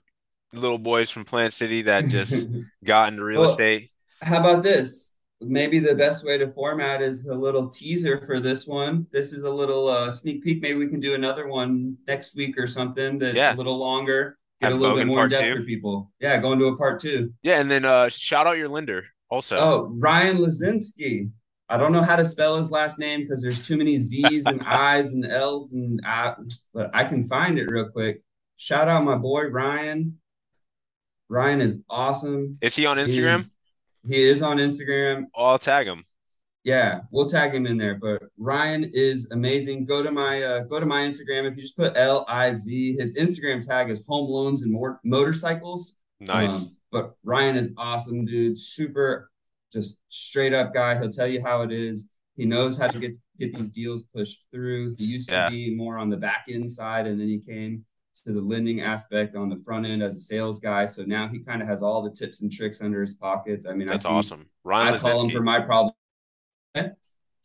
little 0.53 0.79
boys 0.79 1.11
from 1.11 1.25
Plant 1.25 1.55
City 1.55 1.83
that 1.83 2.07
just 2.09 2.47
got 2.85 3.13
into 3.13 3.25
real 3.25 3.43
Well, 3.43 3.51
estate. 3.51 3.91
How 4.23 4.41
about 4.41 4.63
this? 4.63 5.17
Maybe 5.43 5.79
the 5.79 5.95
best 5.95 6.27
way 6.27 6.37
to 6.37 6.51
format 6.51 7.01
is 7.01 7.25
a 7.25 7.35
little 7.35 7.69
teaser 7.71 8.23
for 8.27 8.41
this 8.41 8.67
one. 8.67 9.07
This 9.11 9.33
is 9.33 9.45
a 9.45 9.51
little 9.51 9.89
uh, 9.89 10.13
sneak 10.13 10.45
peek. 10.45 10.61
Maybe 10.61 10.79
we 10.79 10.89
can 10.89 11.01
do 11.01 11.15
another 11.15 11.47
one 11.49 11.97
next 12.07 12.37
week 12.37 12.59
or 12.59 12.67
something 12.67 13.19
that's 13.19 13.35
Yeah. 13.37 13.55
a 13.55 13.57
little 13.57 13.79
longer, 13.79 14.37
get 14.61 14.71
Have 14.73 14.79
a 14.79 14.83
little 14.83 14.97
bit 14.99 15.07
more 15.07 15.25
in 15.25 15.31
depth 15.31 15.43
two? 15.45 15.57
for 15.57 15.63
people. 15.65 16.13
Yeah, 16.21 16.37
going 16.39 16.59
to 16.59 16.67
a 16.67 16.77
part 16.77 17.01
two. 17.01 17.33
Yeah, 17.43 17.59
and 17.61 17.71
then 17.71 17.87
uh 17.87 18.11
shout 18.11 18.47
out 18.47 18.59
your 18.59 18.69
lender 18.69 19.07
also. 19.31 19.57
Oh, 19.59 19.95
Ryan 19.99 20.39
Lazinski. 20.39 21.31
I 21.71 21.77
don't 21.77 21.93
know 21.93 22.03
how 22.03 22.17
to 22.17 22.25
spell 22.25 22.57
his 22.57 22.71
last 22.71 22.99
name 22.99 23.21
because 23.23 23.41
there's 23.41 23.67
too 23.67 23.77
many 23.77 23.97
Z's 23.97 24.45
and 24.47 24.61
I's 24.67 25.13
and 25.13 25.25
L's 25.25 25.73
and 25.73 26.01
I, 26.05 26.35
but 26.75 26.91
I 26.93 27.05
can 27.05 27.23
find 27.23 27.59
it 27.59 27.71
real 27.71 27.89
quick. 27.89 28.23
Shout 28.57 28.89
out 28.89 29.05
my 29.05 29.17
boy 29.17 29.45
Ryan. 29.45 30.19
Ryan 31.29 31.61
is 31.61 31.77
awesome. 31.89 32.59
Is 32.61 32.75
he 32.77 32.87
on 32.87 32.99
He 32.99 33.05
Instagram? 33.05 33.39
is- 33.41 33.51
He 34.05 34.23
is 34.23 34.43
on 34.43 34.57
Instagram. 34.59 35.25
I'll 35.35 35.59
tag 35.59 35.87
him. 35.87 36.05
Yeah, 36.65 37.03
we'll 37.11 37.29
tag 37.29 37.55
him 37.55 37.67
in 37.67 37.79
there. 37.79 37.95
But 37.95 38.23
Ryan 38.37 38.91
is 38.93 39.31
amazing. 39.31 39.87
Go 39.87 40.03
to 40.03 40.11
my 40.11 40.43
uh, 40.43 40.61
go 40.65 40.79
to 40.81 40.85
my 40.87 41.03
Instagram. 41.03 41.45
If 41.51 41.57
you 41.57 41.63
just 41.63 41.77
put 41.77 41.97
L 41.97 42.25
I 42.29 42.53
Z, 42.53 42.97
his 42.99 43.15
Instagram 43.17 43.65
tag 43.67 43.89
is 43.89 44.05
home 44.07 44.29
loans 44.29 44.63
and 44.63 44.71
more 44.73 45.01
motorcycles. 45.05 45.97
Nice. 46.19 46.51
Um, 46.63 46.77
but 46.93 47.15
Ryan 47.25 47.57
is 47.57 47.71
awesome, 47.79 48.27
dude. 48.27 48.59
Super, 48.59 49.30
just 49.73 49.99
straight 50.09 50.53
up 50.53 50.73
guy. 50.75 50.99
He'll 50.99 51.11
tell 51.11 51.27
you 51.27 51.43
how 51.43 51.63
it 51.63 51.73
is. 51.73 52.09
He 52.37 52.47
knows 52.47 52.79
how 52.79 52.89
to 52.89 52.99
get 52.99 53.17
get 53.39 53.55
these 53.55 53.71
deals 53.71 54.03
pushed 54.15 54.47
through. 54.53 54.95
He 54.99 55.05
used 55.05 55.31
Yeah. 55.31 55.47
to 55.47 55.51
be 55.51 55.75
more 55.75 55.99
on 55.99 56.11
the 56.11 56.17
back 56.17 56.45
end 56.49 56.71
side, 56.71 57.07
and 57.07 57.21
then 57.21 57.29
he 57.29 57.39
came 57.39 57.85
to 58.27 58.33
the 58.33 58.41
lending 58.41 58.83
aspect 58.83 59.35
on 59.35 59.49
the 59.49 59.57
front 59.65 59.87
end 59.87 60.03
as 60.03 60.15
a 60.15 60.21
sales 60.21 60.59
guy. 60.59 60.85
So 60.87 61.05
now 61.05 61.27
he 61.27 61.39
kind 61.39 61.63
of 61.63 61.69
has 61.69 61.83
all 61.83 62.03
the 62.03 62.11
tips 62.11 62.43
and 62.43 62.53
tricks 62.53 62.83
under 62.83 63.01
his 63.01 63.15
pockets. 63.15 63.67
I 63.67 63.73
mean, 63.73 63.87
That's 63.87 64.05
I 64.05 64.09
see, 64.11 64.15
awesome. 64.15 64.47
Ryan 64.65 64.95
I 64.95 64.99
call 64.99 65.25
him 65.25 65.31
for 65.31 65.43
my 65.43 65.61
problem. 65.61 65.95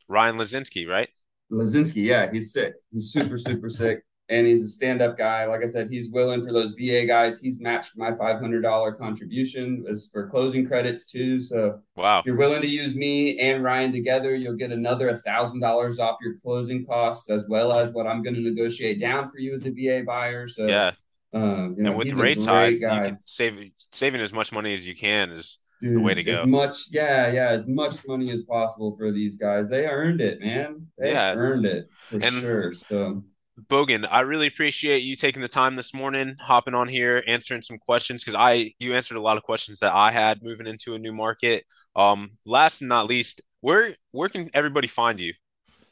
Ryan 0.07 0.37
Lazinski, 0.37 0.87
right? 0.87 1.09
Lazinski, 1.51 2.03
yeah, 2.03 2.29
he's 2.31 2.51
sick. 2.51 2.73
He's 2.91 3.11
super, 3.11 3.37
super 3.37 3.69
sick. 3.69 4.03
And 4.27 4.47
he's 4.47 4.63
a 4.63 4.67
stand-up 4.67 5.19
guy. 5.19 5.45
Like 5.45 5.61
I 5.61 5.67
said, 5.67 5.87
he's 5.87 6.09
willing 6.09 6.43
for 6.43 6.51
those 6.51 6.73
VA 6.73 7.05
guys. 7.05 7.39
He's 7.39 7.61
matched 7.61 7.95
my 7.95 8.11
$500 8.11 8.97
contribution 8.97 9.85
as 9.87 10.09
for 10.11 10.27
closing 10.27 10.65
credits 10.67 11.05
too. 11.05 11.41
So 11.41 11.79
Wow. 11.95 12.19
if 12.19 12.25
you're 12.25 12.35
willing 12.35 12.61
to 12.61 12.67
use 12.67 12.95
me 12.95 13.37
and 13.39 13.63
Ryan 13.63 13.91
together, 13.91 14.33
you'll 14.35 14.55
get 14.55 14.71
another 14.71 15.15
thousand 15.17 15.59
dollars 15.59 15.99
off 15.99 16.17
your 16.23 16.37
closing 16.41 16.85
costs, 16.85 17.29
as 17.29 17.45
well 17.47 17.71
as 17.71 17.91
what 17.91 18.07
I'm 18.07 18.23
going 18.23 18.33
to 18.35 18.41
negotiate 18.41 18.99
down 18.99 19.29
for 19.29 19.37
you 19.37 19.53
as 19.53 19.65
a 19.67 19.71
VA 19.71 20.03
buyer. 20.03 20.47
So 20.47 20.65
Yeah. 20.65 20.91
um, 21.31 21.75
you 21.77 21.83
know, 21.83 21.89
and 21.91 21.97
with 21.99 22.09
the 22.15 22.15
rates 22.21 22.45
high, 22.45 22.67
you 22.69 22.79
can 22.79 23.19
save 23.25 23.59
saving 23.91 24.21
as 24.21 24.33
much 24.33 24.51
money 24.51 24.73
as 24.73 24.87
you 24.87 24.95
can 24.95 25.29
is 25.31 25.59
Dude, 25.81 26.01
way 26.03 26.15
to 26.15 26.23
go. 26.23 26.31
As 26.41 26.47
much, 26.47 26.75
yeah, 26.91 27.31
yeah, 27.31 27.49
as 27.49 27.67
much 27.67 28.07
money 28.07 28.31
as 28.31 28.41
possible 28.43 28.95
for 28.97 29.11
these 29.11 29.35
guys. 29.35 29.69
They 29.69 29.85
earned 29.85 30.19
it, 30.21 30.39
man. 30.39 30.87
They 30.97 31.11
Yeah. 31.11 31.33
earned 31.35 31.65
it 31.67 31.89
for 32.09 32.15
And- 32.15 32.23
sure. 32.33 32.73
So 32.73 33.23
Bogan, 33.59 34.05
I 34.11 34.21
really 34.21 34.47
appreciate 34.47 35.03
you 35.03 35.15
taking 35.15 35.41
the 35.41 35.47
time 35.47 35.75
this 35.75 35.93
morning, 35.93 36.35
hopping 36.39 36.73
on 36.73 36.87
here, 36.87 37.23
answering 37.25 37.61
some 37.61 37.77
questions 37.77 38.23
because 38.23 38.37
I 38.37 38.71
you 38.79 38.93
answered 38.93 39.17
a 39.17 39.21
lot 39.21 39.37
of 39.37 39.43
questions 39.43 39.79
that 39.79 39.93
I 39.93 40.11
had 40.11 40.43
moving 40.43 40.67
into 40.67 40.93
a 40.93 40.99
new 40.99 41.13
market. 41.13 41.65
Um, 41.95 42.31
last 42.45 42.81
and 42.81 42.89
not 42.89 43.07
least, 43.07 43.41
where 43.61 43.95
where 44.11 44.29
can 44.29 44.49
everybody 44.53 44.87
find 44.87 45.19
you? 45.19 45.33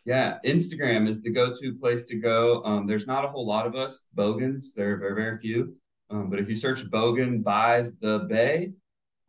yeah, 0.05 0.39
Instagram 0.45 1.07
is 1.07 1.21
the 1.21 1.29
go-to 1.29 1.75
place 1.75 2.03
to 2.05 2.15
go. 2.17 2.61
Um, 2.63 2.85
there's 2.87 3.07
not 3.07 3.23
a 3.23 3.27
whole 3.27 3.45
lot 3.45 3.65
of 3.65 3.75
us 3.75 4.07
Bogans. 4.13 4.73
There 4.73 4.93
are 4.93 4.97
very, 4.97 5.15
very 5.15 5.37
few. 5.37 5.75
Um, 6.09 6.29
but 6.29 6.39
if 6.39 6.49
you 6.49 6.55
search 6.55 6.89
Bogan 6.91 7.43
buys 7.43 7.97
the 7.99 8.27
Bay, 8.29 8.73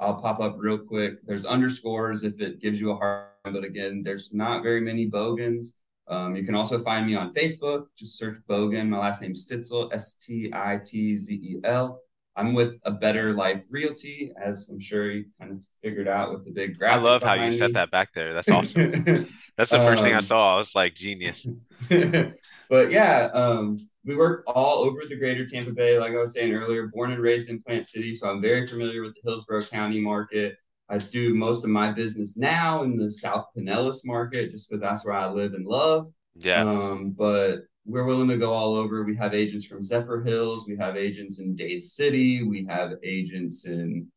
I'll 0.01 0.21
pop 0.21 0.41
up 0.41 0.57
real 0.59 0.79
quick. 0.79 1.25
There's 1.25 1.47
underscores 1.47 2.25
if 2.25 2.41
it 2.41 2.61
gives 2.61 2.81
you 2.81 2.91
a 2.91 2.97
hard 2.97 3.29
but 3.45 3.63
again, 3.63 4.03
there's 4.03 4.33
not 4.35 4.63
very 4.63 4.81
many 4.81 5.07
Bogans. 5.07 5.75
Um, 6.07 6.37
you 6.37 6.45
can 6.45 6.55
also 6.55 6.83
find 6.83 7.07
me 7.07 7.15
on 7.15 7.33
Facebook. 7.33 7.87
Just 7.99 8.19
search 8.19 8.37
Bogan. 8.49 8.89
My 8.89 8.99
last 8.99 9.23
name's 9.23 9.47
Stitzel, 9.47 9.93
S 9.93 10.15
T 10.15 10.51
I 10.53 10.81
T 10.85 11.17
Z 11.17 11.35
E 11.35 11.61
L. 11.65 12.01
I'm 12.37 12.53
with 12.53 12.81
a 12.85 12.91
Better 12.91 13.33
Life 13.33 13.63
Realty, 13.71 14.33
as 14.43 14.69
I'm 14.69 14.81
sure 14.81 15.11
you 15.11 15.27
kind 15.39 15.53
of 15.53 15.61
figured 15.81 16.09
out 16.09 16.33
with 16.33 16.45
the 16.45 16.51
big 16.51 16.83
I 16.83 16.97
love 16.97 17.23
how 17.23 17.35
you 17.35 17.39
behind 17.41 17.55
set 17.57 17.73
that 17.75 17.91
back 17.93 18.13
there. 18.13 18.35
That's 18.35 18.51
awesome. 18.51 19.05
That's 19.57 19.71
the 19.71 19.79
first 19.79 20.03
thing 20.03 20.15
I 20.15 20.17
Um, 20.17 20.23
saw. 20.23 20.55
I 20.55 20.59
was 20.59 20.75
like, 20.75 20.95
genius. 20.97 21.47
but 21.89 22.91
yeah, 22.91 23.29
um, 23.33 23.77
we 24.05 24.17
work 24.17 24.43
all 24.49 24.79
over 24.83 24.99
the 25.09 25.17
greater 25.17 25.47
Tampa 25.47 25.73
Bay. 25.73 25.97
Like 25.99 26.13
I 26.13 26.17
was 26.19 26.35
saying 26.35 26.53
earlier, 26.53 26.89
born 26.89 27.13
and 27.13 27.23
raised 27.23 27.51
in 27.51 27.63
Plant 27.63 27.87
City, 27.87 28.13
so 28.13 28.29
I'm 28.29 28.43
very 28.43 28.67
familiar 28.67 29.03
with 29.03 29.15
the 29.15 29.21
Hillsborough 29.31 29.61
County 29.63 30.01
market. 30.01 30.57
I 30.89 30.99
do 30.99 31.35
most 31.35 31.65
of 31.65 31.71
my 31.71 31.93
business 31.93 32.37
now 32.37 32.83
in 32.83 32.97
the 32.97 33.11
South 33.11 33.47
Pinellas 33.57 34.05
market, 34.05 34.51
just 34.51 34.69
because 34.69 34.83
that's 34.83 35.05
where 35.05 35.15
I 35.15 35.29
live 35.31 35.55
and 35.55 35.67
love. 35.67 36.11
Yeah. 36.37 36.63
Um, 36.63 37.11
but 37.17 37.61
we're 37.87 38.05
willing 38.05 38.29
to 38.29 38.37
go 38.37 38.53
all 38.53 38.75
over. 38.77 39.03
We 39.05 39.17
have 39.17 39.35
agents 39.35 39.65
from 39.65 39.81
Zephyrhills. 39.81 40.67
We 40.67 40.77
have 40.77 40.97
agents 40.97 41.39
in 41.39 41.55
Dade 41.55 41.85
City. 41.85 42.43
We 42.43 42.65
have 42.69 42.93
agents 43.03 43.67
in. 43.67 44.09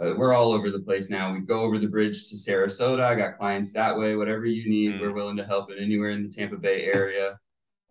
Uh, 0.00 0.12
we're 0.16 0.32
all 0.32 0.52
over 0.52 0.70
the 0.70 0.80
place 0.80 1.08
now. 1.08 1.32
We 1.32 1.40
go 1.40 1.60
over 1.60 1.78
the 1.78 1.86
bridge 1.88 2.28
to 2.30 2.36
Sarasota. 2.36 3.00
I 3.04 3.14
got 3.14 3.34
clients 3.34 3.72
that 3.74 3.96
way. 3.96 4.16
Whatever 4.16 4.44
you 4.46 4.68
need, 4.68 4.94
Mm. 4.94 5.00
we're 5.00 5.12
willing 5.12 5.36
to 5.36 5.44
help 5.44 5.70
in 5.70 5.78
anywhere 5.78 6.10
in 6.10 6.22
the 6.24 6.28
Tampa 6.28 6.56
Bay 6.56 6.84
area. 6.84 7.38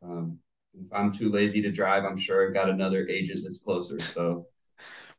Um, 0.02 0.40
if 0.74 0.92
I'm 0.92 1.12
too 1.12 1.30
lazy 1.30 1.62
to 1.62 1.72
drive, 1.72 2.04
I'm 2.04 2.18
sure 2.18 2.46
I've 2.48 2.54
got 2.54 2.70
another 2.70 3.08
agent 3.08 3.40
that's 3.44 3.60
closer. 3.60 4.00
So 4.00 4.48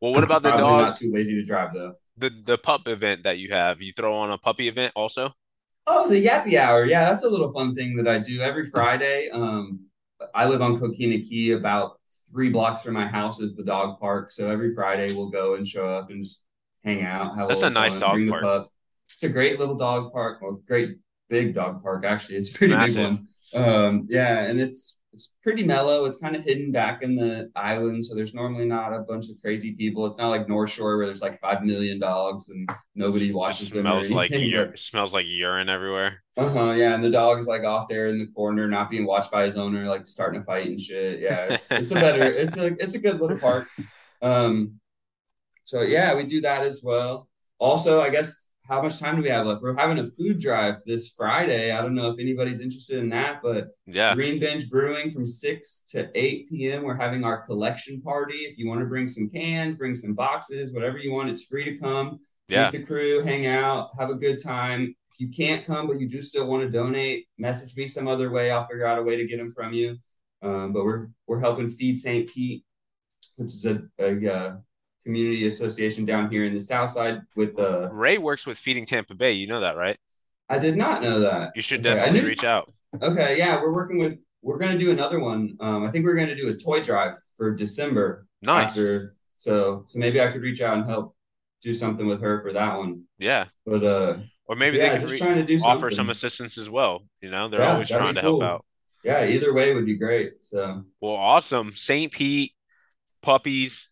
Well, 0.00 0.12
what 0.12 0.24
about 0.24 0.42
the 0.42 0.50
dog? 0.50 0.82
not 0.82 0.96
too 0.96 1.10
lazy 1.12 1.34
to 1.36 1.42
drive 1.44 1.72
though. 1.72 1.94
The 2.16 2.30
the 2.30 2.58
pup 2.58 2.86
event 2.88 3.24
that 3.24 3.38
you 3.38 3.50
have? 3.50 3.82
You 3.82 3.92
throw 3.92 4.14
on 4.14 4.30
a 4.30 4.38
puppy 4.38 4.68
event 4.68 4.92
also? 4.94 5.34
Oh, 5.86 6.08
the 6.08 6.24
Yappy 6.24 6.58
Hour. 6.58 6.86
Yeah, 6.86 7.04
that's 7.04 7.24
a 7.24 7.28
little 7.28 7.52
fun 7.52 7.74
thing 7.74 7.96
that 7.96 8.08
I 8.08 8.18
do 8.18 8.40
every 8.40 8.66
Friday. 8.66 9.28
Um, 9.30 9.86
I 10.34 10.46
live 10.46 10.62
on 10.62 10.78
Coquina 10.78 11.18
Key, 11.18 11.52
about 11.52 11.98
three 12.30 12.50
blocks 12.50 12.82
from 12.82 12.94
my 12.94 13.06
house 13.06 13.40
is 13.40 13.54
the 13.54 13.64
dog 13.64 14.00
park. 14.00 14.30
So 14.30 14.50
every 14.50 14.74
Friday 14.74 15.12
we'll 15.14 15.30
go 15.30 15.54
and 15.54 15.66
show 15.66 15.88
up 15.88 16.10
and 16.10 16.22
just 16.22 16.44
hang 16.84 17.02
out. 17.02 17.36
Have 17.36 17.48
That's 17.48 17.62
a, 17.62 17.66
a 17.66 17.70
nice 17.70 17.96
fun, 17.96 18.28
dog 18.28 18.42
park. 18.42 18.68
It's 19.08 19.22
a 19.22 19.28
great 19.28 19.58
little 19.58 19.76
dog 19.76 20.12
park. 20.12 20.40
Well, 20.40 20.62
great 20.66 20.96
big 21.28 21.54
dog 21.54 21.82
park 21.82 22.04
actually. 22.04 22.38
It's 22.38 22.54
a 22.54 22.58
pretty 22.58 22.74
Massive. 22.74 22.94
big 22.94 23.04
one. 23.04 23.68
Um, 23.68 24.06
yeah, 24.10 24.44
and 24.44 24.58
it's 24.58 25.02
it's 25.14 25.36
pretty 25.42 25.64
mellow. 25.64 26.04
It's 26.04 26.16
kind 26.16 26.34
of 26.34 26.42
hidden 26.42 26.72
back 26.72 27.02
in 27.02 27.14
the 27.14 27.50
island, 27.54 28.04
so 28.04 28.14
there's 28.14 28.34
normally 28.34 28.66
not 28.66 28.92
a 28.92 28.98
bunch 28.98 29.30
of 29.30 29.40
crazy 29.40 29.72
people. 29.72 30.04
It's 30.06 30.18
not 30.18 30.30
like 30.30 30.48
North 30.48 30.70
Shore 30.70 30.96
where 30.96 31.06
there's 31.06 31.22
like 31.22 31.40
five 31.40 31.62
million 31.62 32.00
dogs 32.00 32.48
and 32.50 32.68
nobody 32.96 33.32
watches 33.32 33.70
them. 33.70 33.82
smells 33.82 34.10
like 34.10 34.32
ur- 34.32 34.76
smells 34.76 35.14
like 35.14 35.26
urine 35.28 35.68
everywhere. 35.68 36.22
uh 36.36 36.48
huh. 36.48 36.72
Yeah, 36.72 36.94
and 36.94 37.02
the 37.02 37.10
dog 37.10 37.38
is 37.38 37.46
like 37.46 37.64
off 37.64 37.88
there 37.88 38.08
in 38.08 38.18
the 38.18 38.26
corner, 38.26 38.66
not 38.68 38.90
being 38.90 39.06
watched 39.06 39.30
by 39.30 39.44
his 39.44 39.56
owner, 39.56 39.84
like 39.84 40.08
starting 40.08 40.40
to 40.40 40.44
fight 40.44 40.66
and 40.66 40.80
shit. 40.80 41.20
Yeah, 41.20 41.46
it's, 41.54 41.70
it's 41.70 41.92
a 41.92 41.94
better, 41.94 42.22
it's 42.24 42.56
a 42.56 42.66
it's 42.82 42.94
a 42.94 42.98
good 42.98 43.20
little 43.20 43.38
park. 43.38 43.68
Um, 44.20 44.80
so 45.62 45.82
yeah, 45.82 46.14
we 46.14 46.24
do 46.24 46.40
that 46.40 46.64
as 46.64 46.82
well. 46.84 47.28
Also, 47.60 48.00
I 48.00 48.10
guess 48.10 48.50
how 48.66 48.80
much 48.80 48.98
time 48.98 49.16
do 49.16 49.22
we 49.22 49.28
have 49.28 49.46
left? 49.46 49.60
We're 49.62 49.76
having 49.76 49.98
a 49.98 50.06
food 50.06 50.38
drive 50.40 50.76
this 50.86 51.10
Friday. 51.10 51.70
I 51.72 51.82
don't 51.82 51.94
know 51.94 52.10
if 52.10 52.18
anybody's 52.18 52.60
interested 52.60 52.98
in 52.98 53.10
that, 53.10 53.40
but 53.42 53.68
Yeah. 53.86 54.14
Green 54.14 54.40
Bench 54.40 54.70
Brewing 54.70 55.10
from 55.10 55.26
6 55.26 55.84
to 55.90 56.10
8 56.14 56.48
p.m. 56.48 56.82
We're 56.84 56.94
having 56.96 57.24
our 57.24 57.44
collection 57.44 58.00
party. 58.00 58.36
If 58.38 58.56
you 58.56 58.66
want 58.66 58.80
to 58.80 58.86
bring 58.86 59.06
some 59.06 59.28
cans, 59.28 59.74
bring 59.74 59.94
some 59.94 60.14
boxes, 60.14 60.72
whatever 60.72 60.96
you 60.96 61.12
want, 61.12 61.28
it's 61.28 61.44
free 61.44 61.64
to 61.64 61.76
come 61.76 62.20
Yeah. 62.48 62.70
meet 62.70 62.78
the 62.80 62.86
crew, 62.86 63.22
hang 63.22 63.46
out, 63.46 63.90
have 63.98 64.08
a 64.08 64.14
good 64.14 64.42
time. 64.42 64.94
If 65.12 65.20
you 65.20 65.28
can't 65.28 65.64
come, 65.66 65.86
but 65.86 66.00
you 66.00 66.08
do 66.08 66.22
still 66.22 66.46
want 66.46 66.62
to 66.62 66.70
donate, 66.70 67.26
message 67.36 67.76
me 67.76 67.86
some 67.86 68.08
other 68.08 68.30
way. 68.30 68.50
I'll 68.50 68.66
figure 68.66 68.86
out 68.86 68.98
a 68.98 69.02
way 69.02 69.16
to 69.16 69.26
get 69.26 69.36
them 69.38 69.52
from 69.52 69.74
you. 69.74 69.96
Um, 70.42 70.72
but 70.72 70.84
we're 70.84 71.08
we're 71.26 71.38
helping 71.40 71.68
feed 71.68 71.98
St. 71.98 72.28
Pete, 72.28 72.64
which 73.36 73.48
is 73.54 73.64
a, 73.66 73.82
a 73.98 74.34
uh, 74.34 74.56
community 75.04 75.46
association 75.46 76.04
down 76.04 76.30
here 76.30 76.44
in 76.44 76.54
the 76.54 76.60
South 76.60 76.90
Side. 76.90 77.20
With 77.36 77.58
uh, 77.58 77.90
Ray 77.92 78.18
works 78.18 78.46
with 78.46 78.58
Feeding 78.58 78.84
Tampa 78.86 79.14
Bay. 79.14 79.32
You 79.32 79.46
know 79.46 79.60
that, 79.60 79.76
right? 79.76 79.96
I 80.48 80.58
did 80.58 80.76
not 80.76 81.02
know 81.02 81.20
that. 81.20 81.52
You 81.54 81.62
should 81.62 81.80
Okay, 81.86 81.94
definitely 81.94 82.20
knew- 82.20 82.26
reach 82.28 82.44
out. 82.44 82.72
Okay, 83.02 83.36
yeah, 83.38 83.60
we're 83.60 83.72
working 83.72 83.98
with 83.98 84.18
we're 84.42 84.58
gonna 84.58 84.78
do 84.78 84.90
another 84.90 85.18
one. 85.20 85.56
Um, 85.60 85.84
I 85.86 85.90
think 85.90 86.04
we're 86.04 86.14
gonna 86.14 86.36
do 86.36 86.48
a 86.48 86.54
toy 86.54 86.80
drive 86.80 87.14
for 87.36 87.54
December. 87.54 88.26
Nice. 88.42 88.68
After, 88.68 89.16
so 89.36 89.84
so 89.86 89.98
maybe 89.98 90.20
I 90.20 90.28
could 90.28 90.42
reach 90.42 90.60
out 90.60 90.76
and 90.76 90.84
help 90.86 91.16
do 91.62 91.72
something 91.74 92.06
with 92.06 92.20
her 92.20 92.42
for 92.42 92.52
that 92.52 92.76
one. 92.78 93.04
Yeah. 93.18 93.46
But 93.64 93.82
uh, 93.82 94.16
Or 94.46 94.54
maybe 94.54 94.76
yeah, 94.76 94.90
they 94.90 94.90
could 94.98 95.00
just 95.08 95.12
re- 95.14 95.18
trying 95.18 95.36
to 95.38 95.44
do 95.44 95.56
offer 95.64 95.90
something. 95.90 95.96
some 95.96 96.10
assistance 96.10 96.58
as 96.58 96.68
well. 96.68 97.02
You 97.22 97.30
know, 97.30 97.48
they're 97.48 97.60
Yeah, 97.60 97.72
always 97.72 97.88
trying 97.88 98.14
to 98.16 98.20
help 98.20 98.42
out. 98.42 98.64
Yeah, 99.02 99.24
either 99.26 99.52
way 99.54 99.74
would 99.74 99.86
be 99.86 99.96
great. 99.96 100.34
So 100.42 100.84
Well, 101.00 101.14
awesome. 101.14 101.72
St. 101.72 102.12
Pete 102.12 102.52
puppies 103.22 103.88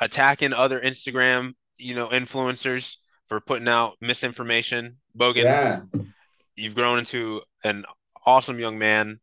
attacking 0.00 0.52
other 0.52 0.80
Instagram, 0.80 1.54
you 1.76 1.94
know, 1.94 2.08
influencers 2.08 2.96
for 3.26 3.40
putting 3.40 3.68
out 3.68 3.96
misinformation. 4.00 4.96
Bogan, 5.16 5.44
yeah, 5.44 5.80
you've 6.56 6.74
grown 6.74 6.98
into 6.98 7.42
an 7.64 7.84
awesome 8.24 8.58
young 8.58 8.78
man. 8.78 9.20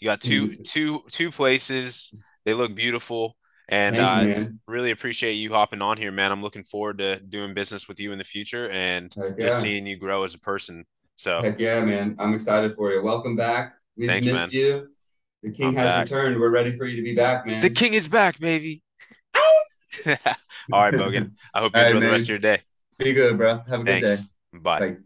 You 0.00 0.06
got 0.06 0.20
two 0.20 0.56
two 0.56 1.02
two 1.10 1.30
places. 1.30 2.14
They 2.44 2.54
look 2.54 2.74
beautiful. 2.74 3.36
And 3.70 3.96
thank 3.96 4.38
uh, 4.38 4.50
really 4.66 4.90
appreciate 4.92 5.34
you 5.34 5.52
hopping 5.52 5.82
on 5.82 5.98
here, 5.98 6.10
man. 6.10 6.32
I'm 6.32 6.42
looking 6.42 6.64
forward 6.64 6.98
to 6.98 7.20
doing 7.20 7.52
business 7.52 7.86
with 7.86 8.00
you 8.00 8.12
in 8.12 8.18
the 8.18 8.24
future 8.24 8.70
and 8.70 9.12
Heck 9.14 9.38
just 9.38 9.56
yeah. 9.56 9.60
seeing 9.60 9.86
you 9.86 9.98
grow 9.98 10.24
as 10.24 10.34
a 10.34 10.40
person. 10.40 10.86
So 11.16 11.42
Heck 11.42 11.60
yeah, 11.60 11.82
man. 11.82 12.16
I'm 12.18 12.32
excited 12.32 12.74
for 12.74 12.92
you. 12.92 13.02
Welcome 13.02 13.36
back. 13.36 13.74
We've 13.96 14.08
Thanks, 14.08 14.26
missed 14.26 14.54
you. 14.54 14.88
The 15.42 15.50
king 15.50 15.68
I'm 15.68 15.74
has 15.74 15.90
back. 15.90 16.04
returned. 16.06 16.40
We're 16.40 16.50
ready 16.50 16.74
for 16.76 16.86
you 16.86 16.96
to 16.96 17.02
be 17.02 17.14
back, 17.14 17.46
man. 17.46 17.60
the 17.60 17.68
king 17.68 17.92
is 17.92 18.08
back, 18.08 18.38
baby. 18.40 18.82
All 20.72 20.82
right, 20.82 20.94
Bogan. 20.94 21.32
I 21.54 21.60
hope 21.60 21.76
you 21.76 21.82
right, 21.82 21.82
enjoy 21.82 22.00
the 22.00 22.08
man. 22.08 22.10
rest 22.10 22.24
of 22.26 22.30
your 22.30 22.38
day. 22.38 22.62
Be 22.98 23.12
good, 23.14 23.38
bro. 23.38 23.60
Have 23.68 23.80
a 23.82 23.84
good 23.84 24.00
day. 24.00 24.18
Bye. 24.52 24.88
Bye. 24.94 24.98